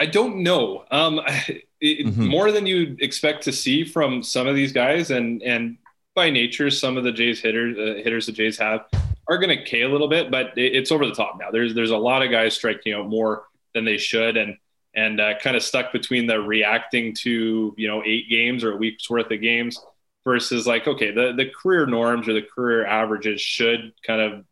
I 0.00 0.06
don't 0.06 0.42
know. 0.42 0.84
Um, 0.90 1.20
it, 1.80 2.06
mm-hmm. 2.06 2.26
More 2.26 2.50
than 2.50 2.66
you'd 2.66 3.00
expect 3.00 3.44
to 3.44 3.52
see 3.52 3.84
from 3.84 4.22
some 4.24 4.48
of 4.48 4.56
these 4.56 4.72
guys, 4.72 5.12
and 5.12 5.42
and 5.42 5.78
by 6.16 6.28
nature, 6.28 6.70
some 6.70 6.96
of 6.96 7.04
the 7.04 7.12
Jays 7.12 7.40
hitters 7.40 7.78
uh, 7.78 8.02
hitters 8.02 8.26
the 8.26 8.32
Jays 8.32 8.58
have 8.58 8.86
are 9.28 9.38
going 9.38 9.56
to 9.56 9.64
K 9.64 9.82
a 9.82 9.88
little 9.88 10.08
bit, 10.08 10.30
but 10.30 10.52
it's 10.56 10.90
over 10.90 11.06
the 11.06 11.14
top 11.14 11.38
now. 11.38 11.50
There's 11.50 11.74
there's 11.74 11.90
a 11.90 11.96
lot 11.96 12.22
of 12.22 12.30
guys 12.30 12.54
striking 12.54 12.94
out 12.94 13.08
more 13.08 13.44
than 13.74 13.84
they 13.84 13.98
should, 13.98 14.36
and 14.36 14.56
and 14.94 15.20
uh, 15.20 15.38
kind 15.38 15.56
of 15.56 15.62
stuck 15.62 15.92
between 15.92 16.26
the 16.26 16.40
reacting 16.40 17.14
to 17.20 17.74
you 17.76 17.88
know 17.88 18.02
eight 18.04 18.28
games 18.28 18.64
or 18.64 18.72
a 18.72 18.76
week's 18.76 19.08
worth 19.08 19.30
of 19.30 19.40
games 19.40 19.80
versus 20.24 20.66
like 20.66 20.86
okay 20.86 21.10
the 21.10 21.32
the 21.36 21.50
career 21.50 21.86
norms 21.86 22.28
or 22.28 22.34
the 22.34 22.42
career 22.42 22.84
averages 22.86 23.40
should 23.40 23.92
kind 24.06 24.20
of 24.20 24.44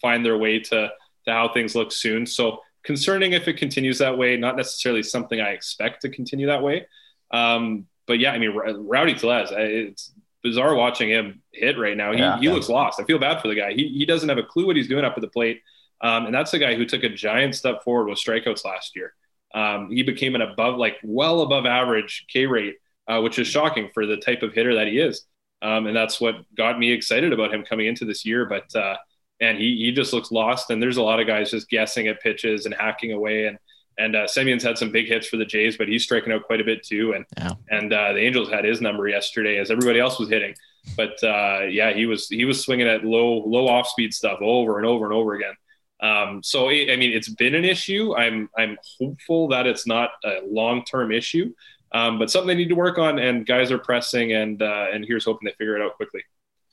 find 0.00 0.24
their 0.24 0.36
way 0.36 0.58
to 0.58 0.90
to 1.24 1.32
how 1.32 1.48
things 1.52 1.74
look 1.74 1.92
soon. 1.92 2.26
So 2.26 2.60
concerning 2.84 3.32
if 3.32 3.48
it 3.48 3.56
continues 3.56 3.98
that 3.98 4.16
way. 4.16 4.36
Not 4.36 4.56
necessarily 4.56 5.02
something 5.02 5.40
I 5.40 5.50
expect 5.50 6.02
to 6.02 6.08
continue 6.10 6.46
that 6.46 6.62
way. 6.62 6.86
Um, 7.30 7.86
but 8.06 8.20
yeah, 8.20 8.32
I 8.32 8.38
mean, 8.38 8.54
Rowdy 8.54 9.14
Tellez, 9.14 9.48
it's 9.52 10.12
bizarre 10.44 10.76
watching 10.76 11.08
him 11.08 11.42
hit 11.52 11.76
right 11.76 11.96
now. 11.96 12.12
He, 12.12 12.18
yeah, 12.18 12.38
he 12.38 12.44
yeah. 12.44 12.52
looks 12.52 12.68
lost. 12.68 13.00
I 13.00 13.04
feel 13.04 13.18
bad 13.18 13.42
for 13.42 13.48
the 13.48 13.56
guy. 13.56 13.72
He, 13.72 13.88
he 13.88 14.06
doesn't 14.06 14.28
have 14.28 14.38
a 14.38 14.44
clue 14.44 14.66
what 14.66 14.76
he's 14.76 14.86
doing 14.86 15.04
up 15.04 15.14
at 15.16 15.22
the 15.22 15.28
plate. 15.28 15.62
Um, 16.00 16.26
and 16.26 16.34
that's 16.34 16.52
the 16.52 16.60
guy 16.60 16.76
who 16.76 16.84
took 16.84 17.02
a 17.02 17.08
giant 17.08 17.56
step 17.56 17.82
forward 17.82 18.08
with 18.08 18.18
strikeouts 18.18 18.64
last 18.64 18.94
year. 18.94 19.14
Um, 19.54 19.90
he 19.90 20.02
became 20.02 20.34
an 20.36 20.42
above, 20.42 20.76
like 20.76 20.98
well 21.02 21.40
above 21.40 21.66
average 21.66 22.26
K 22.28 22.46
rate, 22.46 22.76
uh, 23.08 23.20
which 23.20 23.38
is 23.38 23.48
shocking 23.48 23.90
for 23.94 24.06
the 24.06 24.18
type 24.18 24.42
of 24.42 24.52
hitter 24.52 24.74
that 24.76 24.86
he 24.86 25.00
is. 25.00 25.22
Um, 25.62 25.86
and 25.86 25.96
that's 25.96 26.20
what 26.20 26.36
got 26.54 26.78
me 26.78 26.92
excited 26.92 27.32
about 27.32 27.52
him 27.52 27.64
coming 27.64 27.86
into 27.86 28.04
this 28.04 28.24
year. 28.24 28.44
But, 28.44 28.74
uh, 28.76 28.96
and 29.40 29.58
he, 29.58 29.76
he 29.78 29.92
just 29.92 30.12
looks 30.12 30.30
lost. 30.30 30.70
And 30.70 30.80
there's 30.80 30.98
a 30.98 31.02
lot 31.02 31.20
of 31.20 31.26
guys 31.26 31.50
just 31.50 31.70
guessing 31.70 32.06
at 32.06 32.20
pitches 32.20 32.66
and 32.66 32.74
hacking 32.74 33.12
away. 33.12 33.46
And, 33.46 33.58
and 33.98 34.16
uh, 34.16 34.26
Semien's 34.26 34.62
had 34.62 34.78
some 34.78 34.90
big 34.90 35.06
hits 35.06 35.26
for 35.28 35.36
the 35.36 35.44
Jays, 35.44 35.76
but 35.76 35.88
he's 35.88 36.02
striking 36.02 36.32
out 36.32 36.44
quite 36.44 36.60
a 36.60 36.64
bit 36.64 36.84
too. 36.84 37.12
And 37.12 37.24
yeah. 37.36 37.52
and 37.70 37.92
uh, 37.92 38.12
the 38.12 38.20
Angels 38.20 38.50
had 38.50 38.64
his 38.64 38.80
number 38.80 39.08
yesterday 39.08 39.58
as 39.58 39.70
everybody 39.70 40.00
else 40.00 40.18
was 40.18 40.28
hitting. 40.28 40.54
But 40.96 41.22
uh, 41.22 41.62
yeah, 41.68 41.92
he 41.92 42.06
was 42.06 42.28
he 42.28 42.44
was 42.44 42.62
swinging 42.62 42.88
at 42.88 43.04
low 43.04 43.44
low 43.46 43.68
off 43.68 43.88
speed 43.88 44.12
stuff 44.12 44.38
over 44.40 44.78
and 44.78 44.86
over 44.86 45.04
and 45.04 45.14
over 45.14 45.34
again. 45.34 45.54
Um, 46.00 46.42
so 46.42 46.68
it, 46.68 46.90
I 46.90 46.96
mean, 46.96 47.12
it's 47.12 47.28
been 47.28 47.54
an 47.54 47.64
issue. 47.64 48.14
I'm 48.16 48.50
I'm 48.56 48.76
hopeful 48.98 49.48
that 49.48 49.66
it's 49.66 49.86
not 49.86 50.10
a 50.24 50.40
long 50.46 50.84
term 50.84 51.12
issue, 51.12 51.52
um, 51.92 52.18
but 52.18 52.30
something 52.30 52.48
they 52.48 52.54
need 52.54 52.68
to 52.68 52.74
work 52.74 52.98
on. 52.98 53.18
And 53.18 53.46
guys 53.46 53.70
are 53.70 53.78
pressing, 53.78 54.32
and 54.32 54.60
uh, 54.60 54.86
and 54.92 55.04
here's 55.04 55.24
hoping 55.24 55.46
they 55.46 55.52
figure 55.52 55.76
it 55.76 55.82
out 55.82 55.94
quickly. 55.94 56.22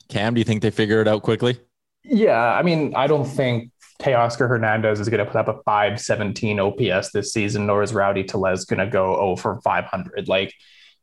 Cam, 0.10 0.34
do 0.34 0.40
you 0.40 0.46
think 0.46 0.62
they 0.62 0.72
figure 0.72 1.02
it 1.02 1.08
out 1.08 1.22
quickly? 1.22 1.60
Yeah, 2.04 2.42
I 2.42 2.64
mean, 2.64 2.94
I 2.96 3.08
don't 3.08 3.26
think 3.26 3.71
Teoscar 4.02 4.50
Hernandez 4.50 5.00
is 5.00 5.10
going 5.10 5.24
to 5.24 5.32
put 5.32 5.38
up 5.38 5.48
a 5.48 5.62
517 5.64 6.60
OPS 6.60 7.12
this 7.12 7.32
season, 7.32 7.68
nor 7.68 7.84
is 7.84 7.94
Rowdy 7.94 8.24
Tellez 8.24 8.66
going 8.66 8.80
to 8.80 8.88
go 8.88 9.16
0 9.16 9.36
for 9.36 9.62
500. 9.62 10.28
Like, 10.28 10.54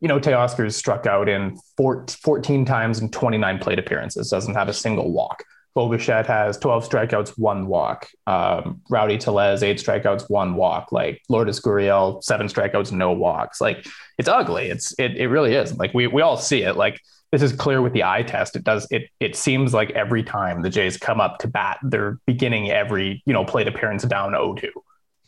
you 0.00 0.08
know, 0.08 0.18
Teoscar's 0.18 0.74
struck 0.74 1.06
out 1.06 1.28
in 1.28 1.58
14 1.76 2.64
times 2.64 2.98
in 2.98 3.11
29 3.11 3.58
plate 3.61 3.78
appearances, 3.78 4.30
doesn't 4.30 4.54
have 4.54 4.68
a 4.68 4.72
single 4.72 5.12
walk. 5.12 5.44
Bo 5.74 5.96
has 5.96 6.58
12 6.58 6.88
strikeouts, 6.88 7.38
one 7.38 7.68
walk. 7.68 8.08
Um, 8.26 8.80
Rowdy 8.90 9.16
Tellez, 9.16 9.62
eight 9.62 9.78
strikeouts, 9.78 10.28
one 10.28 10.56
walk. 10.56 10.90
Like 10.90 11.22
Lourdes 11.28 11.61
Gurriel, 11.61 12.20
seven 12.24 12.48
strikeouts, 12.48 12.90
no 12.90 13.12
walks. 13.12 13.61
Like 13.61 13.87
it's 14.18 14.28
ugly. 14.28 14.70
It's 14.70 14.92
it, 14.98 15.16
it 15.16 15.28
really 15.28 15.54
is. 15.54 15.76
Like 15.78 15.94
we 15.94 16.08
we 16.08 16.20
all 16.20 16.37
see 16.37 16.62
it. 16.64 16.74
Like 16.76 17.00
this 17.30 17.42
is 17.42 17.52
clear 17.52 17.82
with 17.82 17.92
the 17.92 18.04
eye 18.04 18.22
test. 18.22 18.56
It 18.56 18.64
does 18.64 18.86
it 18.90 19.10
it 19.20 19.36
seems 19.36 19.74
like 19.74 19.90
every 19.90 20.22
time 20.22 20.62
the 20.62 20.70
Jays 20.70 20.96
come 20.96 21.20
up 21.20 21.38
to 21.38 21.48
bat, 21.48 21.78
they're 21.82 22.18
beginning 22.26 22.70
every, 22.70 23.22
you 23.26 23.32
know, 23.32 23.44
plate 23.44 23.68
appearance 23.68 24.04
down 24.04 24.32
0-2. 24.32 24.64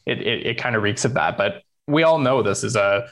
It 0.06 0.22
it, 0.22 0.46
it 0.46 0.58
kind 0.58 0.76
of 0.76 0.82
reeks 0.82 1.04
of 1.04 1.14
that. 1.14 1.36
But 1.36 1.62
we 1.86 2.02
all 2.02 2.18
know 2.18 2.42
this 2.42 2.64
is 2.64 2.76
a 2.76 3.10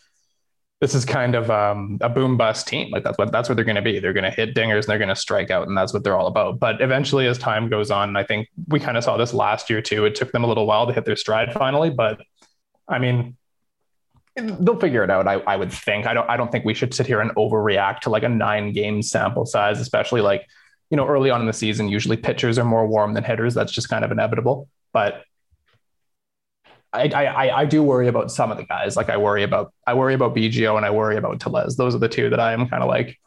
this 0.80 0.94
is 0.94 1.04
kind 1.04 1.34
of 1.34 1.50
um, 1.50 1.98
a 2.00 2.08
boom 2.08 2.36
bust 2.36 2.68
team. 2.68 2.90
Like 2.90 3.02
that's 3.02 3.18
what 3.18 3.32
that's 3.32 3.48
what 3.48 3.56
they're 3.56 3.64
going 3.64 3.76
to 3.76 3.82
be. 3.82 3.98
They're 3.98 4.12
going 4.12 4.24
to 4.24 4.30
hit 4.30 4.54
dingers 4.54 4.80
and 4.80 4.84
they're 4.84 4.98
going 4.98 5.08
to 5.08 5.16
strike 5.16 5.50
out, 5.50 5.66
and 5.66 5.76
that's 5.76 5.92
what 5.92 6.04
they're 6.04 6.16
all 6.16 6.28
about. 6.28 6.60
But 6.60 6.80
eventually, 6.80 7.26
as 7.26 7.36
time 7.36 7.68
goes 7.68 7.90
on, 7.90 8.16
I 8.16 8.22
think 8.22 8.48
we 8.68 8.78
kind 8.78 8.96
of 8.96 9.02
saw 9.02 9.16
this 9.16 9.34
last 9.34 9.68
year 9.70 9.82
too. 9.82 10.04
It 10.04 10.14
took 10.14 10.30
them 10.30 10.44
a 10.44 10.46
little 10.46 10.66
while 10.66 10.86
to 10.86 10.92
hit 10.92 11.04
their 11.04 11.16
stride 11.16 11.52
finally, 11.52 11.90
but 11.90 12.20
I 12.86 13.00
mean, 13.00 13.36
they'll 14.40 14.78
figure 14.78 15.04
it 15.04 15.10
out. 15.10 15.26
I, 15.26 15.34
I 15.34 15.56
would 15.56 15.72
think. 15.72 16.06
I 16.06 16.14
don't. 16.14 16.28
I 16.28 16.36
don't 16.36 16.50
think 16.50 16.64
we 16.64 16.74
should 16.74 16.94
sit 16.94 17.06
here 17.06 17.20
and 17.20 17.30
overreact 17.36 18.00
to 18.00 18.10
like 18.10 18.22
a 18.22 18.28
nine 18.28 18.72
game 18.72 19.02
sample 19.02 19.46
size, 19.46 19.80
especially 19.80 20.20
like 20.20 20.46
you 20.90 20.96
know 20.96 21.06
early 21.06 21.30
on 21.30 21.40
in 21.40 21.46
the 21.46 21.52
season. 21.52 21.88
Usually 21.88 22.16
pitchers 22.16 22.58
are 22.58 22.64
more 22.64 22.86
warm 22.86 23.14
than 23.14 23.24
hitters. 23.24 23.54
That's 23.54 23.72
just 23.72 23.88
kind 23.88 24.04
of 24.04 24.10
inevitable. 24.10 24.68
But 24.92 25.24
I, 26.92 27.08
I 27.08 27.60
I 27.60 27.64
do 27.64 27.82
worry 27.82 28.08
about 28.08 28.30
some 28.30 28.50
of 28.50 28.56
the 28.56 28.64
guys. 28.64 28.96
Like 28.96 29.10
I 29.10 29.16
worry 29.16 29.42
about 29.42 29.72
I 29.86 29.94
worry 29.94 30.14
about 30.14 30.34
Biggio 30.34 30.76
and 30.76 30.86
I 30.86 30.90
worry 30.90 31.16
about 31.16 31.40
Tellez. 31.40 31.76
Those 31.76 31.94
are 31.94 31.98
the 31.98 32.08
two 32.08 32.30
that 32.30 32.40
I 32.40 32.52
am 32.52 32.68
kind 32.68 32.82
of 32.82 32.88
like 32.88 33.18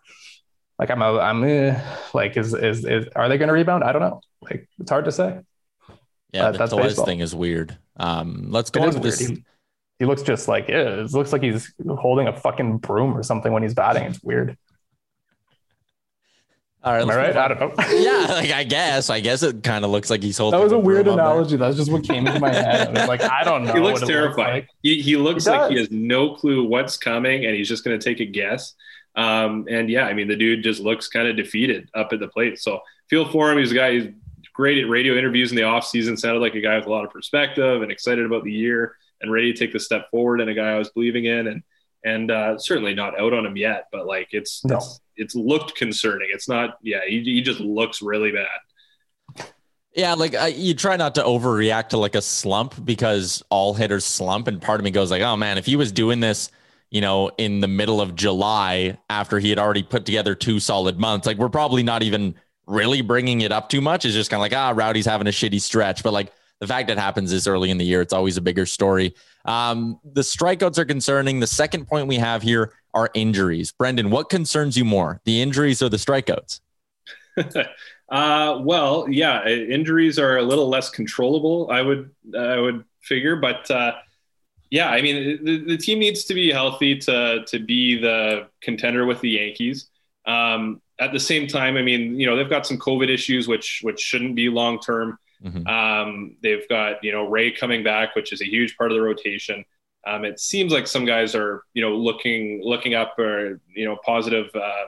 like 0.79 0.89
I'm 0.89 1.01
a 1.01 1.19
I'm 1.19 1.43
eh, 1.43 1.79
like 2.13 2.37
is 2.37 2.53
is 2.53 2.85
is 2.85 3.07
are 3.15 3.29
they 3.29 3.37
going 3.37 3.49
to 3.49 3.53
rebound? 3.53 3.83
I 3.83 3.91
don't 3.91 4.01
know. 4.01 4.21
Like 4.41 4.67
it's 4.79 4.89
hard 4.89 5.05
to 5.05 5.11
say. 5.11 5.39
Yeah, 6.33 6.45
uh, 6.45 6.51
the 6.65 6.75
baseball. 6.75 7.05
thing 7.05 7.19
is 7.19 7.35
weird. 7.35 7.77
Um, 7.97 8.47
let's 8.49 8.69
go 8.69 8.81
on 8.81 8.93
with 8.93 9.03
this. 9.03 9.19
He, 9.19 9.43
he 10.01 10.07
looks 10.07 10.23
just 10.23 10.47
like 10.47 10.67
it 10.67 11.13
looks 11.13 11.31
like 11.31 11.43
he's 11.43 11.71
holding 11.87 12.27
a 12.27 12.35
fucking 12.35 12.79
broom 12.79 13.15
or 13.15 13.21
something 13.21 13.53
when 13.53 13.61
he's 13.61 13.75
batting. 13.75 14.01
It's 14.01 14.19
weird. 14.23 14.57
All 16.83 16.93
right, 16.93 17.03
Am 17.03 17.09
I 17.11 17.15
right? 17.15 17.37
I 17.37 17.47
don't 17.49 17.59
know. 17.59 17.71
yeah, 17.91 18.25
like 18.33 18.49
I 18.51 18.63
guess. 18.63 19.11
I 19.11 19.19
guess 19.19 19.43
it 19.43 19.61
kind 19.61 19.85
of 19.85 19.91
looks 19.91 20.09
like 20.09 20.23
he's 20.23 20.39
holding. 20.39 20.57
That 20.59 20.63
was 20.63 20.71
a 20.73 20.77
the 20.77 20.79
weird 20.79 21.05
broom 21.05 21.19
up 21.19 21.23
there. 21.23 21.31
analogy. 21.33 21.55
That's 21.57 21.77
just 21.77 21.91
what 21.91 22.03
came 22.03 22.25
into 22.25 22.39
my 22.39 22.51
head. 22.51 22.97
I 22.97 23.05
like, 23.05 23.21
I 23.21 23.43
don't 23.43 23.63
know. 23.65 23.73
he 23.73 23.79
looks 23.79 24.01
what 24.01 24.09
it 24.09 24.11
terrified. 24.11 24.53
like. 24.53 24.69
he, 24.81 24.99
he 24.99 25.15
looks 25.15 25.45
He 25.45 25.51
like 25.51 25.69
he 25.71 25.77
has 25.77 25.91
no 25.91 26.33
clue 26.33 26.63
what's 26.67 26.97
coming, 26.97 27.45
and 27.45 27.55
he's 27.55 27.69
just 27.69 27.83
going 27.83 27.99
to 27.99 28.03
take 28.03 28.19
a 28.19 28.25
guess. 28.25 28.73
Um, 29.15 29.67
and 29.69 29.91
yeah, 29.91 30.05
I 30.07 30.15
mean, 30.15 30.27
the 30.27 30.35
dude 30.35 30.63
just 30.63 30.81
looks 30.81 31.07
kind 31.07 31.27
of 31.27 31.35
defeated 31.37 31.87
up 31.93 32.13
at 32.13 32.19
the 32.19 32.27
plate. 32.29 32.57
So 32.59 32.79
feel 33.11 33.29
for 33.29 33.51
him. 33.51 33.59
He's 33.59 33.71
a 33.71 33.75
guy 33.75 33.91
who's 33.99 34.07
great 34.51 34.79
at 34.83 34.89
radio 34.89 35.15
interviews 35.15 35.51
in 35.51 35.57
the 35.57 35.63
off 35.63 35.85
season. 35.85 36.17
Sounded 36.17 36.39
like 36.39 36.55
a 36.55 36.61
guy 36.61 36.77
with 36.77 36.87
a 36.87 36.89
lot 36.89 37.05
of 37.05 37.11
perspective 37.11 37.83
and 37.83 37.91
excited 37.91 38.25
about 38.25 38.43
the 38.43 38.51
year 38.51 38.95
and 39.21 39.31
ready 39.31 39.53
to 39.53 39.57
take 39.57 39.73
the 39.73 39.79
step 39.79 40.09
forward. 40.11 40.41
And 40.41 40.49
a 40.49 40.53
guy 40.53 40.71
I 40.71 40.77
was 40.77 40.89
believing 40.89 41.25
in, 41.25 41.47
and 41.47 41.63
and 42.03 42.31
uh, 42.31 42.57
certainly 42.57 42.93
not 42.95 43.19
out 43.19 43.33
on 43.33 43.45
him 43.45 43.55
yet. 43.57 43.87
But 43.91 44.05
like 44.07 44.29
it's 44.31 44.63
No. 44.65 44.77
it's, 44.77 44.99
it's 45.15 45.35
looked 45.35 45.75
concerning. 45.75 46.29
It's 46.33 46.49
not. 46.49 46.77
Yeah, 46.81 47.01
he, 47.07 47.21
he 47.23 47.41
just 47.41 47.59
looks 47.59 48.01
really 48.01 48.31
bad. 48.31 49.47
Yeah, 49.93 50.13
like 50.13 50.35
I, 50.35 50.47
you 50.47 50.73
try 50.73 50.95
not 50.95 51.15
to 51.15 51.23
overreact 51.23 51.89
to 51.89 51.97
like 51.97 52.15
a 52.15 52.21
slump 52.21 52.85
because 52.85 53.43
all 53.49 53.73
hitters 53.73 54.05
slump, 54.05 54.47
and 54.47 54.61
part 54.61 54.79
of 54.79 54.85
me 54.85 54.91
goes 54.91 55.11
like, 55.11 55.21
oh 55.21 55.35
man, 55.35 55.57
if 55.57 55.65
he 55.65 55.75
was 55.75 55.91
doing 55.91 56.21
this, 56.21 56.49
you 56.89 57.01
know, 57.01 57.29
in 57.37 57.59
the 57.59 57.67
middle 57.67 57.99
of 57.99 58.15
July 58.15 58.97
after 59.09 59.37
he 59.37 59.49
had 59.49 59.59
already 59.59 59.83
put 59.83 60.05
together 60.05 60.33
two 60.33 60.61
solid 60.61 60.97
months, 60.97 61.27
like 61.27 61.37
we're 61.37 61.49
probably 61.49 61.83
not 61.83 62.03
even 62.03 62.35
really 62.67 63.01
bringing 63.01 63.41
it 63.41 63.51
up 63.51 63.67
too 63.67 63.81
much. 63.81 64.05
It's 64.05 64.13
just 64.13 64.29
kind 64.29 64.39
of 64.39 64.43
like 64.43 64.55
ah, 64.55 64.71
Rowdy's 64.73 65.05
having 65.05 65.27
a 65.27 65.31
shitty 65.31 65.59
stretch, 65.59 66.03
but 66.03 66.13
like 66.13 66.31
the 66.61 66.67
fact 66.67 66.87
that 66.87 66.99
happens 66.99 67.31
this 67.31 67.47
early 67.47 67.71
in 67.71 67.79
the 67.79 67.83
year, 67.83 68.01
it's 68.01 68.13
always 68.13 68.37
a 68.37 68.41
bigger 68.41 68.67
story. 68.67 69.15
Um, 69.45 69.99
the 70.13 70.21
strikeouts 70.21 70.77
are 70.77 70.85
concerning. 70.85 71.39
The 71.39 71.47
second 71.47 71.87
point 71.87 72.07
we 72.07 72.17
have 72.17 72.43
here 72.43 72.71
are 72.93 73.09
injuries. 73.15 73.71
Brendan, 73.71 74.11
what 74.11 74.29
concerns 74.29 74.77
you 74.77 74.85
more, 74.85 75.19
the 75.25 75.41
injuries 75.41 75.81
or 75.81 75.89
the 75.89 75.97
strikeouts? 75.97 76.61
uh, 78.11 78.59
well, 78.61 79.07
yeah, 79.09 79.47
injuries 79.47 80.19
are 80.19 80.37
a 80.37 80.43
little 80.43 80.69
less 80.69 80.91
controllable. 80.91 81.67
I 81.71 81.81
would 81.81 82.11
I 82.37 82.59
would 82.59 82.85
figure, 83.01 83.35
but 83.37 83.69
uh, 83.71 83.93
yeah, 84.69 84.89
I 84.89 85.01
mean 85.01 85.43
the, 85.43 85.65
the 85.65 85.77
team 85.77 85.97
needs 85.97 86.25
to 86.25 86.35
be 86.35 86.51
healthy 86.51 86.95
to 86.99 87.43
to 87.47 87.59
be 87.59 87.99
the 87.99 88.49
contender 88.61 89.07
with 89.07 89.19
the 89.21 89.31
Yankees. 89.31 89.89
Um, 90.27 90.79
at 90.99 91.11
the 91.11 91.19
same 91.19 91.47
time, 91.47 91.75
I 91.75 91.81
mean, 91.81 92.19
you 92.19 92.27
know, 92.27 92.35
they've 92.35 92.49
got 92.49 92.67
some 92.67 92.77
COVID 92.77 93.09
issues, 93.09 93.47
which 93.47 93.79
which 93.81 93.99
shouldn't 93.99 94.35
be 94.35 94.49
long 94.49 94.79
term. 94.79 95.17
Mhm. 95.43 95.67
Um, 95.67 96.37
they've 96.41 96.67
got 96.69 97.03
you 97.03 97.11
know 97.11 97.27
Ray 97.27 97.51
coming 97.51 97.83
back, 97.83 98.15
which 98.15 98.31
is 98.31 98.41
a 98.41 98.45
huge 98.45 98.77
part 98.77 98.91
of 98.91 98.95
the 98.95 99.01
rotation. 99.01 99.65
Um, 100.05 100.25
it 100.25 100.39
seems 100.39 100.71
like 100.71 100.87
some 100.87 101.05
guys 101.05 101.35
are 101.35 101.63
you 101.73 101.81
know 101.81 101.95
looking 101.95 102.61
looking 102.63 102.93
up 102.93 103.17
or 103.17 103.59
you 103.75 103.85
know 103.85 103.97
positive 104.05 104.49
uh, 104.55 104.85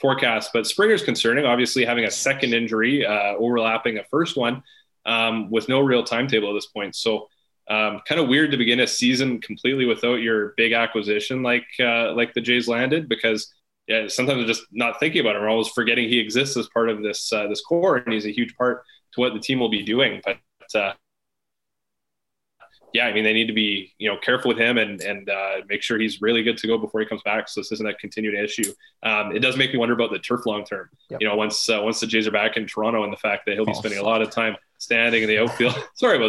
forecast, 0.00 0.50
but 0.52 0.66
Springer's 0.66 1.02
concerning. 1.02 1.44
Obviously, 1.44 1.84
having 1.84 2.04
a 2.04 2.10
second 2.10 2.54
injury 2.54 3.04
uh, 3.04 3.34
overlapping 3.36 3.98
a 3.98 4.04
first 4.04 4.36
one 4.36 4.62
um, 5.06 5.50
with 5.50 5.68
no 5.68 5.80
real 5.80 6.04
timetable 6.04 6.50
at 6.50 6.54
this 6.54 6.66
point. 6.66 6.94
So 6.96 7.28
um, 7.68 8.00
kind 8.06 8.20
of 8.20 8.28
weird 8.28 8.50
to 8.50 8.56
begin 8.56 8.80
a 8.80 8.86
season 8.86 9.40
completely 9.40 9.84
without 9.84 10.16
your 10.16 10.54
big 10.56 10.72
acquisition 10.72 11.42
like 11.42 11.66
uh, 11.80 12.12
like 12.14 12.34
the 12.34 12.40
Jays 12.40 12.66
landed 12.66 13.08
because 13.08 13.52
yeah, 13.88 14.06
sometimes 14.08 14.40
I'm 14.40 14.46
just 14.46 14.62
not 14.70 15.00
thinking 15.00 15.20
about 15.20 15.36
him. 15.36 15.42
We're 15.42 15.48
always 15.48 15.68
forgetting 15.68 16.08
he 16.08 16.18
exists 16.18 16.56
as 16.56 16.68
part 16.68 16.88
of 16.88 17.02
this 17.02 17.32
uh, 17.32 17.48
this 17.48 17.60
core, 17.60 17.96
and 17.96 18.12
he's 18.12 18.26
a 18.26 18.32
huge 18.32 18.54
part 18.56 18.84
to 19.14 19.20
what 19.20 19.34
the 19.34 19.40
team 19.40 19.58
will 19.60 19.68
be 19.70 19.82
doing. 19.82 20.20
But 20.24 20.38
uh, 20.80 20.92
yeah, 22.92 23.06
I 23.06 23.12
mean, 23.14 23.24
they 23.24 23.32
need 23.32 23.46
to 23.46 23.54
be 23.54 23.94
you 23.98 24.10
know 24.10 24.18
careful 24.18 24.48
with 24.50 24.58
him 24.58 24.76
and 24.76 25.00
and 25.00 25.28
uh, 25.30 25.56
make 25.68 25.82
sure 25.82 25.98
he's 25.98 26.20
really 26.20 26.42
good 26.42 26.58
to 26.58 26.66
go 26.66 26.76
before 26.76 27.00
he 27.00 27.06
comes 27.06 27.22
back. 27.22 27.48
So 27.48 27.60
this 27.60 27.72
isn't 27.72 27.86
a 27.88 27.94
continued 27.94 28.34
issue. 28.34 28.70
Um, 29.02 29.34
it 29.34 29.38
does 29.40 29.56
make 29.56 29.72
me 29.72 29.78
wonder 29.78 29.94
about 29.94 30.10
the 30.12 30.18
turf 30.18 30.44
long 30.44 30.64
term. 30.64 30.90
Yep. 31.08 31.20
You 31.22 31.28
know, 31.28 31.36
once 31.36 31.70
uh, 31.70 31.80
once 31.82 32.00
the 32.00 32.06
Jays 32.06 32.26
are 32.28 32.32
back 32.32 32.56
in 32.58 32.66
Toronto, 32.66 33.02
and 33.04 33.12
the 33.12 33.16
fact 33.16 33.46
that 33.46 33.54
he'll 33.54 33.64
be 33.64 33.72
Oh, 33.72 33.78
spending 33.78 33.98
a 33.98 34.02
lot 34.02 34.20
of 34.20 34.30
time 34.30 34.56
standing 34.78 35.22
in 35.22 35.28
the 35.28 35.38
outfield. 35.38 35.74
Sorry 35.94 36.16
about 36.22 36.28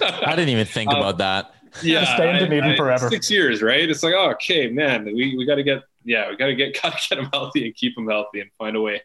that. 0.00 0.22
I 0.26 0.36
didn't 0.36 0.50
even 0.50 0.66
think 0.66 0.90
Um, 0.90 0.98
about 0.98 1.18
that. 1.18 1.54
yeah, 1.82 2.04
Stay 2.16 2.28
in 2.30 2.36
Dunedin 2.50 2.64
I- 2.70 2.74
I- 2.74 2.76
forever. 2.76 3.08
Six 3.08 3.30
years, 3.30 3.62
right? 3.62 3.88
It's 3.88 4.02
like, 4.02 4.14
oh, 4.14 4.30
okay, 4.32 4.68
man, 4.68 5.04
we, 5.06 5.34
we 5.38 5.46
got 5.46 5.54
to 5.56 5.62
get, 5.62 5.82
yeah, 6.04 6.28
we 6.28 6.36
got 6.36 6.46
to 6.46 6.54
get, 6.54 6.78
got 6.82 6.98
to 6.98 7.08
get 7.08 7.18
him 7.18 7.30
healthy 7.32 7.64
and 7.66 7.74
keep 7.74 7.96
him 7.96 8.08
healthy 8.08 8.40
and 8.40 8.50
find 8.58 8.76
a 8.76 8.80
way. 8.80 9.00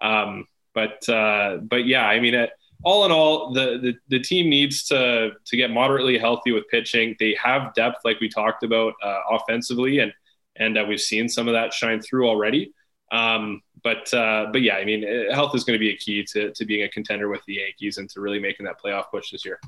Um, 0.00 0.46
but, 0.74 1.06
uh, 1.08 1.56
but 1.62 1.84
yeah, 1.86 2.06
I 2.06 2.20
mean, 2.20 2.34
uh, 2.34 2.46
all 2.84 3.04
in 3.04 3.12
all, 3.12 3.52
the, 3.52 3.78
the 3.82 3.94
the 4.08 4.20
team 4.20 4.48
needs 4.48 4.84
to 4.84 5.32
to 5.44 5.56
get 5.56 5.70
moderately 5.70 6.18
healthy 6.18 6.52
with 6.52 6.68
pitching. 6.68 7.16
They 7.18 7.36
have 7.42 7.74
depth, 7.74 8.04
like 8.04 8.20
we 8.20 8.28
talked 8.28 8.62
about, 8.62 8.94
uh, 9.02 9.20
offensively, 9.30 10.00
and 10.00 10.12
and 10.56 10.78
uh, 10.78 10.84
we've 10.88 11.00
seen 11.00 11.28
some 11.28 11.48
of 11.48 11.54
that 11.54 11.72
shine 11.72 12.00
through 12.00 12.28
already. 12.28 12.72
Um, 13.10 13.62
but 13.82 14.12
uh, 14.14 14.46
but 14.52 14.62
yeah, 14.62 14.76
I 14.76 14.84
mean, 14.84 15.04
uh, 15.04 15.34
health 15.34 15.54
is 15.54 15.64
going 15.64 15.74
to 15.74 15.80
be 15.80 15.90
a 15.90 15.96
key 15.96 16.24
to 16.32 16.52
to 16.52 16.64
being 16.64 16.82
a 16.84 16.88
contender 16.88 17.28
with 17.28 17.42
the 17.46 17.54
Yankees 17.54 17.98
and 17.98 18.08
to 18.10 18.20
really 18.20 18.38
making 18.38 18.66
that 18.66 18.76
playoff 18.82 19.10
push 19.10 19.30
this 19.30 19.44
year. 19.44 19.58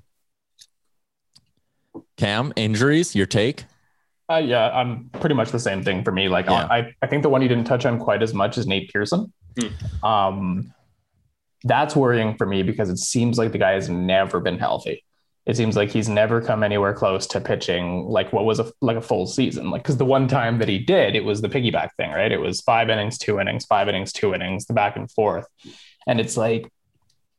Cam, 2.17 2.53
injuries, 2.57 3.15
your 3.15 3.27
take? 3.27 3.65
Uh, 4.29 4.43
yeah, 4.45 4.71
I'm 4.71 5.09
pretty 5.21 5.35
much 5.35 5.51
the 5.51 5.59
same 5.61 5.83
thing 5.85 6.03
for 6.03 6.11
me. 6.11 6.29
Like, 6.29 6.47
Yeah. 6.47 6.67
I, 6.69 6.93
I 7.01 7.07
think 7.07 7.23
the 7.23 7.29
one 7.29 7.43
you 7.43 7.49
didn't 7.49 7.65
touch 7.65 7.87
on 7.87 7.99
quite 7.99 8.23
as 8.23 8.35
much 8.35 8.59
is 8.59 8.67
Nate 8.67 8.93
Pearson. 8.93 9.33
Um, 10.03 10.75
that's 11.65 11.97
worrying 11.97 12.37
for 12.37 12.47
me 12.47 12.63
because 12.63 12.89
it 12.91 12.99
seems 12.99 13.39
like 13.39 13.53
the 13.53 13.59
guy 13.59 13.73
has 13.73 13.89
never 13.89 14.41
been 14.41 14.59
healthy. 14.59 15.05
It 15.47 15.57
seems 15.57 15.77
like 15.77 15.91
he's 15.91 16.09
never 16.09 16.41
come 16.41 16.65
anywhere 16.65 16.93
close 16.93 17.27
to 17.29 17.41
pitching 17.41 18.07
like 18.07 18.33
what 18.33 18.45
was 18.45 18.59
a 18.59 18.73
like 18.81 18.97
a 18.97 19.01
full 19.01 19.27
season. 19.27 19.71
Like, 19.71 19.83
because 19.83 19.97
the 19.97 20.05
one 20.05 20.27
time 20.27 20.59
that 20.59 20.69
he 20.69 20.79
did, 20.79 21.15
it 21.15 21.25
was 21.25 21.41
the 21.41 21.49
piggyback 21.49 21.91
thing, 21.97 22.11
right? 22.11 22.33
It 22.33 22.41
was 22.41 22.61
five 22.61 22.91
innings, 22.91 23.17
two 23.17 23.39
innings, 23.39 23.65
five 23.65 23.89
innings, 23.89 24.13
two 24.13 24.35
innings, 24.35 24.67
the 24.67 24.75
back 24.75 24.97
and 24.97 25.11
forth. 25.11 25.47
And 26.07 26.19
it's 26.21 26.37
like, 26.37 26.69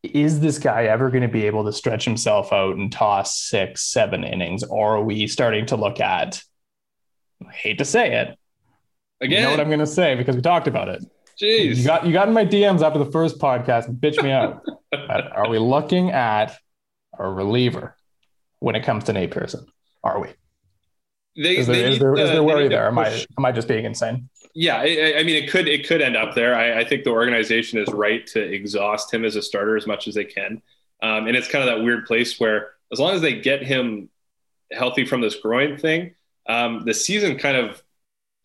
is 0.04 0.40
this 0.40 0.58
guy 0.58 0.86
ever 0.86 1.10
going 1.10 1.24
to 1.24 1.28
be 1.28 1.48
able 1.48 1.66
to 1.66 1.74
stretch 1.74 2.06
himself 2.06 2.54
out 2.54 2.78
and 2.78 2.92
toss 2.92 3.38
six, 3.38 3.84
seven 3.84 4.24
innings? 4.24 4.64
Or 4.64 4.98
are 4.98 5.04
we 5.04 5.28
starting 5.28 5.66
to 5.68 5.76
look 5.76 6.00
at, 6.00 6.42
I 7.46 7.52
hate 7.52 7.80
to 7.80 7.86
say 7.86 8.14
it, 8.22 8.38
Again, 9.20 9.40
you 9.40 9.46
know 9.46 9.52
what 9.52 9.60
I'm 9.60 9.68
going 9.68 9.80
to 9.80 9.88
say 9.88 10.16
because 10.16 10.36
we 10.36 10.42
talked 10.42 10.68
about 10.68 10.90
it. 10.90 11.04
Jeez. 11.42 11.78
You 11.78 11.84
got 11.86 12.06
you 12.06 12.14
got 12.14 12.28
in 12.28 12.34
my 12.34 12.46
DMs 12.46 12.82
after 12.82 13.00
the 13.00 13.12
first 13.12 13.40
podcast 13.40 13.88
and 13.88 13.98
bitch 13.98 14.22
me 14.24 14.32
out. 14.32 14.64
Are 14.94 15.50
we 15.50 15.60
looking 15.60 16.12
at 16.12 16.58
a 17.18 17.28
reliever 17.30 17.96
when 18.60 18.76
it 18.76 18.84
comes 18.84 19.06
to 19.06 19.14
Nate 19.14 19.32
Pearson? 19.32 19.66
Are 20.04 20.20
we? 20.20 20.30
They- 21.36 21.58
Is 21.58 21.68
they 21.68 21.82
there 21.82 21.88
is 21.92 22.00
there 22.00 22.16
to- 22.16 22.22
is 22.24 22.30
there 22.32 22.44
worry 22.44 22.68
there? 22.68 22.88
Am 22.88 22.98
I 22.98 23.10
am 23.38 23.46
I 23.46 23.52
just 23.52 23.68
being 23.68 23.86
insane? 23.86 24.30
Yeah, 24.56 24.78
I, 24.78 25.16
I 25.20 25.24
mean, 25.24 25.36
it 25.44 25.52
could 25.52 25.68
it 25.68 25.88
could 25.88 26.02
end 26.02 26.16
up 26.18 26.34
there. 26.34 26.56
I, 26.56 26.80
I 26.80 26.84
think 26.84 27.04
the 27.04 27.12
organization 27.12 27.78
is 27.80 27.88
right 27.94 28.26
to 28.28 28.42
exhaust 28.42 29.14
him 29.14 29.24
as 29.24 29.36
a 29.36 29.42
starter 29.42 29.78
as 29.78 29.86
much 29.86 30.08
as 30.08 30.16
they 30.16 30.26
can, 30.26 30.62
um, 31.04 31.28
and 31.28 31.36
it's 31.38 31.48
kind 31.48 31.68
of 31.68 31.76
that 31.78 31.84
weird 31.84 32.06
place 32.08 32.40
where 32.40 32.72
as 32.92 33.00
long 33.00 33.14
as 33.14 33.22
they 33.22 33.40
get 33.40 33.62
him 33.62 34.10
healthy 34.72 35.06
from 35.06 35.22
this 35.22 35.36
groin 35.36 35.78
thing, 35.78 36.16
um, 36.50 36.86
the 36.86 36.94
season 36.94 37.38
kind 37.38 37.56
of 37.58 37.84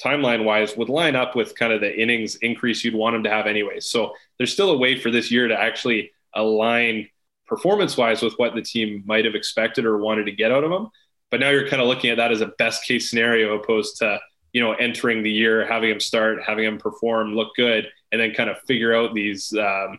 timeline 0.02 0.44
wise 0.44 0.76
would 0.76 0.88
line 0.88 1.16
up 1.16 1.36
with 1.36 1.54
kind 1.56 1.72
of 1.72 1.80
the 1.80 2.00
innings 2.00 2.36
increase 2.36 2.84
you'd 2.84 2.94
want 2.94 3.16
him 3.16 3.22
to 3.24 3.30
have 3.30 3.46
anyway. 3.46 3.80
So 3.80 4.14
there's 4.38 4.52
still 4.52 4.70
a 4.70 4.78
way 4.78 4.98
for 4.98 5.10
this 5.10 5.30
year 5.30 5.48
to 5.48 5.58
actually 5.58 6.12
align 6.34 7.08
performance 7.46 7.96
wise 7.96 8.22
with 8.22 8.34
what 8.34 8.54
the 8.54 8.62
team 8.62 9.02
might 9.06 9.24
have 9.24 9.34
expected 9.34 9.84
or 9.84 9.98
wanted 9.98 10.24
to 10.26 10.32
get 10.32 10.52
out 10.52 10.64
of 10.64 10.72
him. 10.72 10.88
But 11.30 11.40
now 11.40 11.50
you're 11.50 11.68
kind 11.68 11.82
of 11.82 11.88
looking 11.88 12.10
at 12.10 12.16
that 12.16 12.32
as 12.32 12.40
a 12.40 12.46
best 12.58 12.84
case 12.84 13.08
scenario 13.08 13.54
opposed 13.58 13.98
to 13.98 14.20
you 14.52 14.60
know, 14.60 14.72
entering 14.74 15.22
the 15.22 15.30
year, 15.30 15.66
having 15.66 15.90
him 15.90 16.00
start, 16.00 16.42
having 16.46 16.64
him 16.64 16.78
perform, 16.78 17.34
look 17.34 17.54
good, 17.56 17.88
and 18.10 18.20
then 18.20 18.34
kind 18.34 18.50
of 18.50 18.58
figure 18.66 18.94
out 18.94 19.14
these 19.14 19.52
um, 19.54 19.98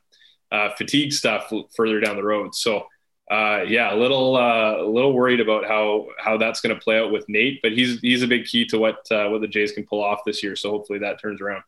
uh, 0.51 0.69
fatigue 0.77 1.11
stuff 1.11 1.51
further 1.75 1.99
down 1.99 2.15
the 2.15 2.23
road. 2.23 2.53
So, 2.53 2.85
uh, 3.31 3.63
yeah, 3.67 3.93
a 3.93 3.95
little 3.95 4.35
uh, 4.35 4.77
a 4.79 4.87
little 4.87 5.13
worried 5.13 5.39
about 5.39 5.65
how 5.65 6.07
how 6.19 6.37
that's 6.37 6.61
going 6.61 6.75
to 6.75 6.81
play 6.81 6.99
out 6.99 7.11
with 7.11 7.25
Nate, 7.29 7.61
but 7.61 7.71
he's 7.71 7.99
he's 8.01 8.21
a 8.21 8.27
big 8.27 8.45
key 8.45 8.65
to 8.65 8.77
what 8.77 9.09
uh, 9.11 9.29
what 9.29 9.41
the 9.41 9.47
Jays 9.47 9.71
can 9.71 9.85
pull 9.85 10.03
off 10.03 10.19
this 10.25 10.43
year. 10.43 10.55
So 10.55 10.69
hopefully 10.71 10.99
that 10.99 11.21
turns 11.21 11.41
around. 11.41 11.63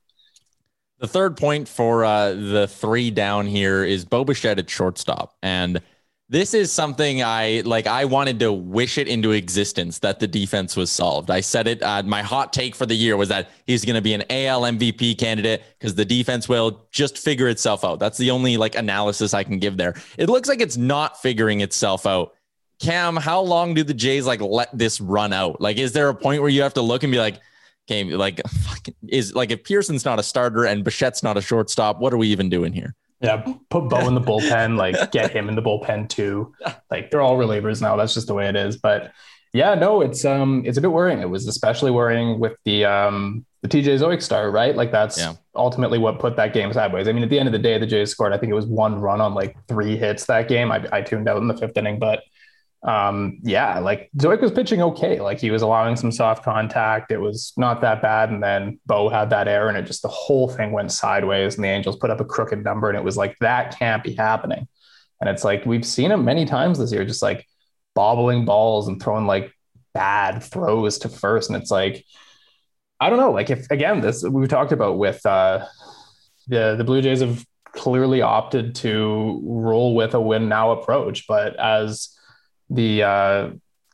The 1.00 1.08
third 1.08 1.38
point 1.38 1.68
for 1.68 2.06
uh, 2.06 2.34
the 2.34 2.68
three 2.68 3.12
down 3.12 3.48
here 3.48 3.84
is 3.84 4.06
Bo 4.06 4.24
Bichette 4.24 4.60
at 4.60 4.70
shortstop. 4.70 5.36
And 5.44 5.82
this 6.28 6.56
is 6.56 6.72
something 6.72 7.22
I 7.22 7.62
like. 7.66 7.86
I 7.86 8.06
wanted 8.06 8.40
to 8.40 8.52
wish 8.52 8.98
it 8.98 9.08
into 9.08 9.32
existence 9.32 10.00
that 10.00 10.20
the 10.20 10.28
defense 10.28 10.76
was 10.76 10.90
solved. 10.90 11.30
I 11.30 11.40
said 11.40 11.68
it. 11.68 11.84
Uh, 11.84 12.02
my 12.02 12.24
hot 12.24 12.52
take 12.52 12.76
for 12.76 12.88
the 12.88 12.96
year 12.96 13.16
was 13.16 13.30
that 13.30 13.52
he's 13.68 13.86
going 13.86 13.96
to 13.96 14.02
be 14.02 14.16
an 14.16 14.24
AL 14.32 14.64
MVP 14.64 15.20
candidate 15.20 15.62
because 15.78 15.94
the 15.94 16.06
defense 16.06 16.50
will 16.50 16.88
just 16.90 17.20
figure 17.20 17.48
itself 17.48 17.86
out. 17.86 18.00
That's 18.00 18.18
the 18.18 18.32
only 18.32 18.58
like 18.58 18.76
analysis 18.76 19.36
I 19.36 19.44
can 19.44 19.60
give 19.60 19.78
there. 19.78 19.94
It 20.18 20.28
looks 20.28 20.50
like 20.50 20.62
it's 20.62 20.78
not 20.78 21.22
figuring 21.22 21.62
itself 21.62 22.08
out. 22.08 22.34
Cam, 22.80 23.16
how 23.16 23.42
long 23.42 23.76
do 23.76 23.84
the 23.84 23.94
Jays 23.94 24.26
like 24.26 24.42
let 24.42 24.76
this 24.76 25.00
run 25.00 25.32
out? 25.32 25.62
Like, 25.62 25.78
is 25.78 25.94
there 25.94 26.10
a 26.10 26.16
point 26.16 26.42
where 26.42 26.50
you 26.50 26.64
have 26.64 26.74
to 26.74 26.82
look 26.82 27.04
and 27.04 27.12
be 27.12 27.20
like, 27.20 27.40
okay, 27.88 28.04
like, 28.04 28.42
is 29.08 29.36
like 29.36 29.52
if 29.52 29.64
Pearson's 29.64 30.06
not 30.06 30.18
a 30.18 30.24
starter 30.24 30.66
and 30.66 30.84
Bichette's 30.84 31.22
not 31.22 31.38
a 31.38 31.42
shortstop, 31.42 32.00
what 32.00 32.14
are 32.14 32.18
we 32.18 32.30
even 32.30 32.50
doing 32.50 32.74
here? 32.74 32.96
Yeah, 33.26 33.54
put 33.70 33.90
Bo 33.90 34.08
in 34.08 34.16
the 34.16 34.22
bullpen, 34.22 34.78
like 34.86 35.12
get 35.12 35.32
him 35.32 35.50
in 35.50 35.56
the 35.56 35.62
bullpen 35.62 36.10
too. 36.10 36.54
Like 36.90 37.12
they're 37.12 37.22
all 37.22 37.38
relievers 37.38 37.82
now. 37.82 37.96
That's 37.96 38.14
just 38.14 38.28
the 38.28 38.34
way 38.34 38.48
it 38.48 38.56
is. 38.56 38.78
But 38.78 39.12
Yeah, 39.54 39.74
no, 39.76 40.02
it's 40.02 40.26
um 40.26 40.64
it's 40.66 40.78
a 40.78 40.82
bit 40.82 40.92
worrying. 40.92 41.22
It 41.22 41.30
was 41.30 41.48
especially 41.48 41.92
worrying 41.92 42.40
with 42.40 42.58
the 42.66 42.86
um 42.86 43.46
the 43.62 43.70
TJ 43.70 44.00
Zeuch 44.00 44.22
start, 44.22 44.54
right? 44.54 44.76
Like 44.76 44.92
that's 44.92 45.18
yeah. 45.18 45.34
ultimately 45.56 45.98
what 45.98 46.20
put 46.20 46.36
that 46.36 46.54
game 46.54 46.72
sideways. 46.74 47.08
I 47.08 47.14
mean, 47.14 47.24
at 47.24 47.30
the 47.30 47.40
end 47.40 47.48
of 47.48 47.54
the 47.54 47.60
day, 47.60 47.78
the 47.78 47.88
Jays 47.88 48.12
scored. 48.12 48.34
I 48.34 48.38
think 48.38 48.52
it 48.52 48.56
was 48.56 48.66
one 48.66 49.00
run 49.00 49.22
on 49.22 49.34
like 49.34 49.56
three 49.68 49.98
hits 49.98 50.26
that 50.26 50.48
game. 50.48 50.72
I, 50.72 50.86
I 50.92 51.02
tuned 51.02 51.28
out 51.28 51.38
in 51.38 51.48
the 51.48 51.58
fifth 51.58 51.78
inning, 51.78 51.98
but 51.98 52.24
um, 52.86 53.40
yeah, 53.42 53.80
like 53.80 54.12
Zeuch 54.18 54.42
was 54.42 54.52
pitching 54.52 54.82
okay. 54.82 55.20
Like 55.20 55.40
he 55.40 55.50
was 55.50 55.64
allowing 55.64 55.96
some 55.96 56.12
soft 56.12 56.44
contact. 56.44 57.12
It 57.12 57.18
was 57.18 57.52
not 57.58 57.82
that 57.82 58.00
bad. 58.02 58.30
And 58.30 58.44
then 58.44 58.80
Bo 58.86 59.10
had 59.10 59.32
that 59.32 59.48
error, 59.48 59.70
and 59.70 59.78
it 59.78 59.88
just 59.88 60.04
the 60.04 60.08
whole 60.08 60.48
thing 60.48 60.72
went 60.72 60.92
sideways. 60.92 61.56
And 61.56 61.64
the 61.64 61.70
Angels 61.70 61.96
put 61.96 62.12
up 62.12 62.22
a 62.22 62.26
crooked 62.26 62.64
number, 62.64 62.88
and 62.90 62.98
it 62.98 63.04
was 63.04 63.18
like 63.18 63.36
that 63.40 63.78
can't 63.80 64.04
be 64.04 64.14
happening. 64.14 64.68
And 65.20 65.30
it's 65.30 65.44
like 65.44 65.66
we've 65.66 65.86
seen 65.86 66.12
him 66.12 66.24
many 66.24 66.46
times 66.46 66.78
this 66.78 66.92
year, 66.92 67.06
just 67.06 67.24
like 67.24 67.48
bobbling 67.96 68.46
balls 68.46 68.88
and 68.88 69.02
throwing 69.02 69.26
like 69.26 69.52
bad 69.96 70.44
throws 70.44 71.00
to 71.00 71.10
first. 71.10 71.50
And 71.50 71.60
it's 71.60 71.72
like, 71.72 72.06
I 73.00 73.10
don't 73.10 73.20
know, 73.20 73.32
like 73.32 73.50
if 73.50 73.70
again, 73.72 74.02
this 74.02 74.24
we've 74.24 74.48
talked 74.48 74.72
about 74.72 75.00
with 75.00 75.26
uh, 75.26 75.66
the 76.48 76.76
the 76.78 76.84
Blue 76.84 77.02
Jays 77.02 77.22
have 77.22 77.44
clearly 77.72 78.22
opted 78.22 78.76
to 78.76 79.42
roll 79.44 79.96
with 79.96 80.14
a 80.14 80.22
win 80.22 80.48
now 80.50 80.72
approach, 80.72 81.26
but 81.28 81.60
as 81.60 82.15
the 82.70 83.04
uh, 83.04 83.50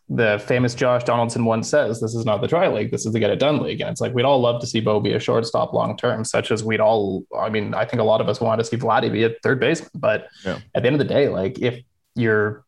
the 0.10 0.44
famous 0.46 0.76
Josh 0.76 1.04
Donaldson 1.06 1.46
once 1.46 1.70
says, 1.70 2.02
"This 2.02 2.16
is 2.16 2.26
not 2.26 2.42
the 2.42 2.48
try 2.48 2.68
league. 2.68 2.92
This 2.92 3.06
is 3.06 3.14
the 3.14 3.20
get 3.20 3.30
it 3.30 3.40
done 3.40 3.62
league." 3.62 3.80
And 3.82 3.90
it's 3.90 4.02
like 4.02 4.14
we'd 4.14 4.26
all 4.26 4.42
love 4.42 4.60
to 4.62 4.68
see 4.68 4.82
Bo 4.82 5.00
be 5.00 5.14
a 5.14 5.20
shortstop 5.20 5.74
long 5.74 5.96
term, 5.96 6.26
such 6.26 6.52
as 6.52 6.64
we'd 6.64 6.82
all. 6.82 7.24
I 7.38 7.50
mean, 7.50 7.74
I 7.74 7.86
think 7.86 8.02
a 8.02 8.06
lot 8.06 8.22
of 8.22 8.28
us 8.28 8.42
want 8.42 8.60
to 8.60 8.66
see 8.66 8.78
Vladdy 8.78 9.12
be 9.12 9.24
a 9.24 9.32
third 9.42 9.60
baseman. 9.60 9.92
But 9.96 10.28
yeah. 10.46 10.60
at 10.76 10.84
the 10.84 10.88
end 10.88 10.96
of 10.96 11.00
the 11.00 11.14
day, 11.14 11.30
like 11.30 11.60
if 11.60 11.82
you're 12.16 12.66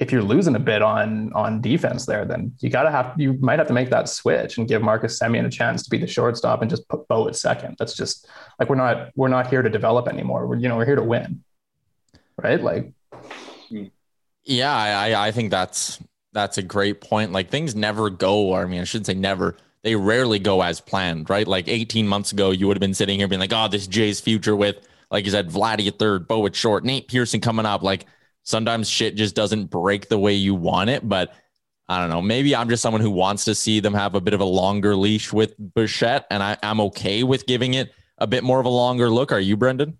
if 0.00 0.10
you're 0.10 0.22
losing 0.22 0.56
a 0.56 0.58
bit 0.58 0.82
on 0.82 1.32
on 1.34 1.60
defense 1.60 2.06
there, 2.06 2.24
then 2.24 2.52
you 2.60 2.70
gotta 2.70 2.90
have 2.90 3.14
you 3.18 3.34
might 3.34 3.58
have 3.58 3.68
to 3.68 3.74
make 3.74 3.90
that 3.90 4.08
switch 4.08 4.58
and 4.58 4.66
give 4.66 4.82
Marcus 4.82 5.16
Semien 5.20 5.46
a 5.46 5.50
chance 5.50 5.84
to 5.84 5.90
be 5.90 5.98
the 5.98 6.06
shortstop 6.06 6.62
and 6.62 6.70
just 6.70 6.88
put 6.88 7.06
Bo 7.06 7.28
at 7.28 7.36
second. 7.36 7.76
That's 7.78 7.94
just 7.94 8.26
like 8.58 8.68
we're 8.68 8.76
not 8.76 9.10
we're 9.14 9.28
not 9.28 9.46
here 9.46 9.62
to 9.62 9.70
develop 9.70 10.08
anymore. 10.08 10.46
We're 10.46 10.56
you 10.56 10.68
know 10.68 10.76
we're 10.76 10.86
here 10.86 10.96
to 10.96 11.04
win, 11.04 11.44
right? 12.36 12.60
Like, 12.60 12.92
yeah, 14.44 14.74
I 14.74 15.28
I 15.28 15.32
think 15.32 15.50
that's 15.50 15.98
that's 16.32 16.58
a 16.58 16.62
great 16.62 17.00
point. 17.00 17.32
Like 17.32 17.50
things 17.50 17.74
never 17.74 18.10
go. 18.10 18.54
I 18.54 18.64
mean, 18.66 18.80
I 18.80 18.84
shouldn't 18.84 19.06
say 19.06 19.14
never. 19.14 19.56
They 19.82 19.96
rarely 19.96 20.38
go 20.38 20.62
as 20.62 20.80
planned, 20.80 21.30
right? 21.30 21.46
Like 21.46 21.66
18 21.66 22.06
months 22.06 22.32
ago, 22.32 22.50
you 22.50 22.66
would 22.66 22.76
have 22.76 22.80
been 22.80 22.94
sitting 22.94 23.18
here 23.18 23.28
being 23.28 23.40
like, 23.40 23.52
"Oh, 23.52 23.68
this 23.68 23.86
Jay's 23.86 24.20
future 24.20 24.56
with 24.56 24.76
like 25.10 25.24
you 25.24 25.30
said, 25.30 25.50
Vladdy 25.50 25.88
at 25.88 25.98
third, 25.98 26.28
Bo 26.28 26.46
at 26.46 26.54
short, 26.54 26.84
Nate 26.84 27.08
Pearson 27.08 27.40
coming 27.40 27.66
up." 27.66 27.82
Like 27.82 28.06
sometimes 28.44 28.88
shit 28.88 29.16
just 29.16 29.34
doesn't 29.34 29.66
break 29.66 30.08
the 30.08 30.18
way 30.18 30.34
you 30.34 30.54
want 30.54 30.90
it. 30.90 31.08
But 31.08 31.34
I 31.88 32.00
don't 32.00 32.10
know. 32.10 32.22
Maybe 32.22 32.54
I'm 32.54 32.68
just 32.68 32.82
someone 32.82 33.02
who 33.02 33.10
wants 33.10 33.44
to 33.46 33.54
see 33.54 33.80
them 33.80 33.94
have 33.94 34.14
a 34.14 34.20
bit 34.20 34.34
of 34.34 34.40
a 34.40 34.44
longer 34.44 34.94
leash 34.96 35.32
with 35.32 35.54
Bichette, 35.74 36.26
and 36.30 36.42
I, 36.42 36.56
I'm 36.62 36.80
okay 36.80 37.22
with 37.24 37.46
giving 37.46 37.74
it 37.74 37.92
a 38.18 38.26
bit 38.26 38.44
more 38.44 38.60
of 38.60 38.66
a 38.66 38.70
longer 38.70 39.10
look. 39.10 39.32
Are 39.32 39.40
you, 39.40 39.56
Brendan? 39.56 39.98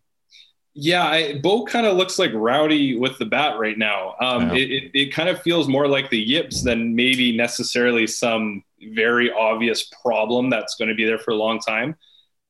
Yeah, 0.83 1.05
I, 1.07 1.38
Bo 1.38 1.66
kind 1.66 1.85
of 1.85 1.99
looks 1.99 2.19
like 2.19 2.31
Rowdy 2.33 2.97
with 2.97 3.19
the 3.19 3.27
bat 3.27 3.59
right 3.59 3.77
now. 3.77 4.14
Um, 4.19 4.49
yeah. 4.49 4.55
it, 4.55 4.71
it, 4.71 4.90
it, 4.95 5.12
kind 5.12 5.29
of 5.29 5.43
feels 5.43 5.69
more 5.69 5.87
like 5.87 6.09
the 6.09 6.19
yips 6.19 6.62
than 6.62 6.97
maybe 6.97 7.37
necessarily 7.37 8.07
some 8.07 8.64
very 8.95 9.31
obvious 9.31 9.90
problem 10.03 10.49
that's 10.49 10.77
going 10.77 10.88
to 10.88 10.95
be 10.95 11.05
there 11.05 11.19
for 11.19 11.33
a 11.33 11.37
long 11.37 11.59
time. 11.59 11.97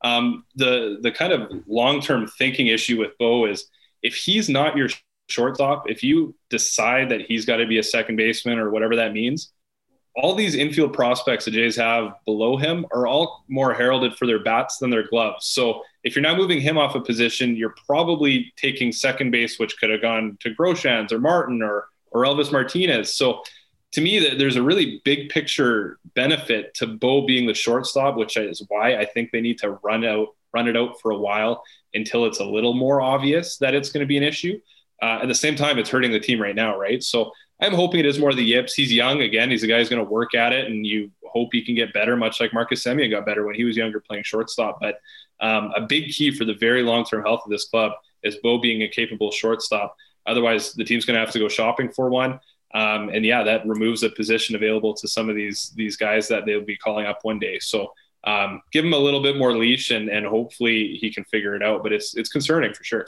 Um, 0.03 0.45
the 0.55 0.99
the 1.03 1.11
kind 1.11 1.33
of 1.33 1.51
long 1.67 2.01
term 2.01 2.29
thinking 2.29 2.69
issue 2.69 3.01
with 3.01 3.19
Bo 3.19 3.47
is 3.47 3.67
if 4.01 4.15
he's 4.15 4.49
not 4.49 4.77
your 4.77 4.91
shortstop, 5.29 5.91
if 5.91 6.05
you 6.05 6.37
decide 6.51 7.09
that 7.09 7.23
he's 7.23 7.45
got 7.45 7.57
to 7.57 7.67
be 7.67 7.79
a 7.79 7.83
second 7.83 8.15
baseman 8.15 8.61
or 8.61 8.71
whatever 8.71 8.95
that 8.95 9.13
means, 9.13 9.53
all 10.15 10.37
these 10.37 10.55
infield 10.55 10.93
prospects 10.93 11.47
the 11.47 11.51
Jays 11.51 11.75
have 11.75 12.13
below 12.27 12.57
him 12.57 12.87
are 12.95 13.09
all 13.09 13.45
more 13.49 13.75
heralded 13.75 14.15
for 14.15 14.29
their 14.29 14.43
bats 14.45 14.79
than 14.79 14.91
their 14.91 15.09
gloves. 15.09 15.47
So 15.47 15.83
if 16.03 16.17
you're 16.17 16.23
now 16.23 16.37
moving 16.37 16.61
him 16.61 16.79
off 16.79 16.95
a 16.95 17.01
position, 17.01 17.57
you're 17.57 17.75
probably 17.87 18.53
taking 18.57 18.93
second 18.93 19.31
base, 19.31 19.59
which 19.59 19.79
could 19.79 19.91
have 19.91 20.01
gone 20.01 20.39
to 20.41 20.55
Groshans 20.55 21.13
or 21.13 21.19
Martin 21.19 21.63
or 21.63 21.89
or 22.13 22.25
Elvis 22.25 22.51
Martinez. 22.51 23.15
So 23.15 23.43
to 23.93 24.01
me, 24.01 24.35
there's 24.37 24.57
a 24.57 24.63
really 24.63 25.01
big 25.05 25.29
picture 25.31 25.99
benefit 26.15 26.75
to 26.75 26.87
Bo 26.87 27.27
being 27.27 27.47
the 27.47 27.55
shortstop, 27.55 28.17
which 28.17 28.37
is 28.37 28.63
why 28.69 28.97
I 28.97 29.05
think 29.05 29.31
they 29.31 29.41
need 29.41 29.59
to 29.59 29.79
run 29.83 30.05
out 30.05 30.29
run 30.53 30.67
it 30.67 30.77
out 30.77 31.01
for 31.01 31.13
a 31.13 31.19
while 31.19 31.63
until 31.95 32.25
it's 32.25 32.41
a 32.41 32.45
little 32.45 32.75
more 32.75 33.01
obvious 33.01 33.59
that 33.59 33.75
it's 33.75 33.91
going 33.91 34.01
to 34.01 34.07
be 34.07 34.17
an 34.17 34.23
issue. 34.23 34.59
Uh, 35.01 35.21
at 35.23 35.29
the 35.29 35.35
same 35.35 35.55
time, 35.55 35.79
it's 35.79 35.91
hurting 35.91 36.11
the 36.11 36.21
team 36.21 36.41
right 36.43 36.57
now, 36.57 36.77
right? 36.77 37.03
So 37.03 37.31
I'm 37.61 37.73
hoping 37.73 38.01
it 38.01 38.07
is 38.07 38.19
more 38.19 38.35
the 38.35 38.43
yips. 38.43 38.75
He's 38.75 38.93
young 38.93 39.23
again. 39.23 39.51
He's 39.51 39.63
a 39.63 39.67
guy 39.67 39.79
who's 39.79 39.89
going 39.89 40.05
to 40.05 40.11
work 40.11 40.35
at 40.35 40.53
it, 40.53 40.67
and 40.67 40.87
you 40.87 41.11
hope 41.25 41.51
he 41.53 41.65
can 41.65 41.75
get 41.75 41.93
better, 41.93 42.17
much 42.17 42.41
like 42.41 42.53
Marcus 42.53 42.83
Semien 42.83 43.11
got 43.11 43.27
better 43.27 43.47
when 43.47 43.55
he 43.55 43.65
was 43.65 43.77
younger 43.77 44.01
playing 44.01 44.25
shortstop. 44.25 44.79
But 44.81 45.01
um, 45.41 45.73
a 45.77 45.83
big 45.83 46.11
key 46.11 46.31
for 46.31 46.45
the 46.45 46.55
very 46.55 46.83
long 46.83 47.05
term 47.05 47.23
health 47.23 47.43
of 47.45 47.51
this 47.51 47.67
club 47.67 47.93
is 48.23 48.37
Bo 48.43 48.59
being 48.59 48.83
a 48.83 48.89
capable 48.89 49.31
shortstop. 49.31 49.97
Otherwise, 50.27 50.75
the 50.75 50.85
team's 50.85 51.05
going 51.05 51.15
to 51.15 51.21
have 51.21 51.33
to 51.33 51.39
go 51.39 51.49
shopping 51.49 51.91
for 51.91 52.11
one. 52.11 52.39
Um, 52.73 53.09
and 53.09 53.25
yeah, 53.25 53.43
that 53.43 53.67
removes 53.67 54.03
a 54.03 54.11
position 54.11 54.55
available 54.55 54.95
to 54.95 55.09
some 55.09 55.29
of 55.29 55.35
these 55.35 55.73
these 55.75 55.97
guys 55.97 56.29
that 56.29 56.47
they'll 56.47 56.65
be 56.65 56.77
calling 56.77 57.07
up 57.07 57.19
one 57.23 57.39
day. 57.39 57.59
So 57.59 57.93
um, 58.25 58.63
give 58.71 58.85
him 58.85 58.93
a 58.93 58.99
little 58.99 59.23
bit 59.23 59.37
more 59.37 59.57
leash, 59.57 59.91
and 59.91 60.09
and 60.09 60.25
hopefully 60.27 60.97
he 61.01 61.13
can 61.13 61.25
figure 61.25 61.57
it 61.57 61.63
out. 61.63 61.83
But 61.83 61.93
it's 61.93 62.17
it's 62.17 62.29
concerning 62.29 62.73
for 62.75 62.85
sure. 62.85 63.07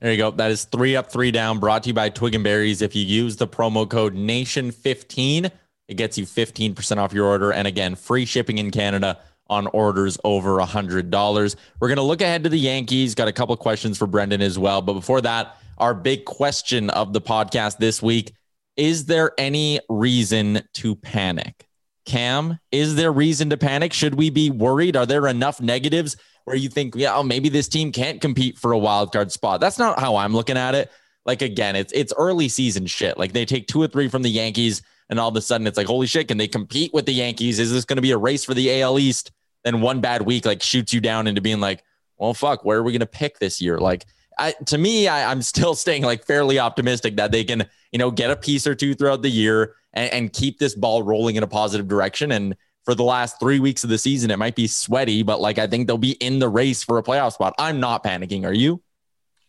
There 0.00 0.10
you 0.10 0.18
go. 0.18 0.30
That 0.30 0.50
is 0.50 0.64
three 0.64 0.96
up, 0.96 1.10
three 1.12 1.30
down. 1.30 1.58
Brought 1.58 1.84
to 1.84 1.88
you 1.88 1.94
by 1.94 2.08
Twig 2.08 2.34
and 2.34 2.44
Berries. 2.44 2.82
If 2.82 2.96
you 2.96 3.04
use 3.04 3.36
the 3.36 3.46
promo 3.46 3.88
code 3.88 4.14
Nation15, 4.14 5.50
it 5.88 5.94
gets 5.94 6.16
you 6.16 6.24
15% 6.24 6.96
off 6.96 7.12
your 7.12 7.26
order. 7.26 7.52
And 7.52 7.66
again, 7.66 7.94
free 7.96 8.24
shipping 8.24 8.56
in 8.56 8.70
Canada 8.70 9.18
on 9.50 9.66
orders 9.68 10.16
over 10.24 10.60
a 10.60 10.66
$100. 10.66 11.56
We're 11.80 11.88
going 11.88 11.96
to 11.96 12.02
look 12.02 12.22
ahead 12.22 12.44
to 12.44 12.48
the 12.48 12.58
Yankees. 12.58 13.14
Got 13.14 13.28
a 13.28 13.32
couple 13.32 13.54
questions 13.56 13.98
for 13.98 14.06
Brendan 14.06 14.40
as 14.40 14.58
well. 14.58 14.80
But 14.80 14.94
before 14.94 15.20
that, 15.20 15.56
our 15.76 15.92
big 15.92 16.24
question 16.24 16.88
of 16.90 17.12
the 17.12 17.20
podcast 17.20 17.78
this 17.78 18.02
week 18.02 18.32
is 18.76 19.04
there 19.06 19.32
any 19.36 19.80
reason 19.90 20.62
to 20.74 20.96
panic? 20.96 21.66
Cam, 22.06 22.58
is 22.72 22.94
there 22.94 23.12
reason 23.12 23.50
to 23.50 23.58
panic? 23.58 23.92
Should 23.92 24.14
we 24.14 24.30
be 24.30 24.48
worried? 24.48 24.96
Are 24.96 25.04
there 25.04 25.26
enough 25.26 25.60
negatives 25.60 26.16
where 26.44 26.56
you 26.56 26.68
think, 26.68 26.94
yeah, 26.96 27.14
oh, 27.14 27.22
maybe 27.22 27.48
this 27.48 27.68
team 27.68 27.92
can't 27.92 28.20
compete 28.20 28.58
for 28.58 28.72
a 28.72 28.78
wild 28.78 29.12
card 29.12 29.30
spot. 29.30 29.60
That's 29.60 29.78
not 29.78 30.00
how 30.00 30.16
I'm 30.16 30.32
looking 30.32 30.56
at 30.56 30.74
it. 30.74 30.90
Like 31.26 31.42
again, 31.42 31.76
it's 31.76 31.92
it's 31.92 32.12
early 32.16 32.48
season 32.48 32.86
shit. 32.86 33.18
Like 33.18 33.32
they 33.32 33.44
take 33.44 33.66
two 33.66 33.82
or 33.82 33.86
three 33.86 34.08
from 34.08 34.22
the 34.22 34.30
Yankees, 34.30 34.82
and 35.10 35.20
all 35.20 35.28
of 35.28 35.36
a 35.36 35.40
sudden 35.40 35.66
it's 35.66 35.76
like, 35.76 35.86
holy 35.86 36.06
shit, 36.06 36.28
can 36.28 36.38
they 36.38 36.48
compete 36.48 36.92
with 36.94 37.06
the 37.06 37.12
Yankees? 37.12 37.58
Is 37.58 37.72
this 37.72 37.84
going 37.84 37.98
to 37.98 38.02
be 38.02 38.12
a 38.12 38.18
race 38.18 38.44
for 38.44 38.54
the 38.54 38.80
AL 38.80 38.98
East? 38.98 39.30
Then 39.64 39.80
one 39.80 40.00
bad 40.00 40.22
week 40.22 40.46
like 40.46 40.62
shoots 40.62 40.92
you 40.92 41.00
down 41.00 41.26
into 41.26 41.40
being 41.40 41.60
like, 41.60 41.84
well, 42.16 42.34
fuck, 42.34 42.64
where 42.64 42.78
are 42.78 42.82
we 42.82 42.92
going 42.92 43.00
to 43.00 43.06
pick 43.06 43.38
this 43.38 43.60
year? 43.60 43.78
Like, 43.78 44.06
I, 44.38 44.52
to 44.66 44.78
me, 44.78 45.08
I, 45.08 45.30
am 45.30 45.42
still 45.42 45.74
staying 45.74 46.02
like 46.02 46.24
fairly 46.24 46.58
optimistic 46.58 47.16
that 47.16 47.32
they 47.32 47.44
can, 47.44 47.66
you 47.92 47.98
know, 47.98 48.10
get 48.10 48.30
a 48.30 48.36
piece 48.36 48.66
or 48.66 48.74
two 48.74 48.94
throughout 48.94 49.22
the 49.22 49.30
year 49.30 49.74
and, 49.92 50.12
and 50.12 50.32
keep 50.32 50.58
this 50.58 50.74
ball 50.74 51.02
rolling 51.02 51.36
in 51.36 51.42
a 51.42 51.46
positive 51.46 51.88
direction. 51.88 52.32
And 52.32 52.56
for 52.84 52.94
the 52.94 53.04
last 53.04 53.38
three 53.38 53.60
weeks 53.60 53.84
of 53.84 53.90
the 53.90 53.98
season. 53.98 54.30
It 54.30 54.38
might 54.38 54.56
be 54.56 54.66
sweaty, 54.66 55.22
but 55.22 55.40
like 55.40 55.58
I 55.58 55.66
think 55.66 55.86
they'll 55.86 55.98
be 55.98 56.12
in 56.12 56.38
the 56.38 56.48
race 56.48 56.82
for 56.82 56.98
a 56.98 57.02
playoff 57.02 57.34
spot. 57.34 57.54
I'm 57.58 57.80
not 57.80 58.02
panicking. 58.02 58.44
Are 58.44 58.52
you? 58.52 58.82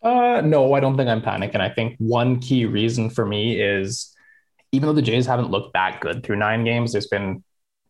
Uh, 0.02 0.42
no, 0.42 0.74
I 0.74 0.80
don't 0.80 0.98
think 0.98 1.10
I'm 1.10 1.22
panicking. 1.22 1.62
I 1.62 1.70
think 1.70 1.96
one 2.00 2.40
key 2.40 2.66
reason 2.66 3.10
for 3.10 3.26
me 3.26 3.62
is 3.62 4.14
even 4.72 4.88
though 4.88 4.94
the 4.94 5.02
Jays 5.02 5.26
haven't 5.26 5.52
looked 5.52 5.74
that 5.74 6.02
good 6.02 6.24
through 6.24 6.38
nine 6.38 6.64
games, 6.64 6.92
there's 6.92 7.08
been 7.08 7.44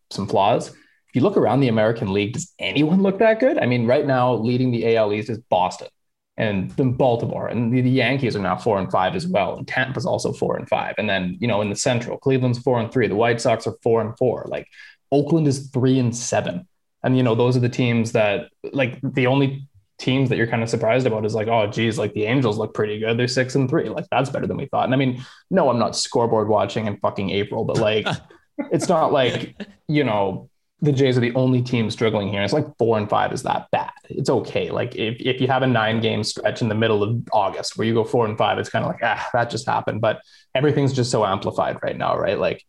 some 0.09 0.27
flaws. 0.27 0.73
If 1.11 1.17
you 1.17 1.23
look 1.23 1.35
around 1.35 1.59
the 1.59 1.67
American 1.67 2.13
League, 2.13 2.33
does 2.33 2.53
anyone 2.57 3.03
look 3.03 3.19
that 3.19 3.41
good? 3.41 3.57
I 3.57 3.65
mean, 3.65 3.85
right 3.85 4.05
now, 4.05 4.33
leading 4.33 4.71
the 4.71 4.95
AL 4.95 5.11
East 5.11 5.29
is 5.29 5.39
Boston 5.49 5.89
and 6.37 6.71
then 6.71 6.93
Baltimore, 6.93 7.49
and 7.49 7.73
the, 7.73 7.81
the, 7.81 7.89
Yankees 7.89 8.35
are 8.37 8.39
now 8.39 8.55
four 8.55 8.79
and 8.79 8.89
five 8.89 9.13
as 9.13 9.27
well, 9.27 9.57
and 9.57 9.67
Tampa's 9.67 10.05
also 10.05 10.31
four 10.31 10.55
and 10.55 10.69
five, 10.69 10.95
and 10.97 11.09
then 11.09 11.35
you 11.41 11.47
know 11.49 11.59
in 11.59 11.69
the 11.69 11.75
Central, 11.75 12.17
Cleveland's 12.17 12.59
four 12.59 12.79
and 12.79 12.89
three, 12.93 13.07
the 13.07 13.15
White 13.15 13.41
Sox 13.41 13.67
are 13.67 13.75
four 13.83 13.99
and 13.99 14.17
four. 14.17 14.45
Like 14.47 14.67
Oakland 15.11 15.47
is 15.47 15.69
three 15.69 15.99
and 15.99 16.15
seven. 16.15 16.67
And 17.03 17.17
you 17.17 17.23
know, 17.23 17.35
those 17.35 17.57
are 17.57 17.61
the 17.61 17.69
teams 17.69 18.13
that 18.13 18.49
like 18.71 18.99
the 19.03 19.27
only 19.27 19.67
teams 19.99 20.29
that 20.29 20.37
you're 20.37 20.47
kind 20.47 20.63
of 20.63 20.69
surprised 20.69 21.05
about 21.05 21.25
is 21.25 21.35
like, 21.35 21.47
oh 21.47 21.67
geez, 21.67 21.99
like 21.99 22.13
the 22.13 22.25
Angels 22.25 22.57
look 22.57 22.73
pretty 22.73 22.99
good. 22.99 23.17
They're 23.17 23.27
six 23.27 23.55
and 23.55 23.69
three. 23.69 23.89
Like 23.89 24.05
that's 24.09 24.29
better 24.29 24.47
than 24.47 24.57
we 24.57 24.67
thought. 24.67 24.85
And 24.85 24.93
I 24.93 24.97
mean, 24.97 25.23
no, 25.49 25.69
I'm 25.69 25.79
not 25.79 25.95
scoreboard 25.95 26.47
watching 26.47 26.87
in 26.87 26.97
fucking 26.97 27.29
April, 27.31 27.65
but 27.65 27.77
like 27.77 28.07
it's 28.71 28.87
not 28.87 29.11
like, 29.11 29.55
you 29.87 30.03
know, 30.03 30.49
the 30.81 30.91
Jays 30.91 31.15
are 31.17 31.21
the 31.21 31.33
only 31.35 31.61
team 31.61 31.91
struggling 31.91 32.29
here. 32.29 32.41
It's 32.41 32.53
like 32.53 32.65
four 32.77 32.97
and 32.97 33.07
five 33.07 33.31
is 33.31 33.43
that 33.43 33.69
bad. 33.71 33.91
It's 34.09 34.29
okay. 34.29 34.71
Like 34.71 34.95
if, 34.95 35.17
if 35.19 35.39
you 35.39 35.47
have 35.47 35.61
a 35.61 35.67
nine 35.67 36.01
game 36.01 36.23
stretch 36.23 36.61
in 36.61 36.69
the 36.69 36.75
middle 36.75 37.03
of 37.03 37.21
August 37.31 37.77
where 37.77 37.87
you 37.87 37.93
go 37.93 38.03
four 38.03 38.25
and 38.25 38.37
five, 38.37 38.57
it's 38.57 38.69
kind 38.69 38.83
of 38.83 38.91
like, 38.91 39.01
ah, 39.03 39.29
that 39.33 39.51
just 39.51 39.67
happened. 39.67 40.01
But 40.01 40.21
everything's 40.55 40.93
just 40.93 41.11
so 41.11 41.23
amplified 41.23 41.77
right 41.83 41.95
now, 41.95 42.17
right? 42.17 42.39
Like 42.39 42.65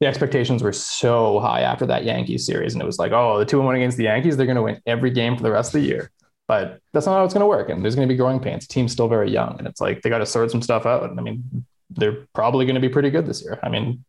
the 0.00 0.06
expectations 0.06 0.62
were 0.62 0.74
so 0.74 1.40
high 1.40 1.62
after 1.62 1.86
that 1.86 2.04
Yankees 2.04 2.44
series. 2.44 2.74
And 2.74 2.82
it 2.82 2.86
was 2.86 2.98
like, 2.98 3.12
oh, 3.12 3.38
the 3.38 3.46
two 3.46 3.58
and 3.58 3.66
one 3.66 3.76
against 3.76 3.96
the 3.96 4.04
Yankees, 4.04 4.36
they're 4.36 4.46
going 4.46 4.56
to 4.56 4.62
win 4.62 4.80
every 4.86 5.10
game 5.10 5.34
for 5.34 5.42
the 5.42 5.50
rest 5.50 5.74
of 5.74 5.80
the 5.80 5.86
year. 5.86 6.10
But 6.46 6.80
that's 6.92 7.06
not 7.06 7.14
how 7.14 7.24
it's 7.24 7.32
going 7.32 7.40
to 7.40 7.46
work. 7.46 7.70
And 7.70 7.82
there's 7.82 7.94
going 7.94 8.06
to 8.06 8.12
be 8.12 8.18
growing 8.18 8.40
pains. 8.40 8.66
The 8.66 8.74
team's 8.74 8.92
still 8.92 9.08
very 9.08 9.30
young. 9.30 9.56
And 9.58 9.66
it's 9.66 9.80
like 9.80 10.02
they 10.02 10.10
got 10.10 10.18
to 10.18 10.26
sort 10.26 10.50
some 10.50 10.60
stuff 10.60 10.84
out. 10.84 11.08
And 11.08 11.18
I 11.18 11.22
mean, 11.22 11.64
they're 11.96 12.26
probably 12.34 12.64
going 12.64 12.74
to 12.74 12.80
be 12.80 12.88
pretty 12.88 13.10
good 13.10 13.26
this 13.26 13.42
year. 13.42 13.58
I 13.62 13.68
mean, 13.68 14.04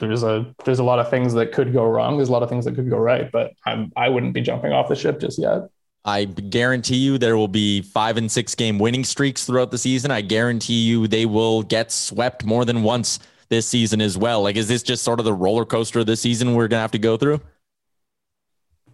there's 0.00 0.22
a 0.22 0.54
there's 0.64 0.78
a 0.78 0.84
lot 0.84 0.98
of 0.98 1.10
things 1.10 1.34
that 1.34 1.52
could 1.52 1.72
go 1.72 1.84
wrong. 1.84 2.16
There's 2.16 2.28
a 2.28 2.32
lot 2.32 2.42
of 2.42 2.48
things 2.48 2.64
that 2.64 2.74
could 2.74 2.90
go 2.90 2.98
right, 2.98 3.30
but 3.30 3.52
I'm 3.66 3.92
I 3.96 4.08
wouldn't 4.08 4.34
be 4.34 4.40
jumping 4.40 4.72
off 4.72 4.88
the 4.88 4.96
ship 4.96 5.20
just 5.20 5.38
yet. 5.38 5.68
I 6.04 6.24
guarantee 6.24 6.96
you 6.96 7.18
there 7.18 7.36
will 7.36 7.48
be 7.48 7.82
five 7.82 8.16
and 8.16 8.30
six 8.30 8.54
game 8.54 8.78
winning 8.78 9.04
streaks 9.04 9.44
throughout 9.44 9.70
the 9.70 9.78
season. 9.78 10.10
I 10.10 10.22
guarantee 10.22 10.86
you 10.86 11.06
they 11.06 11.26
will 11.26 11.62
get 11.62 11.92
swept 11.92 12.44
more 12.44 12.64
than 12.64 12.82
once 12.82 13.18
this 13.48 13.66
season 13.66 14.00
as 14.00 14.16
well. 14.16 14.42
Like, 14.42 14.56
is 14.56 14.68
this 14.68 14.82
just 14.82 15.02
sort 15.02 15.18
of 15.18 15.24
the 15.24 15.34
roller 15.34 15.64
coaster 15.64 16.00
of 16.00 16.06
this 16.06 16.20
season 16.20 16.54
we're 16.54 16.68
gonna 16.68 16.82
have 16.82 16.92
to 16.92 16.98
go 16.98 17.16
through? 17.16 17.40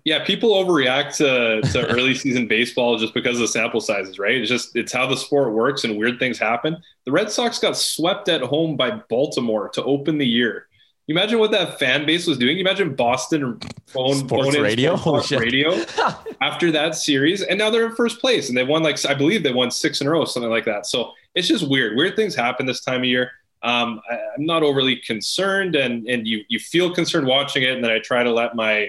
Yeah, 0.04 0.22
people 0.22 0.50
overreact 0.50 1.16
to, 1.16 1.62
to 1.72 1.86
early 1.90 2.14
season 2.14 2.46
baseball 2.46 2.98
just 2.98 3.14
because 3.14 3.36
of 3.36 3.40
the 3.40 3.48
sample 3.48 3.80
sizes, 3.80 4.18
right? 4.18 4.36
It's 4.36 4.50
just 4.50 4.76
it's 4.76 4.92
how 4.92 5.06
the 5.06 5.16
sport 5.16 5.52
works 5.52 5.84
and 5.84 5.96
weird 5.96 6.18
things 6.18 6.38
happen. 6.38 6.76
The 7.06 7.12
Red 7.12 7.30
Sox 7.30 7.58
got 7.58 7.76
swept 7.76 8.28
at 8.28 8.42
home 8.42 8.76
by 8.76 8.90
Baltimore 9.08 9.70
to 9.70 9.82
open 9.84 10.18
the 10.18 10.26
year. 10.26 10.66
You 11.06 11.14
imagine 11.14 11.38
what 11.38 11.50
that 11.50 11.78
fan 11.78 12.06
base 12.06 12.26
was 12.26 12.38
doing. 12.38 12.56
You 12.56 12.62
imagine 12.62 12.94
Boston 12.94 13.60
phone 13.86 14.14
sports 14.14 14.54
phone 14.54 14.62
radio, 14.62 14.96
sports 14.96 15.30
radio 15.32 15.84
after 16.40 16.70
that 16.72 16.94
series, 16.94 17.42
and 17.42 17.58
now 17.58 17.68
they're 17.68 17.86
in 17.86 17.94
first 17.94 18.20
place, 18.20 18.48
and 18.48 18.56
they 18.56 18.64
won 18.64 18.82
like 18.82 19.04
I 19.06 19.14
believe 19.14 19.42
they 19.42 19.52
won 19.52 19.70
six 19.70 20.00
in 20.00 20.06
a 20.06 20.10
row, 20.10 20.24
something 20.24 20.50
like 20.50 20.64
that. 20.64 20.86
So 20.86 21.12
it's 21.34 21.48
just 21.48 21.68
weird. 21.68 21.96
Weird 21.96 22.16
things 22.16 22.34
happen 22.34 22.64
this 22.64 22.80
time 22.82 23.00
of 23.00 23.04
year. 23.04 23.30
Um, 23.62 24.00
I, 24.10 24.14
am 24.38 24.46
not 24.46 24.62
overly 24.62 24.96
concerned, 24.96 25.76
and 25.76 26.06
and 26.08 26.26
you 26.26 26.42
you 26.48 26.58
feel 26.58 26.94
concerned 26.94 27.26
watching 27.26 27.64
it, 27.64 27.72
and 27.72 27.84
then 27.84 27.90
I 27.90 27.98
try 27.98 28.22
to 28.22 28.32
let 28.32 28.54
my 28.54 28.88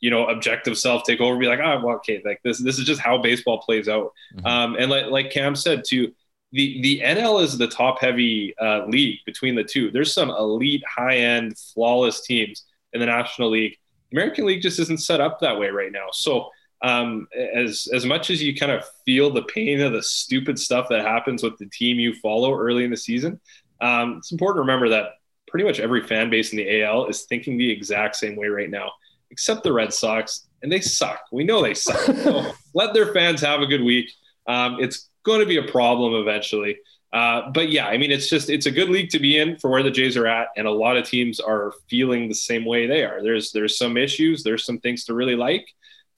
you 0.00 0.10
know 0.10 0.26
objective 0.26 0.76
self 0.78 1.04
take 1.04 1.20
over 1.20 1.38
be 1.38 1.46
like 1.46 1.60
oh 1.60 1.80
well, 1.84 1.96
okay 1.96 2.22
like 2.24 2.40
this 2.42 2.58
this 2.58 2.78
is 2.78 2.84
just 2.84 3.00
how 3.00 3.18
baseball 3.18 3.58
plays 3.58 3.88
out. 3.88 4.12
Mm-hmm. 4.34 4.46
um, 4.46 4.76
and 4.78 4.90
like, 4.90 5.06
like 5.06 5.30
cam 5.30 5.56
said 5.56 5.84
too 5.86 6.12
the 6.52 6.80
the 6.82 7.00
nl 7.04 7.42
is 7.42 7.58
the 7.58 7.66
top 7.66 8.00
heavy 8.00 8.54
uh, 8.60 8.86
league 8.86 9.18
between 9.26 9.54
the 9.54 9.64
two. 9.64 9.90
There's 9.90 10.12
some 10.12 10.30
elite 10.30 10.84
high 10.88 11.16
end 11.16 11.58
flawless 11.58 12.22
teams 12.22 12.64
in 12.92 13.00
the 13.00 13.06
national 13.06 13.50
league. 13.50 13.76
American 14.12 14.46
league 14.46 14.62
just 14.62 14.78
isn't 14.78 15.02
set 15.02 15.20
up 15.20 15.40
that 15.40 15.58
way 15.58 15.68
right 15.68 15.92
now. 15.92 16.06
So 16.12 16.50
um, 16.82 17.26
as 17.34 17.88
as 17.92 18.04
much 18.04 18.30
as 18.30 18.42
you 18.42 18.54
kind 18.54 18.72
of 18.72 18.84
feel 19.04 19.30
the 19.30 19.42
pain 19.42 19.80
of 19.80 19.92
the 19.92 20.02
stupid 20.02 20.58
stuff 20.58 20.88
that 20.90 21.02
happens 21.02 21.42
with 21.42 21.56
the 21.58 21.66
team 21.66 21.98
you 21.98 22.14
follow 22.16 22.54
early 22.54 22.84
in 22.84 22.90
the 22.90 22.96
season 22.96 23.40
um, 23.80 24.16
it's 24.18 24.32
important 24.32 24.56
to 24.56 24.60
remember 24.60 24.88
that 24.90 25.12
pretty 25.48 25.64
much 25.64 25.80
every 25.80 26.06
fan 26.06 26.28
base 26.28 26.52
in 26.52 26.58
the 26.58 26.82
al 26.82 27.06
is 27.06 27.22
thinking 27.22 27.56
the 27.56 27.70
exact 27.70 28.16
same 28.16 28.36
way 28.36 28.48
right 28.48 28.70
now 28.70 28.90
except 29.30 29.62
the 29.62 29.72
Red 29.72 29.92
Sox, 29.92 30.46
and 30.62 30.70
they 30.70 30.80
suck. 30.80 31.20
We 31.32 31.44
know 31.44 31.62
they 31.62 31.74
suck. 31.74 32.16
So 32.16 32.52
let 32.74 32.94
their 32.94 33.12
fans 33.12 33.40
have 33.40 33.60
a 33.60 33.66
good 33.66 33.82
week. 33.82 34.10
Um, 34.46 34.78
it's 34.80 35.08
going 35.24 35.40
to 35.40 35.46
be 35.46 35.58
a 35.58 35.70
problem 35.70 36.14
eventually. 36.14 36.78
Uh, 37.12 37.50
but 37.50 37.70
yeah, 37.70 37.86
I 37.86 37.96
mean, 37.96 38.10
it's 38.10 38.28
just 38.28 38.50
it's 38.50 38.66
a 38.66 38.70
good 38.70 38.90
league 38.90 39.10
to 39.10 39.18
be 39.18 39.38
in 39.38 39.56
for 39.56 39.70
where 39.70 39.82
the 39.82 39.90
Jays 39.90 40.16
are 40.16 40.26
at, 40.26 40.48
and 40.56 40.66
a 40.66 40.70
lot 40.70 40.96
of 40.96 41.06
teams 41.06 41.40
are 41.40 41.72
feeling 41.88 42.28
the 42.28 42.34
same 42.34 42.64
way 42.64 42.86
they 42.86 43.04
are. 43.04 43.22
There's 43.22 43.52
there's 43.52 43.78
some 43.78 43.96
issues, 43.96 44.42
there's 44.42 44.66
some 44.66 44.78
things 44.80 45.04
to 45.04 45.14
really 45.14 45.36
like, 45.36 45.66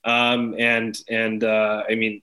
um, 0.05 0.55
and 0.59 0.99
and 1.09 1.45
uh, 1.45 1.85
I 1.89 1.95
mean, 1.95 2.21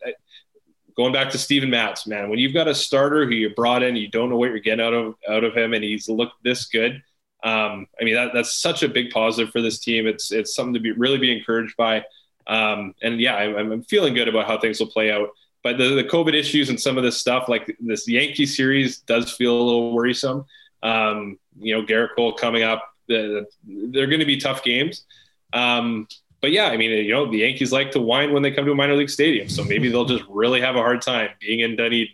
going 0.98 1.13
back 1.13 1.30
to 1.32 1.38
Steven 1.38 1.69
Matz, 1.69 2.08
man, 2.08 2.30
when 2.30 2.39
you've 2.39 2.54
got 2.54 2.67
a 2.67 2.76
starter 2.76 3.26
who 3.26 3.36
you 3.36 3.54
brought 3.54 3.84
in, 3.84 3.95
you 3.95 4.10
don't 4.10 4.30
know 4.30 4.38
what 4.38 4.50
you're 4.50 4.60
getting 4.60 4.86
out 4.86 4.93
of 4.93 5.15
out 5.30 5.43
of 5.43 5.56
him, 5.56 5.74
and 5.74 5.84
he's 5.84 6.10
looked 6.10 6.43
this 6.43 6.65
good. 6.65 7.02
Um, 7.45 7.86
I 8.01 8.03
mean, 8.03 8.15
that, 8.15 8.31
that's 8.34 8.55
such 8.55 8.81
a 8.81 8.89
big 8.89 9.12
positive 9.12 9.51
for 9.51 9.62
this 9.62 9.77
team. 9.77 10.08
It's 10.08 10.31
it's 10.31 10.55
something 10.55 10.73
to 10.73 10.79
be 10.79 10.91
really 10.91 11.19
be 11.19 11.31
encouraged 11.31 11.77
by. 11.77 12.03
Um, 12.47 12.95
and 13.03 13.21
yeah, 13.21 13.36
I'm, 13.36 13.71
I'm, 13.71 13.84
feeling 13.84 14.15
good 14.15 14.27
about 14.27 14.47
how 14.47 14.60
things 14.60 14.79
will 14.79 14.88
play 14.88 15.12
out. 15.12 15.29
But 15.63 15.77
the, 15.77 15.95
the 15.95 16.03
COVID 16.03 16.34
issues 16.34 16.69
and 16.69 16.79
some 16.79 16.97
of 16.97 17.03
this 17.03 17.19
stuff, 17.19 17.47
like 17.47 17.75
this 17.79 18.08
Yankee 18.08 18.45
series, 18.45 18.99
does 18.99 19.31
feel 19.31 19.55
a 19.55 19.63
little 19.63 19.93
worrisome. 19.93 20.45
Um, 20.84 21.39
you 21.58 21.75
know, 21.75 21.86
Gerrit 21.86 22.15
Cole 22.15 22.34
coming 22.34 22.63
up, 22.63 22.84
they're 23.08 23.45
going 23.93 24.19
to 24.19 24.25
be 24.25 24.38
tough 24.38 24.63
games. 24.63 25.05
Um, 25.53 26.08
but 26.41 26.51
yeah, 26.51 26.65
I 26.65 26.77
mean, 26.77 26.91
you 26.91 27.12
know, 27.12 27.29
the 27.29 27.39
Yankees 27.39 27.71
like 27.71 27.91
to 27.91 28.01
whine 28.01 28.34
when 28.34 28.43
they 28.43 28.51
come 28.51 28.65
to 28.65 28.71
a 28.71 28.75
minor 28.75 28.95
league 28.95 29.10
stadium, 29.10 29.49
so 29.49 29.63
maybe 29.63 29.89
they'll 29.89 30.05
just 30.05 30.23
really 30.29 30.62
have 30.62 30.75
a 30.75 30.79
hard 30.79 31.01
time 31.01 31.29
being 31.39 31.62
in 31.62 31.75
Dunedin 31.75 32.08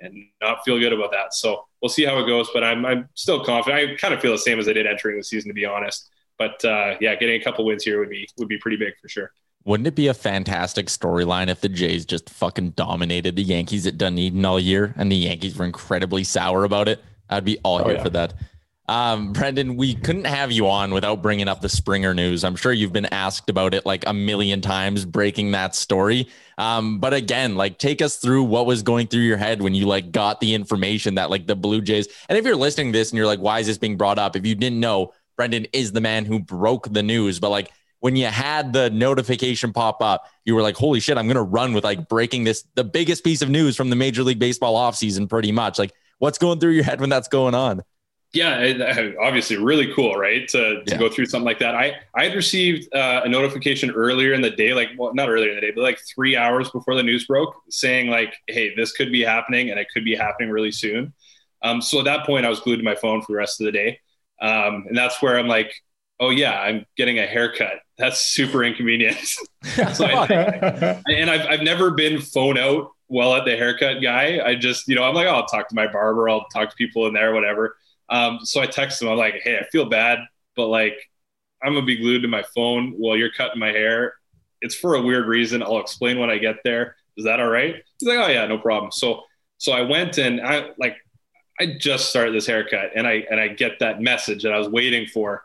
and 0.00 0.14
not 0.40 0.64
feel 0.64 0.78
good 0.78 0.92
about 0.92 1.10
that. 1.12 1.34
So 1.34 1.64
we'll 1.82 1.88
see 1.88 2.04
how 2.04 2.18
it 2.18 2.26
goes. 2.26 2.48
But 2.52 2.64
I'm 2.64 2.84
I'm 2.84 3.08
still 3.14 3.44
confident. 3.44 3.90
I 3.90 3.94
kind 3.96 4.14
of 4.14 4.20
feel 4.20 4.32
the 4.32 4.38
same 4.38 4.58
as 4.58 4.68
I 4.68 4.72
did 4.72 4.86
entering 4.86 5.16
the 5.16 5.24
season, 5.24 5.48
to 5.48 5.54
be 5.54 5.64
honest. 5.64 6.10
But 6.38 6.64
uh, 6.64 6.94
yeah, 7.00 7.14
getting 7.16 7.40
a 7.40 7.44
couple 7.44 7.64
wins 7.64 7.84
here 7.84 7.98
would 7.98 8.10
be 8.10 8.28
would 8.38 8.48
be 8.48 8.58
pretty 8.58 8.76
big 8.76 8.94
for 9.00 9.08
sure. 9.08 9.32
Wouldn't 9.64 9.86
it 9.86 9.94
be 9.94 10.06
a 10.06 10.14
fantastic 10.14 10.86
storyline 10.86 11.48
if 11.48 11.60
the 11.60 11.68
Jays 11.68 12.06
just 12.06 12.30
fucking 12.30 12.70
dominated 12.70 13.36
the 13.36 13.42
Yankees 13.42 13.86
at 13.86 13.98
Dunedin 13.98 14.44
all 14.44 14.58
year 14.58 14.94
and 14.96 15.12
the 15.12 15.16
Yankees 15.16 15.56
were 15.56 15.64
incredibly 15.64 16.24
sour 16.24 16.64
about 16.64 16.88
it? 16.88 17.02
I'd 17.28 17.44
be 17.44 17.58
all 17.62 17.80
oh, 17.80 17.84
here 17.84 17.96
yeah. 17.96 18.02
for 18.02 18.10
that. 18.10 18.34
Um, 18.88 19.34
Brendan, 19.34 19.76
we 19.76 19.94
couldn't 19.94 20.24
have 20.24 20.50
you 20.50 20.66
on 20.68 20.94
without 20.94 21.20
bringing 21.20 21.46
up 21.46 21.60
the 21.60 21.68
Springer 21.68 22.14
news. 22.14 22.42
I'm 22.42 22.56
sure 22.56 22.72
you've 22.72 22.92
been 22.92 23.12
asked 23.12 23.50
about 23.50 23.74
it 23.74 23.84
like 23.84 24.04
a 24.06 24.14
million 24.14 24.62
times, 24.62 25.04
breaking 25.04 25.50
that 25.52 25.74
story. 25.74 26.26
Um, 26.56 26.98
but 26.98 27.12
again, 27.12 27.54
like 27.54 27.78
take 27.78 28.00
us 28.00 28.16
through 28.16 28.44
what 28.44 28.64
was 28.64 28.82
going 28.82 29.06
through 29.08 29.22
your 29.22 29.36
head 29.36 29.60
when 29.60 29.74
you 29.74 29.86
like 29.86 30.10
got 30.10 30.40
the 30.40 30.54
information 30.54 31.16
that 31.16 31.28
like 31.28 31.46
the 31.46 31.54
Blue 31.54 31.82
Jays. 31.82 32.08
And 32.30 32.38
if 32.38 32.46
you're 32.46 32.56
listening 32.56 32.92
to 32.92 32.98
this 32.98 33.10
and 33.10 33.18
you're 33.18 33.26
like, 33.26 33.40
why 33.40 33.58
is 33.58 33.66
this 33.66 33.76
being 33.76 33.98
brought 33.98 34.18
up? 34.18 34.36
If 34.36 34.46
you 34.46 34.54
didn't 34.54 34.80
know, 34.80 35.12
Brendan 35.36 35.66
is 35.74 35.92
the 35.92 36.00
man 36.00 36.24
who 36.24 36.38
broke 36.38 36.90
the 36.90 37.02
news. 37.02 37.38
But 37.38 37.50
like 37.50 37.70
when 38.00 38.16
you 38.16 38.26
had 38.26 38.72
the 38.72 38.88
notification 38.88 39.74
pop 39.74 40.00
up, 40.00 40.26
you 40.46 40.54
were 40.54 40.62
like, 40.62 40.76
holy 40.76 41.00
shit, 41.00 41.18
I'm 41.18 41.26
going 41.26 41.36
to 41.36 41.42
run 41.42 41.74
with 41.74 41.84
like 41.84 42.08
breaking 42.08 42.44
this, 42.44 42.64
the 42.74 42.84
biggest 42.84 43.22
piece 43.22 43.42
of 43.42 43.50
news 43.50 43.76
from 43.76 43.90
the 43.90 43.96
Major 43.96 44.22
League 44.22 44.38
Baseball 44.38 44.76
offseason, 44.76 45.28
pretty 45.28 45.52
much. 45.52 45.78
Like, 45.78 45.92
what's 46.18 46.38
going 46.38 46.58
through 46.58 46.72
your 46.72 46.84
head 46.84 47.00
when 47.00 47.10
that's 47.10 47.28
going 47.28 47.54
on? 47.54 47.82
Yeah, 48.32 49.14
obviously 49.20 49.56
really 49.56 49.92
cool, 49.94 50.14
right? 50.14 50.46
To, 50.48 50.84
to 50.84 50.92
yeah. 50.92 50.98
go 50.98 51.08
through 51.08 51.26
something 51.26 51.46
like 51.46 51.58
that. 51.60 51.74
I, 51.74 51.94
I 52.14 52.24
had 52.24 52.34
received 52.34 52.94
uh, 52.94 53.22
a 53.24 53.28
notification 53.28 53.90
earlier 53.90 54.34
in 54.34 54.42
the 54.42 54.50
day, 54.50 54.74
like, 54.74 54.90
well, 54.98 55.14
not 55.14 55.30
earlier 55.30 55.50
in 55.50 55.54
the 55.54 55.60
day, 55.62 55.72
but 55.74 55.82
like 55.82 55.98
three 56.14 56.36
hours 56.36 56.70
before 56.70 56.94
the 56.94 57.02
news 57.02 57.26
broke 57.26 57.54
saying 57.70 58.08
like, 58.08 58.34
Hey, 58.46 58.74
this 58.74 58.92
could 58.92 59.10
be 59.10 59.22
happening 59.22 59.70
and 59.70 59.80
it 59.80 59.88
could 59.92 60.04
be 60.04 60.14
happening 60.14 60.50
really 60.50 60.72
soon. 60.72 61.14
Um, 61.62 61.80
so 61.80 61.98
at 62.00 62.04
that 62.04 62.26
point 62.26 62.44
I 62.44 62.50
was 62.50 62.60
glued 62.60 62.76
to 62.76 62.82
my 62.82 62.94
phone 62.94 63.22
for 63.22 63.32
the 63.32 63.38
rest 63.38 63.60
of 63.60 63.64
the 63.66 63.72
day. 63.72 64.00
Um, 64.40 64.84
and 64.88 64.96
that's 64.96 65.22
where 65.22 65.38
I'm 65.38 65.48
like, 65.48 65.72
Oh 66.20 66.30
yeah, 66.30 66.60
I'm 66.60 66.84
getting 66.96 67.18
a 67.20 67.26
haircut. 67.26 67.80
That's 67.96 68.20
super 68.20 68.64
inconvenient. 68.64 69.16
so 69.94 70.04
I, 70.04 71.00
and 71.08 71.30
I've, 71.30 71.46
I've 71.46 71.62
never 71.62 71.92
been 71.92 72.20
phone 72.20 72.58
out 72.58 72.90
well 73.08 73.34
at 73.34 73.44
the 73.44 73.56
haircut 73.56 74.02
guy. 74.02 74.40
I 74.44 74.54
just, 74.54 74.88
you 74.88 74.96
know, 74.96 75.04
I'm 75.04 75.14
like, 75.14 75.26
oh, 75.26 75.34
I'll 75.34 75.46
talk 75.46 75.68
to 75.68 75.74
my 75.74 75.86
barber. 75.86 76.28
I'll 76.28 76.46
talk 76.52 76.70
to 76.70 76.76
people 76.76 77.06
in 77.06 77.14
there, 77.14 77.32
whatever. 77.32 77.76
Um, 78.10 78.40
so 78.42 78.60
I 78.60 78.66
text 78.66 79.02
him. 79.02 79.08
I'm 79.08 79.18
like, 79.18 79.40
hey, 79.42 79.58
I 79.58 79.64
feel 79.64 79.86
bad, 79.86 80.20
but 80.56 80.66
like, 80.66 80.98
I'm 81.62 81.74
gonna 81.74 81.84
be 81.84 81.96
glued 81.96 82.22
to 82.22 82.28
my 82.28 82.44
phone 82.54 82.92
while 82.92 83.16
you're 83.16 83.32
cutting 83.32 83.58
my 83.58 83.68
hair. 83.68 84.14
It's 84.60 84.74
for 84.74 84.94
a 84.94 85.02
weird 85.02 85.26
reason. 85.26 85.62
I'll 85.62 85.80
explain 85.80 86.18
when 86.18 86.30
I 86.30 86.38
get 86.38 86.56
there. 86.64 86.96
Is 87.16 87.24
that 87.24 87.40
all 87.40 87.48
right? 87.48 87.76
He's 87.98 88.08
like, 88.08 88.18
oh 88.18 88.30
yeah, 88.30 88.46
no 88.46 88.58
problem. 88.58 88.92
So 88.92 89.22
so 89.58 89.72
I 89.72 89.82
went 89.82 90.18
and 90.18 90.40
I 90.40 90.70
like 90.78 90.96
I 91.60 91.76
just 91.78 92.10
started 92.10 92.34
this 92.34 92.46
haircut 92.46 92.92
and 92.94 93.06
I 93.06 93.24
and 93.30 93.40
I 93.40 93.48
get 93.48 93.80
that 93.80 94.00
message 94.00 94.44
that 94.44 94.52
I 94.52 94.58
was 94.58 94.68
waiting 94.68 95.06
for. 95.06 95.44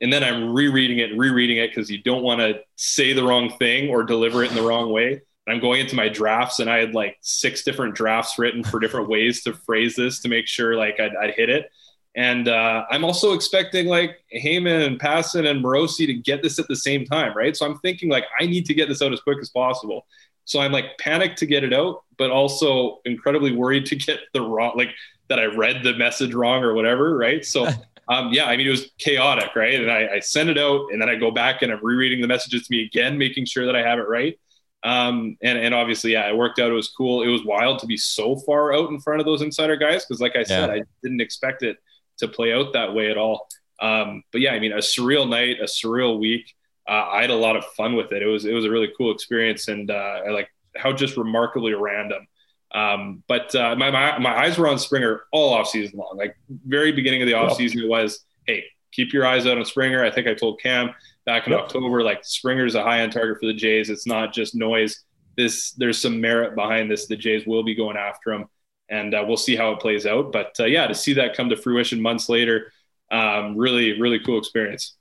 And 0.00 0.12
then 0.12 0.22
I'm 0.22 0.52
rereading 0.52 0.98
it 0.98 1.16
rereading 1.16 1.58
it 1.58 1.68
because 1.68 1.90
you 1.90 2.02
don't 2.02 2.22
want 2.22 2.40
to 2.40 2.60
say 2.76 3.12
the 3.12 3.24
wrong 3.24 3.50
thing 3.58 3.90
or 3.90 4.02
deliver 4.02 4.42
it 4.44 4.50
in 4.50 4.56
the 4.56 4.62
wrong 4.62 4.90
way. 4.92 5.22
I'm 5.52 5.60
going 5.60 5.80
into 5.80 5.96
my 5.96 6.08
drafts 6.08 6.60
and 6.60 6.70
I 6.70 6.78
had 6.78 6.94
like 6.94 7.16
six 7.20 7.62
different 7.62 7.94
drafts 7.94 8.38
written 8.38 8.64
for 8.64 8.80
different 8.80 9.08
ways 9.10 9.42
to 9.44 9.52
phrase 9.52 9.96
this 9.96 10.20
to 10.20 10.28
make 10.28 10.46
sure 10.46 10.76
like 10.76 11.00
I'd, 11.00 11.14
I'd 11.16 11.34
hit 11.34 11.48
it. 11.50 11.70
And 12.14 12.48
uh, 12.48 12.84
I'm 12.90 13.04
also 13.04 13.32
expecting 13.32 13.86
like 13.86 14.18
Heyman 14.34 14.86
and 14.86 14.98
Passan 14.98 15.48
and 15.48 15.64
Morosi 15.64 16.06
to 16.06 16.14
get 16.14 16.42
this 16.42 16.58
at 16.58 16.66
the 16.66 16.74
same 16.74 17.04
time, 17.04 17.32
right? 17.36 17.56
So 17.56 17.64
I'm 17.64 17.78
thinking 17.78 18.08
like 18.08 18.24
I 18.40 18.46
need 18.46 18.66
to 18.66 18.74
get 18.74 18.88
this 18.88 19.02
out 19.02 19.12
as 19.12 19.20
quick 19.20 19.38
as 19.40 19.50
possible. 19.50 20.06
So 20.44 20.60
I'm 20.60 20.72
like 20.72 20.96
panicked 20.98 21.38
to 21.38 21.46
get 21.46 21.62
it 21.62 21.72
out, 21.72 22.04
but 22.16 22.30
also 22.30 23.00
incredibly 23.04 23.52
worried 23.54 23.86
to 23.86 23.96
get 23.96 24.20
the 24.32 24.40
wrong, 24.40 24.72
like 24.76 24.90
that 25.28 25.38
I 25.38 25.44
read 25.44 25.82
the 25.84 25.94
message 25.94 26.34
wrong 26.34 26.64
or 26.64 26.74
whatever, 26.74 27.16
right? 27.16 27.44
So 27.44 27.68
um, 28.08 28.32
yeah, 28.32 28.46
I 28.46 28.56
mean 28.56 28.66
it 28.66 28.70
was 28.70 28.90
chaotic, 28.98 29.54
right? 29.54 29.74
And 29.74 29.90
I, 29.90 30.14
I 30.14 30.20
send 30.20 30.48
it 30.48 30.58
out, 30.58 30.88
and 30.90 31.00
then 31.00 31.08
I 31.08 31.14
go 31.16 31.30
back 31.30 31.62
and 31.62 31.70
I'm 31.70 31.84
rereading 31.84 32.20
the 32.20 32.26
messages 32.26 32.66
to 32.66 32.72
me 32.72 32.84
again, 32.84 33.18
making 33.18 33.44
sure 33.44 33.66
that 33.66 33.76
I 33.76 33.82
have 33.82 33.98
it 33.98 34.08
right. 34.08 34.38
Um, 34.84 35.36
and, 35.42 35.58
and 35.58 35.74
obviously, 35.74 36.12
yeah, 36.12 36.28
it 36.28 36.36
worked 36.36 36.58
out. 36.58 36.70
It 36.70 36.74
was 36.74 36.88
cool. 36.88 37.22
It 37.22 37.28
was 37.28 37.44
wild 37.44 37.80
to 37.80 37.86
be 37.86 37.96
so 37.96 38.36
far 38.36 38.72
out 38.72 38.90
in 38.90 39.00
front 39.00 39.20
of 39.20 39.26
those 39.26 39.42
insider 39.42 39.76
guys. 39.76 40.04
Cause 40.04 40.20
like 40.20 40.36
I 40.36 40.44
said, 40.44 40.68
yeah. 40.68 40.74
I 40.74 40.82
didn't 41.02 41.20
expect 41.20 41.62
it 41.62 41.78
to 42.18 42.28
play 42.28 42.52
out 42.52 42.72
that 42.74 42.94
way 42.94 43.10
at 43.10 43.18
all. 43.18 43.48
Um, 43.80 44.22
but 44.32 44.40
yeah, 44.40 44.52
I 44.52 44.60
mean, 44.60 44.72
a 44.72 44.78
surreal 44.78 45.28
night, 45.28 45.58
a 45.60 45.64
surreal 45.64 46.18
week. 46.18 46.54
Uh, 46.88 47.08
I 47.12 47.20
had 47.20 47.30
a 47.30 47.36
lot 47.36 47.56
of 47.56 47.64
fun 47.76 47.96
with 47.96 48.12
it. 48.12 48.22
It 48.22 48.26
was, 48.26 48.44
it 48.44 48.52
was 48.52 48.64
a 48.64 48.70
really 48.70 48.90
cool 48.96 49.12
experience. 49.12 49.68
And, 49.68 49.90
uh, 49.90 50.20
I 50.26 50.30
like 50.30 50.48
how 50.76 50.92
just 50.92 51.16
remarkably 51.16 51.74
random. 51.74 52.26
Um, 52.72 53.22
but, 53.28 53.54
uh, 53.54 53.74
my, 53.76 53.90
my, 53.90 54.18
my 54.18 54.38
eyes 54.38 54.58
were 54.58 54.68
on 54.68 54.78
Springer 54.78 55.22
all 55.32 55.52
off 55.54 55.68
season 55.68 55.98
long, 55.98 56.16
like 56.16 56.36
very 56.48 56.92
beginning 56.92 57.22
of 57.22 57.26
the 57.28 57.34
off 57.34 57.56
season, 57.56 57.80
it 57.80 57.88
was, 57.88 58.24
Hey, 58.46 58.64
keep 58.92 59.12
your 59.12 59.26
eyes 59.26 59.46
out 59.46 59.58
on 59.58 59.64
Springer. 59.64 60.04
I 60.04 60.10
think 60.10 60.26
I 60.26 60.34
told 60.34 60.60
Cam, 60.60 60.94
back 61.28 61.46
in 61.46 61.52
yep. 61.52 61.64
October. 61.64 62.02
Like 62.02 62.24
Springer's 62.24 62.74
a 62.74 62.82
high 62.82 63.00
end 63.02 63.12
target 63.12 63.36
for 63.38 63.46
the 63.46 63.52
Jays. 63.52 63.90
It's 63.90 64.06
not 64.06 64.32
just 64.32 64.54
noise. 64.54 65.04
This 65.36 65.72
there's 65.72 66.00
some 66.00 66.20
merit 66.20 66.54
behind 66.56 66.90
this. 66.90 67.06
The 67.06 67.16
Jays 67.16 67.46
will 67.46 67.62
be 67.62 67.74
going 67.74 67.98
after 67.98 68.32
him. 68.32 68.46
and 68.88 69.14
uh, 69.14 69.22
we'll 69.26 69.36
see 69.36 69.54
how 69.54 69.72
it 69.72 69.80
plays 69.80 70.06
out. 70.06 70.32
But 70.32 70.56
uh, 70.58 70.64
yeah, 70.64 70.86
to 70.86 70.94
see 70.94 71.12
that 71.14 71.36
come 71.36 71.50
to 71.50 71.56
fruition 71.56 72.00
months 72.00 72.28
later, 72.28 72.72
um, 73.10 73.56
really, 73.56 74.00
really 74.00 74.18
cool 74.18 74.38
experience. 74.38 74.96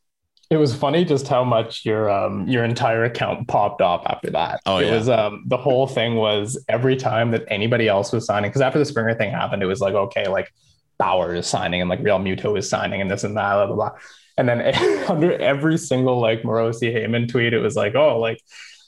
It 0.50 0.58
was 0.58 0.74
funny 0.74 1.04
just 1.04 1.28
how 1.28 1.44
much 1.44 1.86
your 1.86 2.10
um 2.10 2.48
your 2.48 2.64
entire 2.64 3.04
account 3.04 3.48
popped 3.48 3.82
off 3.82 4.04
after 4.06 4.30
that. 4.32 4.62
Oh, 4.66 4.78
it 4.78 4.86
yeah. 4.86 4.98
was 4.98 5.10
um 5.10 5.44
the 5.48 5.58
whole 5.58 5.88
thing 5.88 6.16
was 6.16 6.62
every 6.70 6.96
time 6.96 7.32
that 7.32 7.44
anybody 7.48 7.88
else 7.88 8.12
was 8.14 8.26
signing 8.26 8.50
because 8.50 8.62
after 8.62 8.80
the 8.80 8.86
Springer 8.86 9.14
thing 9.16 9.32
happened, 9.32 9.62
it 9.62 9.66
was 9.66 9.82
like 9.82 9.94
okay, 9.94 10.28
like 10.28 10.52
Bauer 10.98 11.36
is 11.36 11.48
signing 11.48 11.82
and 11.82 11.90
like 11.90 12.02
Realmuto 12.02 12.58
is 12.58 12.70
signing 12.70 13.02
and 13.02 13.12
this 13.12 13.24
and 13.24 13.36
that, 13.36 13.54
blah 13.54 13.66
blah 13.68 13.76
blah. 13.76 13.92
And 14.38 14.48
then 14.48 14.62
under 15.10 15.34
every 15.34 15.78
single 15.78 16.20
like 16.20 16.44
Morosi 16.44 16.94
Heyman 16.94 17.30
tweet, 17.30 17.54
it 17.54 17.60
was 17.60 17.76
like, 17.76 17.96
oh, 17.96 18.20
like 18.20 18.42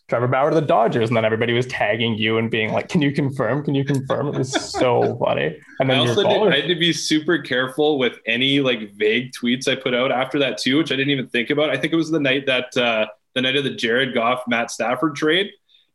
Trevor 0.10 0.28
Bauer 0.28 0.50
to 0.50 0.56
the 0.56 0.62
Dodgers, 0.62 1.10
and 1.10 1.18
then 1.18 1.24
everybody 1.24 1.54
was 1.54 1.68
tagging 1.68 2.16
you 2.16 2.39
and 2.39 2.50
being 2.50 2.74
like, 2.74 2.89
"Can 2.89 3.02
you 3.02 3.12
confirm? 3.12 3.64
Can 3.64 3.76
you 3.76 3.86
confirm?" 3.86 4.28
It 4.28 4.38
was 4.38 4.52
so 4.52 5.16
funny. 5.24 5.56
And 5.80 5.89
then 5.89 6.02
your 6.02 6.10
also 6.10 6.24
did, 6.24 6.54
I 6.54 6.62
had 6.62 6.68
to 6.68 6.76
be 6.76 6.91
super 6.91 7.38
careful 7.38 8.00
with 8.00 8.20
any 8.26 8.60
like 8.60 8.91
vague 8.93 9.32
tweets 9.32 9.68
I 9.68 9.76
put 9.76 9.93
out 9.93 10.12
after 10.12 10.39
that 10.39 10.58
too, 10.58 10.78
which 10.78 10.91
I 10.91 10.95
didn't 10.95 11.12
even 11.12 11.28
think 11.28 11.52
about. 11.52 11.70
I 11.70 11.78
think 11.78 11.93
it 11.93 11.95
was 11.95 12.10
the 12.10 12.20
night 12.20 12.47
that 12.47 12.76
uh, 12.76 13.06
the 13.36 13.41
night 13.41 13.56
of 13.56 13.64
the 13.64 13.76
Jared 13.76 14.16
Goff 14.16 14.43
Matt 14.47 14.72
Stafford 14.72 15.16
trade, 15.16 15.52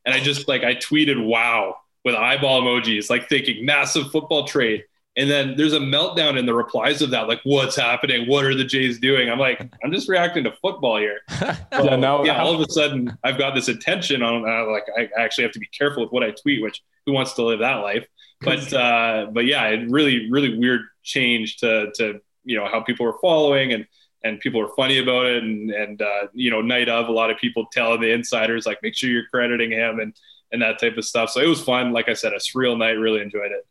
and 0.07 0.15
I 0.15 0.21
just 0.21 0.47
like 0.47 0.63
I 0.63 0.77
tweeted 0.77 1.23
"Wow" 1.25 1.79
with 2.05 2.15
eyeball 2.15 2.63
emojis, 2.63 3.11
like 3.11 3.29
thinking 3.29 3.67
massive 3.67 4.11
football 4.13 4.47
trade. 4.47 4.85
And 5.17 5.31
then 5.31 5.57
there's 5.57 5.73
a 5.73 5.79
meltdown 5.79 6.37
in 6.37 6.45
the 6.45 6.55
replies 6.55 7.01
of 7.01 7.11
that, 7.11 7.29
like 7.29 7.41
what's 7.45 7.77
happening? 7.77 8.29
What 8.29 8.45
are 8.45 8.55
the 8.55 8.65
Jays 8.65 8.99
doing? 8.99 9.31
I'm 9.31 9.39
like, 9.39 9.61
I'm 9.85 9.93
just 9.93 10.09
reacting 10.09 10.43
to 10.45 10.53
football 10.61 10.99
here. 10.99 11.21
yeah, 11.41 11.97
now 11.97 12.25
yeah, 12.25 12.43
all 12.43 12.53
of 12.53 12.61
a 12.61 12.71
sudden 12.73 13.17
I've 13.23 13.39
got 13.39 13.55
this 13.55 13.69
attention 13.69 14.23
on 14.23 14.49
uh, 14.49 14.71
like 14.71 14.85
I 14.97 15.09
actually 15.17 15.45
have 15.45 15.53
to 15.53 15.61
be 15.61 15.67
careful 15.67 16.03
with 16.03 16.13
what 16.13 16.25
I 16.25 16.33
tweet, 16.33 16.63
which 16.63 16.83
who 17.07 17.13
wants 17.13 17.35
to 17.35 17.45
live 17.45 17.61
that 17.61 17.77
life? 17.77 18.07
But 18.41 18.73
uh, 18.73 19.27
but 19.33 19.47
yeah, 19.47 19.69
it 19.69 19.89
really 19.89 20.31
really 20.31 20.59
weird 20.59 20.83
change 21.05 21.59
to 21.59 21.93
to 21.95 22.21
you 22.45 22.57
know 22.57 22.67
how 22.67 22.81
people 22.81 23.07
were 23.07 23.19
following 23.21 23.73
and 23.73 23.87
and 24.25 24.41
people 24.41 24.59
were 24.59 24.75
funny 24.75 24.99
about 24.99 25.27
it 25.27 25.45
and 25.45 25.71
and 25.71 26.03
uh, 26.03 26.27
you 26.33 26.51
know 26.51 26.61
night 26.61 26.89
of 26.89 27.07
a 27.09 27.13
lot 27.13 27.31
of 27.31 27.39
people 27.39 27.67
telling 27.71 28.01
the 28.01 28.11
insiders 28.11 28.67
like 28.67 28.83
make 28.83 28.97
sure 28.97 29.11
you're 29.11 29.29
crediting 29.31 29.71
him 29.71 30.01
and 30.01 30.15
and 30.51 30.63
that 30.63 30.81
type 30.81 30.97
of 30.97 31.05
stuff. 31.05 31.31
So 31.31 31.41
it 31.41 31.49
was 31.49 31.63
fun. 31.63 31.93
Like 31.93 32.09
I 32.09 32.15
said, 32.15 32.33
a 32.33 32.39
surreal 32.39 32.77
night. 32.77 32.93
Really 32.93 33.21
enjoyed 33.21 33.53
it. 33.53 33.65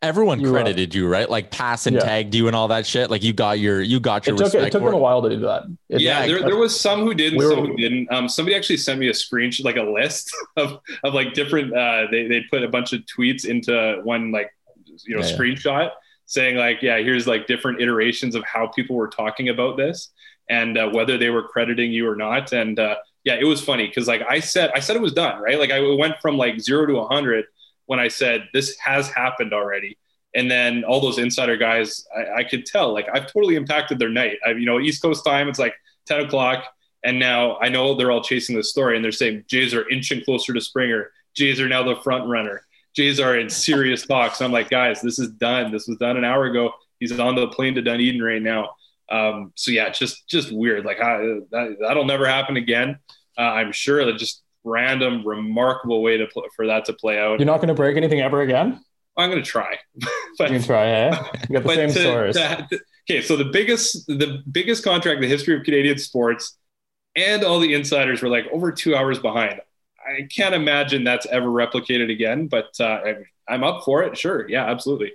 Everyone 0.00 0.38
You, 0.38 0.48
uh, 0.48 0.52
credited 0.52 0.94
you, 0.94 1.08
right? 1.08 1.28
Like 1.28 1.50
Passan 1.50 1.94
Yeah. 1.94 2.00
tagged 2.00 2.32
you 2.32 2.46
and 2.46 2.54
all 2.54 2.68
that 2.68 2.86
shit. 2.86 3.10
Like 3.10 3.24
you 3.24 3.32
got 3.32 3.58
your 3.58 3.80
you 3.82 3.98
got 3.98 4.26
your 4.26 4.36
it 4.36 4.38
took 4.38 4.44
respect 4.46 4.66
it 4.66 4.70
took 4.72 4.84
them 4.84 4.94
a 4.94 4.96
while 4.96 5.20
to 5.22 5.28
do 5.28 5.40
that. 5.40 5.64
It- 5.88 6.00
yeah, 6.02 6.24
there, 6.24 6.40
there 6.40 6.56
was 6.56 6.78
some 6.78 7.00
who 7.00 7.14
did, 7.14 7.32
and 7.32 7.38
We 7.40 7.46
were- 7.46 7.54
some 7.54 7.66
who 7.66 7.76
didn't. 7.76 8.12
Um, 8.12 8.28
somebody 8.28 8.54
actually 8.54 8.76
sent 8.76 9.00
me 9.00 9.08
a 9.08 9.12
screenshot, 9.12 9.64
like 9.64 9.76
a 9.76 9.82
list 9.82 10.30
of 10.56 10.78
of 11.02 11.14
like 11.14 11.34
different. 11.34 11.76
Uh, 11.76 12.06
they 12.12 12.28
they 12.28 12.42
put 12.48 12.62
a 12.62 12.68
bunch 12.68 12.92
of 12.92 13.00
tweets 13.06 13.44
into 13.44 14.00
one 14.04 14.30
like 14.30 14.52
you 15.04 15.16
know 15.16 15.22
Yeah, 15.22 15.30
yeah. 15.30 15.36
screenshot 15.36 15.90
saying 16.26 16.56
like, 16.56 16.80
yeah, 16.82 16.98
here's 16.98 17.26
like 17.26 17.46
different 17.48 17.80
iterations 17.80 18.34
of 18.36 18.44
how 18.44 18.68
people 18.68 18.94
were 18.94 19.08
talking 19.08 19.48
about 19.48 19.76
this 19.78 20.10
and 20.50 20.76
uh, 20.78 20.86
whether 20.90 21.16
they 21.18 21.30
were 21.30 21.42
crediting 21.42 21.90
you 21.90 22.06
or 22.08 22.14
not. 22.14 22.52
And 22.52 22.78
uh, 22.78 22.96
yeah, 23.24 23.34
it 23.40 23.44
was 23.44 23.62
funny 23.64 23.88
because 23.88 24.06
like 24.06 24.22
I 24.28 24.38
said, 24.38 24.70
I 24.74 24.80
said 24.80 24.94
it 24.94 25.02
was 25.02 25.12
done, 25.14 25.40
right? 25.42 25.58
Like 25.58 25.70
I 25.72 25.80
went 25.80 26.14
from 26.20 26.36
like 26.36 26.60
zero 26.60 26.86
to 26.86 26.98
a 26.98 27.08
hundred 27.08 27.46
when 27.88 27.98
I 27.98 28.08
said 28.08 28.48
this 28.52 28.76
has 28.78 29.08
happened 29.08 29.52
already. 29.52 29.96
And 30.34 30.50
then 30.50 30.84
all 30.84 31.00
those 31.00 31.18
insider 31.18 31.56
guys, 31.56 32.06
I, 32.14 32.40
I 32.40 32.44
could 32.44 32.66
tell 32.66 32.92
like 32.92 33.06
I've 33.12 33.32
totally 33.32 33.56
impacted 33.56 33.98
their 33.98 34.10
night. 34.10 34.36
I, 34.46 34.50
you 34.50 34.66
know, 34.66 34.78
East 34.78 35.02
Coast 35.02 35.24
time, 35.24 35.48
it's 35.48 35.58
like 35.58 35.74
10 36.06 36.26
o'clock. 36.26 36.64
And 37.02 37.18
now 37.18 37.56
I 37.58 37.70
know 37.70 37.94
they're 37.94 38.10
all 38.10 38.22
chasing 38.22 38.54
the 38.56 38.62
story 38.62 38.94
and 38.94 39.04
they're 39.04 39.10
saying 39.10 39.44
Jays 39.48 39.72
are 39.72 39.88
inching 39.88 40.22
closer 40.22 40.52
to 40.52 40.60
Springer. 40.60 41.10
Jays 41.34 41.60
are 41.60 41.68
now 41.68 41.82
the 41.82 41.96
front 42.02 42.28
runner. 42.28 42.60
Jays 42.94 43.20
are 43.20 43.38
in 43.38 43.48
serious 43.48 44.06
talks. 44.06 44.42
I'm 44.42 44.52
like, 44.52 44.68
guys, 44.68 45.00
this 45.00 45.18
is 45.18 45.30
done. 45.30 45.72
This 45.72 45.88
was 45.88 45.96
done 45.96 46.18
an 46.18 46.24
hour 46.24 46.44
ago. 46.44 46.72
He's 47.00 47.18
on 47.18 47.36
the 47.36 47.48
plane 47.48 47.74
to 47.76 47.82
Dunedin 47.82 48.22
right 48.22 48.42
now. 48.42 48.74
Um, 49.08 49.52
so 49.54 49.70
yeah, 49.70 49.88
just 49.88 50.28
just 50.28 50.52
weird. 50.52 50.84
Like 50.84 51.00
I, 51.00 51.18
that, 51.50 51.76
that'll 51.80 52.04
never 52.04 52.26
happen 52.26 52.58
again. 52.58 52.98
Uh, 53.38 53.42
I'm 53.42 53.72
sure 53.72 54.04
that 54.04 54.18
just 54.18 54.42
random, 54.64 55.26
remarkable 55.26 56.02
way 56.02 56.16
to 56.18 56.26
pl- 56.26 56.46
for 56.54 56.66
that 56.66 56.84
to 56.86 56.92
play 56.92 57.18
out. 57.18 57.38
You're 57.40 57.46
not 57.46 57.58
going 57.58 57.68
to 57.68 57.74
break 57.74 57.96
anything 57.96 58.20
ever 58.20 58.40
again. 58.42 58.80
I'm 59.16 59.30
gonna 59.30 59.42
try, 59.42 59.76
You 59.96 60.46
can 60.46 60.62
try, 60.62 60.86
eh? 60.86 61.22
You 61.48 61.58
got 61.60 61.64
the 61.64 61.74
same 61.74 61.88
to- 61.90 62.02
source. 62.02 62.36
to- 62.36 62.80
okay, 63.10 63.20
so 63.20 63.34
the 63.36 63.46
biggest 63.46 64.06
the 64.06 64.42
biggest 64.52 64.84
contract 64.84 65.16
in 65.16 65.22
the 65.22 65.26
history 65.28 65.56
of 65.56 65.64
Canadian 65.64 65.98
sports, 65.98 66.56
and 67.16 67.42
all 67.42 67.58
the 67.58 67.74
insiders 67.74 68.22
were 68.22 68.28
like 68.28 68.46
over 68.52 68.70
two 68.70 68.94
hours 68.94 69.18
behind. 69.18 69.60
I 70.06 70.28
can't 70.34 70.54
imagine 70.54 71.02
that's 71.02 71.26
ever 71.26 71.48
replicated 71.48 72.12
again, 72.12 72.46
but 72.46 72.68
uh, 72.78 72.84
I'm- 72.84 73.24
I'm 73.48 73.64
up 73.64 73.82
for 73.84 74.02
it. 74.04 74.16
Sure, 74.16 74.48
yeah, 74.48 74.66
absolutely. 74.70 75.12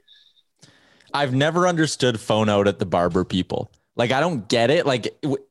I've 1.13 1.33
never 1.33 1.67
understood 1.67 2.19
phone 2.19 2.49
out 2.49 2.67
at 2.67 2.79
the 2.79 2.85
barber 2.85 3.23
people. 3.23 3.71
Like 3.95 4.11
I 4.11 4.19
don't 4.19 4.49
get 4.49 4.69
it. 4.71 4.85
Like 4.85 5.03
w- 5.21 5.41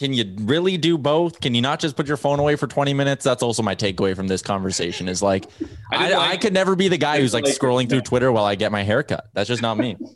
can 0.00 0.14
you 0.14 0.24
really 0.40 0.78
do 0.78 0.96
both? 0.96 1.42
Can 1.42 1.54
you 1.54 1.60
not 1.60 1.78
just 1.78 1.94
put 1.94 2.08
your 2.08 2.16
phone 2.16 2.38
away 2.38 2.56
for 2.56 2.66
20 2.66 2.94
minutes? 2.94 3.22
That's 3.22 3.42
also 3.42 3.62
my 3.62 3.74
takeaway 3.74 4.16
from 4.16 4.28
this 4.28 4.40
conversation 4.40 5.08
is 5.10 5.22
like 5.22 5.44
I 5.92 5.96
I, 5.96 6.08
didn't 6.08 6.20
I, 6.20 6.36
could 6.38 6.54
never 6.54 6.74
be 6.74 6.88
the 6.88 6.96
guy 6.96 7.20
who's 7.20 7.34
like 7.34 7.44
like- 7.44 7.54
scrolling 7.54 7.86
through. 7.86 8.00
Twitter 8.00 8.32
while 8.32 8.46
I 8.46 8.54
get 8.54 8.72
my 8.72 8.82
hair 8.82 9.02
cut. 9.02 9.26
That's 9.34 9.46
just 9.46 9.60
not 9.62 9.76
me. 9.76 9.96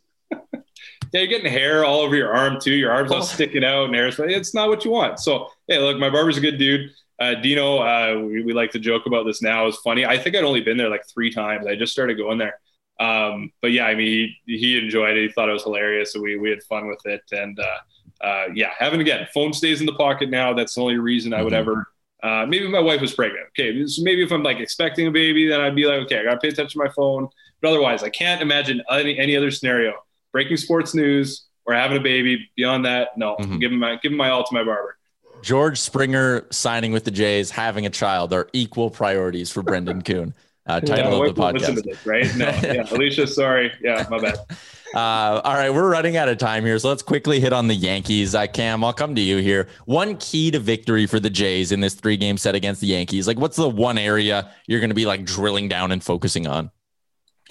Yeah, 1.12 1.20
you're 1.20 1.28
getting 1.28 1.52
hair 1.52 1.84
all 1.84 2.00
over 2.00 2.16
your 2.16 2.34
arm 2.34 2.58
too. 2.60 2.72
Your 2.72 2.90
arms 2.90 3.12
all 3.12 3.18
Oh. 3.18 3.24
sticking 3.24 3.62
out 3.62 3.84
and 3.84 3.94
hair. 3.94 4.10
but 4.18 4.32
It's 4.32 4.52
not 4.52 4.68
what 4.68 4.84
you 4.84 4.90
want. 4.90 5.20
So, 5.20 5.48
hey, 5.68 5.78
look, 5.78 5.96
my 5.96 6.10
barber's 6.10 6.38
a 6.38 6.40
good 6.40 6.58
dude. 6.58 6.90
Uh, 7.20 7.34
Dino, 7.36 7.76
uh, 7.78 8.18
we, 8.20 8.42
we 8.42 8.52
like 8.52 8.72
to 8.72 8.80
joke 8.80 9.06
about 9.06 9.24
this 9.24 9.40
now. 9.40 9.68
It's 9.68 9.76
funny. 9.76 10.04
I 10.04 10.18
think 10.18 10.34
I'd 10.34 10.42
only 10.42 10.60
been 10.60 10.76
there 10.76 10.88
like 10.88 11.04
three 11.06 11.30
times. 11.30 11.68
I 11.68 11.76
just 11.76 11.92
started 11.92 12.16
going 12.16 12.38
there. 12.38 12.58
Um, 12.98 13.52
but 13.62 13.70
yeah, 13.70 13.86
I 13.86 13.94
mean, 13.94 14.34
he, 14.44 14.56
he 14.58 14.76
enjoyed 14.76 15.16
it. 15.16 15.22
He 15.22 15.28
thought 15.32 15.48
it 15.48 15.52
was 15.52 15.62
hilarious. 15.62 16.12
So 16.12 16.20
we, 16.20 16.36
we 16.36 16.50
had 16.50 16.64
fun 16.64 16.88
with 16.88 17.04
it. 17.04 17.22
And 17.30 17.60
uh, 17.60 17.76
uh, 18.24 18.44
yeah, 18.54 18.70
having 18.78 19.00
again, 19.00 19.26
phone 19.34 19.52
stays 19.52 19.80
in 19.80 19.86
the 19.86 19.94
pocket 19.94 20.30
now. 20.30 20.52
That's 20.54 20.74
the 20.74 20.80
only 20.80 20.96
reason 20.98 21.32
I 21.34 21.42
would 21.42 21.52
Mhm. 21.52 21.56
ever. 21.58 21.86
Uh, 22.22 22.46
maybe 22.46 22.66
my 22.68 22.80
wife 22.80 23.00
was 23.02 23.12
pregnant. 23.12 23.46
Okay, 23.50 23.86
so 23.86 24.02
maybe 24.02 24.22
if 24.22 24.32
I'm 24.32 24.42
like 24.42 24.58
expecting 24.58 25.06
a 25.06 25.10
baby, 25.10 25.46
then 25.46 25.60
I'd 25.60 25.74
be 25.76 25.84
like, 25.86 26.00
okay, 26.04 26.20
I 26.20 26.24
gotta 26.24 26.38
pay 26.38 26.48
attention 26.48 26.80
to 26.80 26.86
my 26.86 26.90
phone. 26.92 27.28
But 27.60 27.68
otherwise, 27.68 28.02
I 28.02 28.08
can't 28.08 28.40
imagine 28.40 28.82
any, 28.90 29.18
any 29.18 29.36
other 29.36 29.50
scenario. 29.50 29.92
Breaking 30.32 30.56
sports 30.56 30.94
news 30.94 31.44
or 31.66 31.74
having 31.74 31.96
a 31.98 32.00
baby. 32.00 32.48
Beyond 32.56 32.84
that, 32.86 33.16
no. 33.18 33.36
Mhm. 33.36 33.60
Give 33.60 33.70
him 33.72 33.78
my 33.78 33.96
give 34.02 34.10
him 34.12 34.18
my 34.18 34.30
all 34.30 34.42
to 34.44 34.54
my 34.54 34.64
barber. 34.64 34.96
George 35.42 35.78
Springer 35.78 36.46
signing 36.50 36.92
with 36.92 37.04
the 37.04 37.10
Jays, 37.10 37.50
having 37.50 37.84
a 37.84 37.90
child 37.90 38.32
are 38.32 38.48
equal 38.54 38.88
priorities 38.88 39.50
for 39.50 39.62
Brendan 39.62 40.00
Coon. 40.00 40.32
Uh, 40.66 40.80
title 40.80 41.20
wife 41.20 41.30
of 41.30 41.36
the 41.36 41.42
podcast. 41.42 41.74
to 41.76 41.82
this, 41.82 42.06
right? 42.06 42.34
No, 42.36 42.46
yeah, 42.46 42.86
Alicia, 42.90 43.26
sorry. 43.26 43.70
Yeah, 43.82 44.06
my 44.10 44.18
bad. 44.18 44.36
Uh, 44.94 45.40
all 45.42 45.54
right, 45.54 45.70
we're 45.74 45.90
running 45.90 46.16
out 46.16 46.28
of 46.28 46.38
time 46.38 46.64
here, 46.64 46.78
so 46.78 46.88
let's 46.88 47.02
quickly 47.02 47.40
hit 47.40 47.52
on 47.52 47.66
the 47.66 47.74
Yankees. 47.74 48.32
I 48.32 48.46
Cam, 48.46 48.84
I'll 48.84 48.92
come 48.92 49.16
to 49.16 49.20
you 49.20 49.38
here. 49.38 49.66
One 49.86 50.16
key 50.18 50.52
to 50.52 50.60
victory 50.60 51.06
for 51.06 51.18
the 51.18 51.30
Jays 51.30 51.72
in 51.72 51.80
this 51.80 51.94
three-game 51.94 52.36
set 52.36 52.54
against 52.54 52.80
the 52.80 52.86
Yankees. 52.86 53.26
Like, 53.26 53.40
what's 53.40 53.56
the 53.56 53.68
one 53.68 53.98
area 53.98 54.52
you're 54.68 54.78
going 54.78 54.90
to 54.90 54.94
be 54.94 55.04
like 55.04 55.24
drilling 55.24 55.68
down 55.68 55.90
and 55.90 56.00
focusing 56.00 56.46
on? 56.46 56.70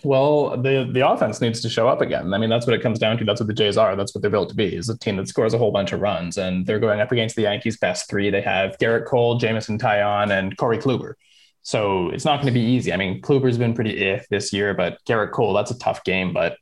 Well, 0.06 0.56
the 0.56 0.90
the 0.90 1.06
offense 1.06 1.42
needs 1.42 1.60
to 1.62 1.70
show 1.70 1.90
up 1.90 2.00
again. 2.00 2.34
I 2.34 2.38
mean, 2.38 2.50
that's 2.50 2.66
what 2.66 2.76
it 2.76 2.82
comes 2.82 2.98
down 2.98 3.18
to. 3.18 3.26
That's 3.26 3.42
what 3.42 3.48
the 3.48 3.54
Jays 3.54 3.76
are. 3.76 3.98
That's 3.98 4.16
what 4.16 4.22
they're 4.22 4.32
built 4.32 4.48
to 4.50 4.56
be. 4.56 4.74
Is 4.74 4.88
a 4.88 4.98
team 4.98 5.18
that 5.18 5.28
scores 5.28 5.54
a 5.54 5.58
whole 5.58 5.72
bunch 5.72 5.92
of 5.92 6.00
runs, 6.00 6.38
and 6.38 6.66
they're 6.66 6.80
going 6.80 7.02
up 7.02 7.12
against 7.12 7.36
the 7.36 7.42
Yankees' 7.42 7.78
best 7.78 8.10
three. 8.10 8.30
They 8.30 8.42
have 8.42 8.78
Gerrit 8.78 9.06
Cole, 9.06 9.38
Jameson 9.38 9.78
Taillon, 9.80 10.32
and 10.32 10.56
Corey 10.56 10.78
Kluber. 10.78 11.16
So 11.62 12.10
it's 12.10 12.26
not 12.26 12.42
going 12.42 12.54
to 12.54 12.60
be 12.60 12.66
easy. 12.66 12.92
I 12.92 12.98
mean, 12.98 13.22
Kluber's 13.22 13.58
been 13.58 13.74
pretty 13.74 13.98
if 13.98 14.28
this 14.30 14.52
year, 14.52 14.74
but 14.74 14.98
Gerrit 15.06 15.32
Cole, 15.32 15.54
that's 15.54 15.72
a 15.72 15.80
tough 15.80 16.04
game. 16.04 16.34
But 16.34 16.58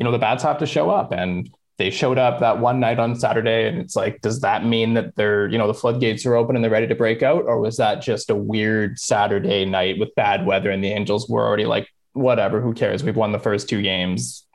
you 0.00 0.04
know, 0.04 0.12
the 0.12 0.18
bats 0.18 0.42
have 0.42 0.58
to 0.58 0.66
show 0.66 0.88
up, 0.88 1.12
and 1.12 1.48
they 1.76 1.90
showed 1.90 2.18
up 2.18 2.40
that 2.40 2.58
one 2.58 2.80
night 2.80 2.98
on 2.98 3.14
Saturday. 3.14 3.68
And 3.68 3.78
it's 3.78 3.94
like, 3.94 4.22
does 4.22 4.40
that 4.40 4.64
mean 4.64 4.94
that 4.94 5.14
they're, 5.14 5.46
you 5.46 5.58
know, 5.58 5.66
the 5.66 5.74
floodgates 5.74 6.24
are 6.24 6.34
open 6.34 6.56
and 6.56 6.64
they're 6.64 6.70
ready 6.70 6.86
to 6.86 6.94
break 6.94 7.22
out, 7.22 7.44
or 7.44 7.60
was 7.60 7.76
that 7.76 8.00
just 8.00 8.30
a 8.30 8.34
weird 8.34 8.98
Saturday 8.98 9.66
night 9.66 9.98
with 9.98 10.14
bad 10.14 10.46
weather 10.46 10.70
and 10.70 10.82
the 10.82 10.90
Angels 10.90 11.28
were 11.28 11.46
already 11.46 11.66
like 11.66 11.86
whatever, 12.14 12.60
who 12.60 12.72
cares? 12.72 13.04
We've 13.04 13.14
won 13.14 13.32
the 13.32 13.38
first 13.38 13.68
two 13.68 13.82
games. 13.82 14.46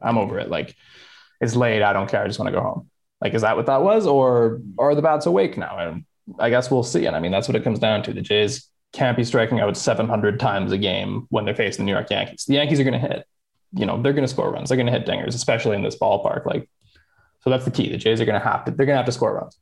I'm 0.00 0.18
over 0.18 0.38
it. 0.38 0.48
Like 0.48 0.74
it's 1.40 1.56
late. 1.56 1.82
I 1.82 1.92
don't 1.92 2.08
care. 2.08 2.22
I 2.22 2.26
just 2.28 2.38
want 2.38 2.48
to 2.48 2.56
go 2.56 2.62
home. 2.62 2.88
Like, 3.20 3.34
is 3.34 3.42
that 3.42 3.56
what 3.56 3.66
that 3.66 3.82
was? 3.82 4.06
Or 4.06 4.60
are 4.78 4.94
the 4.94 5.02
bats 5.02 5.26
awake 5.26 5.58
now? 5.58 5.78
And 5.78 6.04
I 6.38 6.50
guess 6.50 6.70
we'll 6.70 6.84
see. 6.84 7.06
And 7.06 7.16
I 7.16 7.20
mean, 7.20 7.32
that's 7.32 7.48
what 7.48 7.56
it 7.56 7.64
comes 7.64 7.78
down 7.78 8.02
to. 8.04 8.12
The 8.12 8.20
Jays 8.20 8.68
can't 8.92 9.16
be 9.16 9.24
striking 9.24 9.58
out 9.58 9.76
700 9.76 10.38
times 10.38 10.70
a 10.72 10.78
game 10.78 11.26
when 11.30 11.44
they're 11.44 11.54
facing 11.54 11.84
the 11.84 11.86
New 11.86 11.96
York 11.96 12.10
Yankees. 12.10 12.44
The 12.46 12.54
Yankees 12.54 12.78
are 12.78 12.84
going 12.84 13.00
to 13.00 13.08
hit, 13.08 13.26
you 13.76 13.86
know, 13.86 14.00
they're 14.00 14.12
going 14.12 14.24
to 14.24 14.28
score 14.28 14.50
runs. 14.50 14.68
They're 14.68 14.76
going 14.76 14.86
to 14.86 14.92
hit 14.92 15.06
dingers, 15.06 15.34
especially 15.34 15.76
in 15.76 15.82
this 15.82 15.96
ballpark. 15.96 16.46
Like, 16.46 16.68
so 17.40 17.50
that's 17.50 17.64
the 17.64 17.70
key. 17.70 17.90
The 17.90 17.98
Jays 17.98 18.20
are 18.20 18.24
going 18.24 18.40
to 18.40 18.46
have 18.46 18.64
to, 18.64 18.70
they're 18.72 18.86
going 18.86 18.94
to 18.94 18.98
have 18.98 19.06
to 19.06 19.12
score 19.12 19.34
runs. 19.34 19.58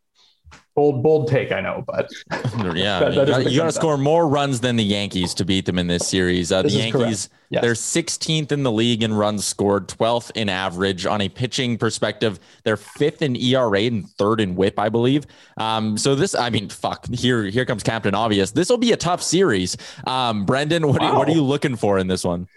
Bold, 0.76 1.04
bold 1.04 1.28
take, 1.28 1.52
I 1.52 1.60
know, 1.60 1.84
but 1.86 2.10
yeah, 2.74 2.98
That- 3.08 3.26
that 3.28 3.50
you 3.50 3.58
got 3.58 3.66
to 3.66 3.72
score 3.72 3.96
more 3.96 4.28
runs 4.28 4.58
than 4.60 4.74
the 4.74 4.82
Yankees 4.84 5.32
to 5.34 5.44
beat 5.44 5.66
them 5.66 5.78
in 5.78 5.86
this 5.86 6.06
series. 6.08 6.50
Uh, 6.50 6.62
the 6.62 6.68
This 6.68 6.74
is 6.74 6.80
correct. 6.80 6.94
Yankees, 6.98 7.28
Yes. 7.50 7.62
they're 7.62 7.72
16th 7.74 8.50
in 8.50 8.64
the 8.64 8.72
league 8.72 9.04
in 9.04 9.14
runs 9.14 9.44
scored, 9.44 9.86
12th 9.88 10.32
in 10.34 10.48
average. 10.48 11.06
On 11.06 11.20
a 11.20 11.28
pitching 11.28 11.78
perspective, 11.78 12.40
they're 12.64 12.76
fifth 12.76 13.22
in 13.22 13.36
ERA 13.36 13.82
and 13.82 14.08
third 14.18 14.40
in 14.40 14.56
WHIP, 14.56 14.76
I 14.78 14.88
believe. 14.88 15.26
Um, 15.56 15.96
so 15.96 16.16
this, 16.16 16.34
I 16.34 16.50
mean, 16.50 16.68
fuck. 16.68 17.06
Here, 17.12 17.44
here 17.44 17.64
comes 17.64 17.84
Captain 17.84 18.14
Obvious. 18.14 18.50
This 18.50 18.68
will 18.68 18.78
be 18.78 18.90
a 18.90 18.96
tough 18.96 19.22
series. 19.22 19.76
Um, 20.08 20.44
Brendan, 20.44 20.88
what, 20.88 21.00
are, 21.02 21.16
what 21.16 21.28
are 21.28 21.32
you 21.32 21.44
looking 21.44 21.76
for 21.76 21.98
in 21.98 22.08
this 22.08 22.24
one? 22.24 22.48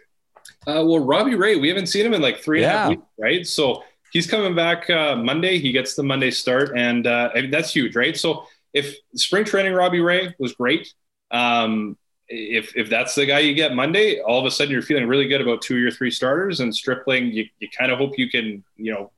Uh, 0.67 0.83
well, 0.83 0.99
Robbie 0.99 1.35
Ray, 1.35 1.55
we 1.55 1.69
haven't 1.69 1.87
seen 1.87 2.05
him 2.05 2.13
in 2.13 2.21
like 2.21 2.39
three 2.39 2.61
and 2.61 2.65
a 2.65 2.77
half 2.77 2.89
weeks, 2.89 3.03
right? 3.17 3.47
So 3.47 3.83
he's 4.11 4.27
coming 4.27 4.53
back 4.53 4.89
uh, 4.89 5.15
Monday. 5.15 5.59
He 5.59 5.71
gets 5.71 5.95
the 5.95 6.03
Monday 6.03 6.29
start, 6.29 6.77
and 6.77 7.07
uh, 7.07 7.29
I 7.33 7.41
mean, 7.41 7.51
that's 7.51 7.73
huge, 7.73 7.95
right? 7.95 8.17
So 8.17 8.45
if 8.73 8.93
spring 9.15 9.45
training 9.45 9.73
Robbie 9.73 10.01
Ray 10.01 10.35
was 10.39 10.51
great, 10.53 10.93
um, 11.31 11.97
if 12.27 12.75
if 12.75 12.89
that's 12.89 13.15
the 13.15 13.25
guy 13.25 13.39
you 13.39 13.53
get 13.53 13.75
Monday, 13.75 14.19
all 14.19 14.39
of 14.39 14.45
a 14.45 14.51
sudden 14.51 14.73
you're 14.73 14.81
feeling 14.81 15.07
really 15.07 15.29
good 15.29 15.39
about 15.39 15.61
two 15.61 15.75
of 15.75 15.79
your 15.79 15.91
three 15.91 16.11
starters, 16.11 16.59
and 16.59 16.75
Stripling, 16.75 17.31
you, 17.31 17.45
you 17.59 17.69
kind 17.69 17.89
of 17.89 17.97
hope 17.97 18.17
you 18.17 18.29
can, 18.29 18.61
you 18.75 18.91
know, 18.91 19.11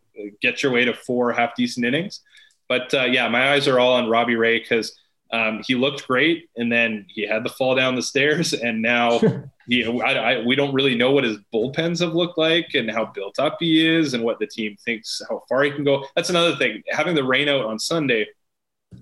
get 0.43 0.61
your 0.61 0.71
way 0.71 0.85
to 0.85 0.93
four 0.93 1.31
half 1.31 1.55
decent 1.55 1.83
innings. 1.83 2.21
But 2.67 2.93
uh, 2.93 3.05
yeah, 3.05 3.27
my 3.27 3.53
eyes 3.53 3.67
are 3.67 3.79
all 3.79 3.93
on 3.93 4.07
Robbie 4.07 4.35
Ray 4.35 4.59
because 4.59 4.95
um, 5.31 5.63
he 5.65 5.73
looked 5.73 6.07
great, 6.07 6.47
and 6.55 6.71
then 6.71 7.07
he 7.09 7.25
had 7.25 7.43
the 7.43 7.49
fall 7.49 7.73
down 7.73 7.95
the 7.95 8.03
stairs, 8.03 8.53
and 8.53 8.83
now 8.83 9.19
he, 9.69 9.85
I, 10.01 10.13
I, 10.13 10.45
we 10.45 10.55
don't 10.55 10.73
really 10.73 10.95
know 10.95 11.11
what 11.11 11.23
his 11.23 11.37
bullpens 11.53 11.99
have 11.99 12.15
looked 12.15 12.37
like 12.37 12.73
and 12.73 12.89
how 12.89 13.05
built 13.05 13.37
up 13.39 13.57
he 13.59 13.87
is, 13.87 14.13
and 14.13 14.23
what 14.23 14.39
the 14.39 14.47
team 14.47 14.75
thinks 14.83 15.21
how 15.29 15.43
far 15.47 15.63
he 15.63 15.71
can 15.71 15.83
go. 15.83 16.05
That's 16.15 16.29
another 16.29 16.55
thing. 16.55 16.81
Having 16.89 17.15
the 17.15 17.23
rain 17.23 17.47
out 17.47 17.65
on 17.65 17.77
Sunday 17.77 18.27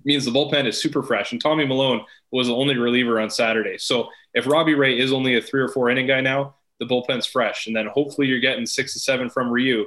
means 0.03 0.26
the 0.26 0.32
bullpen 0.32 0.68
is 0.68 0.80
super 0.80 1.01
fresh, 1.01 1.32
and 1.32 1.41
Tommy 1.41 1.65
Milone 1.65 2.01
was 2.32 2.47
the 2.47 2.55
only 2.55 2.78
reliever 2.78 3.20
on 3.20 3.30
Saturday. 3.30 3.78
So 3.78 4.09
if 4.34 4.45
Robbie 4.45 4.76
Ray 4.76 4.99
is 4.99 5.13
only 5.13 5.38
a 5.38 5.41
three 5.41 5.61
or 5.61 5.70
four 5.70 5.89
inning 5.89 6.07
guy 6.07 6.22
now, 6.22 6.55
the 6.80 6.86
bullpen's 6.86 7.26
fresh, 7.26 7.68
and 7.68 7.76
then 7.76 7.88
hopefully 7.88 8.28
you're 8.28 8.39
getting 8.39 8.65
six 8.65 8.93
to 8.93 8.99
seven 8.99 9.30
from 9.30 9.49
Ryu 9.49 9.86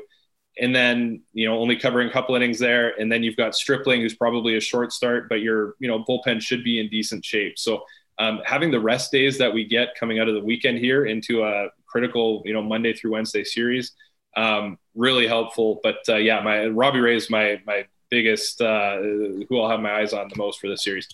and 0.59 0.75
then 0.75 1.23
you 1.33 1.49
know 1.49 1.59
only 1.59 1.77
covering 1.77 2.09
a 2.09 2.13
couple 2.13 2.35
innings 2.35 2.59
there 2.59 2.99
and 3.01 3.11
then 3.11 3.23
you've 3.23 3.37
got 3.37 3.55
stripling 3.55 4.01
who's 4.01 4.15
probably 4.15 4.57
a 4.57 4.61
short 4.61 4.93
start 4.93 5.29
but 5.29 5.41
your 5.41 5.75
you 5.79 5.89
know 5.89 6.05
bullpen 6.05 6.41
should 6.41 6.65
be 6.65 6.81
in 6.81 6.89
decent 6.89 7.25
shape 7.25 7.59
so 7.59 7.83
um, 8.21 8.41
having 8.45 8.71
the 8.71 8.79
rest 8.79 9.11
days 9.11 9.39
that 9.39 9.53
we 9.53 9.65
get 9.65 9.89
coming 9.99 10.21
out 10.21 10.29
of 10.29 10.35
the 10.35 10.45
weekend 10.45 10.79
here 10.79 11.07
into 11.07 11.43
a 11.43 11.69
critical 11.87 12.43
you 12.45 12.53
know 12.53 12.63
monday 12.63 12.93
through 12.93 13.13
wednesday 13.13 13.43
series 13.43 13.93
um, 14.37 14.79
really 14.95 15.27
helpful 15.27 15.81
but 15.83 15.97
uh, 16.09 16.17
yeah 16.17 16.41
my 16.41 16.67
robbie 16.67 17.01
ray 17.01 17.17
is 17.17 17.29
my 17.31 17.61
my 17.67 17.85
biggest 18.11 18.61
uh, 18.61 18.97
who 18.99 19.61
i'll 19.61 19.69
have 19.69 19.81
my 19.81 20.01
eyes 20.01 20.13
on 20.13 20.29
the 20.29 20.37
most 20.37 20.61
for 20.61 20.69
this 20.69 20.85
series 20.85 21.09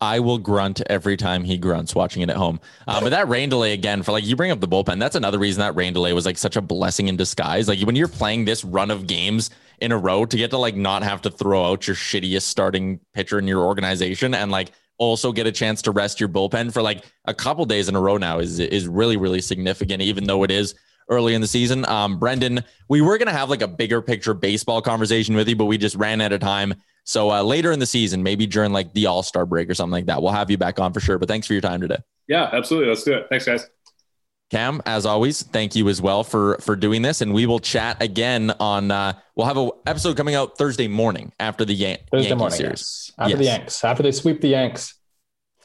I 0.00 0.20
will 0.20 0.38
grunt 0.38 0.80
every 0.88 1.16
time 1.16 1.42
he 1.42 1.58
grunts 1.58 1.92
watching 1.92 2.22
it 2.22 2.30
at 2.30 2.36
home. 2.36 2.60
Uh, 2.86 3.00
but 3.00 3.08
that 3.08 3.28
rain 3.28 3.48
delay 3.48 3.72
again 3.72 4.04
for 4.04 4.12
like 4.12 4.24
you 4.24 4.36
bring 4.36 4.52
up 4.52 4.60
the 4.60 4.68
bullpen. 4.68 5.00
That's 5.00 5.16
another 5.16 5.40
reason 5.40 5.58
that 5.58 5.74
rain 5.74 5.92
delay 5.92 6.12
was 6.12 6.24
like 6.24 6.38
such 6.38 6.54
a 6.54 6.60
blessing 6.60 7.08
in 7.08 7.16
disguise. 7.16 7.66
Like 7.66 7.80
when 7.80 7.96
you're 7.96 8.06
playing 8.06 8.44
this 8.44 8.64
run 8.64 8.92
of 8.92 9.08
games 9.08 9.50
in 9.80 9.90
a 9.90 9.98
row 9.98 10.24
to 10.24 10.36
get 10.36 10.50
to 10.50 10.58
like 10.58 10.76
not 10.76 11.02
have 11.02 11.22
to 11.22 11.30
throw 11.32 11.64
out 11.64 11.88
your 11.88 11.96
shittiest 11.96 12.42
starting 12.42 13.00
pitcher 13.12 13.40
in 13.40 13.48
your 13.48 13.64
organization 13.64 14.34
and 14.34 14.52
like 14.52 14.70
also 14.98 15.32
get 15.32 15.46
a 15.46 15.52
chance 15.52 15.82
to 15.82 15.90
rest 15.90 16.20
your 16.20 16.28
bullpen 16.28 16.72
for 16.72 16.82
like 16.82 17.04
a 17.24 17.34
couple 17.34 17.64
days 17.64 17.88
in 17.88 17.96
a 17.96 18.00
row 18.00 18.16
now 18.16 18.38
is 18.38 18.58
is 18.58 18.86
really 18.86 19.16
really 19.16 19.40
significant. 19.40 20.02
Even 20.02 20.24
though 20.24 20.42
it 20.42 20.50
is 20.50 20.74
early 21.10 21.32
in 21.34 21.40
the 21.40 21.46
season. 21.46 21.88
Um, 21.88 22.18
Brendan, 22.18 22.62
we 22.88 23.00
were 23.00 23.16
gonna 23.16 23.32
have 23.32 23.48
like 23.48 23.62
a 23.62 23.68
bigger 23.68 24.02
picture 24.02 24.34
baseball 24.34 24.82
conversation 24.82 25.34
with 25.34 25.48
you, 25.48 25.56
but 25.56 25.64
we 25.64 25.78
just 25.78 25.96
ran 25.96 26.20
out 26.20 26.32
of 26.32 26.40
time. 26.40 26.74
So 27.04 27.30
uh, 27.30 27.42
later 27.42 27.72
in 27.72 27.78
the 27.78 27.86
season, 27.86 28.22
maybe 28.22 28.46
during 28.46 28.72
like 28.72 28.92
the 28.92 29.06
All 29.06 29.22
Star 29.22 29.46
break 29.46 29.70
or 29.70 29.74
something 29.74 29.92
like 29.92 30.06
that, 30.06 30.20
we'll 30.20 30.32
have 30.32 30.50
you 30.50 30.58
back 30.58 30.78
on 30.78 30.92
for 30.92 31.00
sure. 31.00 31.18
But 31.18 31.28
thanks 31.28 31.46
for 31.46 31.54
your 31.54 31.62
time 31.62 31.80
today. 31.80 31.96
yeah 32.28 32.50
absolutely 32.52 32.88
let's 32.90 33.02
do 33.04 33.14
it 33.14 33.26
thanks 33.30 33.46
guys 33.46 33.66
Cam, 34.50 34.80
as 34.86 35.04
always, 35.04 35.42
thank 35.42 35.76
you 35.76 35.88
as 35.90 36.00
well 36.00 36.24
for 36.24 36.56
for 36.58 36.74
doing 36.74 37.02
this, 37.02 37.20
and 37.20 37.34
we 37.34 37.44
will 37.44 37.58
chat 37.60 38.02
again 38.02 38.50
on. 38.58 38.90
Uh, 38.90 39.12
we'll 39.36 39.46
have 39.46 39.58
a 39.58 39.70
episode 39.86 40.16
coming 40.16 40.34
out 40.34 40.56
Thursday 40.56 40.88
morning 40.88 41.32
after 41.38 41.66
the 41.66 41.74
Yan- 41.74 41.98
Thursday 42.10 42.30
Yankee 42.30 42.38
morning. 42.38 42.56
series. 42.56 42.80
Yes. 42.80 43.12
After 43.18 43.36
the 43.36 43.44
Yanks. 43.44 43.84
After 43.84 44.02
they 44.02 44.12
sweep 44.12 44.40
the 44.40 44.48
Yanks. 44.48 44.94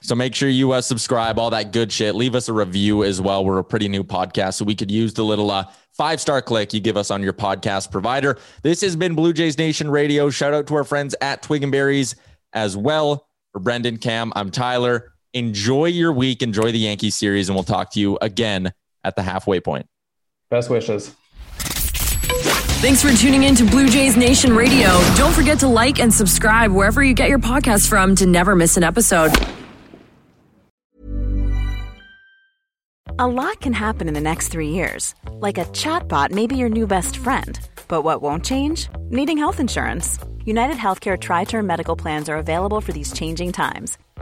So 0.01 0.15
make 0.15 0.35
sure 0.35 0.49
you 0.49 0.73
uh, 0.73 0.81
subscribe, 0.81 1.39
all 1.39 1.49
that 1.51 1.71
good 1.71 1.89
shit. 1.89 2.13
Leave 2.13 2.35
us 2.35 2.49
a 2.49 2.53
review 2.53 3.05
as 3.05 3.21
well. 3.21 3.45
We're 3.45 3.59
a 3.59 3.63
pretty 3.63 3.87
new 3.87 4.03
podcast, 4.03 4.55
so 4.55 4.65
we 4.65 4.75
could 4.75 4.91
use 4.91 5.13
the 5.13 5.23
little 5.23 5.49
uh, 5.49 5.63
five 5.93 6.19
star 6.19 6.41
click 6.41 6.73
you 6.73 6.81
give 6.81 6.97
us 6.97 7.09
on 7.09 7.23
your 7.23 7.31
podcast 7.31 7.89
provider. 7.89 8.37
This 8.63 8.81
has 8.81 8.97
been 8.97 9.15
Blue 9.15 9.31
Jays 9.31 9.57
Nation 9.57 9.89
Radio. 9.89 10.29
Shout 10.29 10.53
out 10.53 10.67
to 10.67 10.75
our 10.75 10.83
friends 10.83 11.15
at 11.21 11.41
Twig 11.41 11.63
and 11.63 11.71
Berries 11.71 12.15
as 12.51 12.75
well. 12.75 13.29
For 13.53 13.59
Brendan 13.59 13.97
Cam, 13.97 14.33
I'm 14.35 14.51
Tyler. 14.51 15.12
Enjoy 15.33 15.85
your 15.85 16.11
week. 16.11 16.41
Enjoy 16.41 16.71
the 16.71 16.79
Yankee 16.79 17.09
series, 17.09 17.49
and 17.49 17.55
we'll 17.55 17.63
talk 17.63 17.91
to 17.93 17.99
you 17.99 18.17
again 18.21 18.73
at 19.03 19.15
the 19.15 19.23
halfway 19.23 19.59
point. 19.59 19.87
Best 20.49 20.69
wishes. 20.69 21.15
Thanks 22.83 23.01
for 23.01 23.11
tuning 23.13 23.43
in 23.43 23.55
to 23.55 23.63
Blue 23.65 23.87
Jays 23.87 24.17
Nation 24.17 24.55
Radio. 24.55 24.89
Don't 25.15 25.33
forget 25.33 25.59
to 25.59 25.67
like 25.67 25.99
and 25.99 26.13
subscribe 26.13 26.71
wherever 26.71 27.01
you 27.01 27.13
get 27.13 27.29
your 27.29 27.39
podcast 27.39 27.87
from 27.87 28.13
to 28.15 28.25
never 28.25 28.55
miss 28.55 28.77
an 28.77 28.83
episode. 28.83 29.31
A 33.19 33.27
lot 33.27 33.61
can 33.61 33.73
happen 33.73 34.07
in 34.07 34.13
the 34.13 34.21
next 34.21 34.49
three 34.49 34.69
years. 34.69 35.15
Like 35.31 35.57
a 35.57 35.65
chatbot 35.65 36.31
may 36.31 36.45
be 36.45 36.57
your 36.57 36.69
new 36.69 36.85
best 36.85 37.15
friend. 37.15 37.59
But 37.87 38.01
what 38.01 38.21
won't 38.21 38.43
change? 38.43 38.89
Needing 39.09 39.37
health 39.37 39.59
insurance. 39.59 40.19
United 40.45 40.77
Healthcare 40.77 41.19
Tri 41.19 41.43
Term 41.45 41.65
Medical 41.65 41.95
Plans 41.95 42.27
are 42.27 42.37
available 42.37 42.81
for 42.81 42.91
these 42.91 43.13
changing 43.13 43.53
times. 43.53 43.97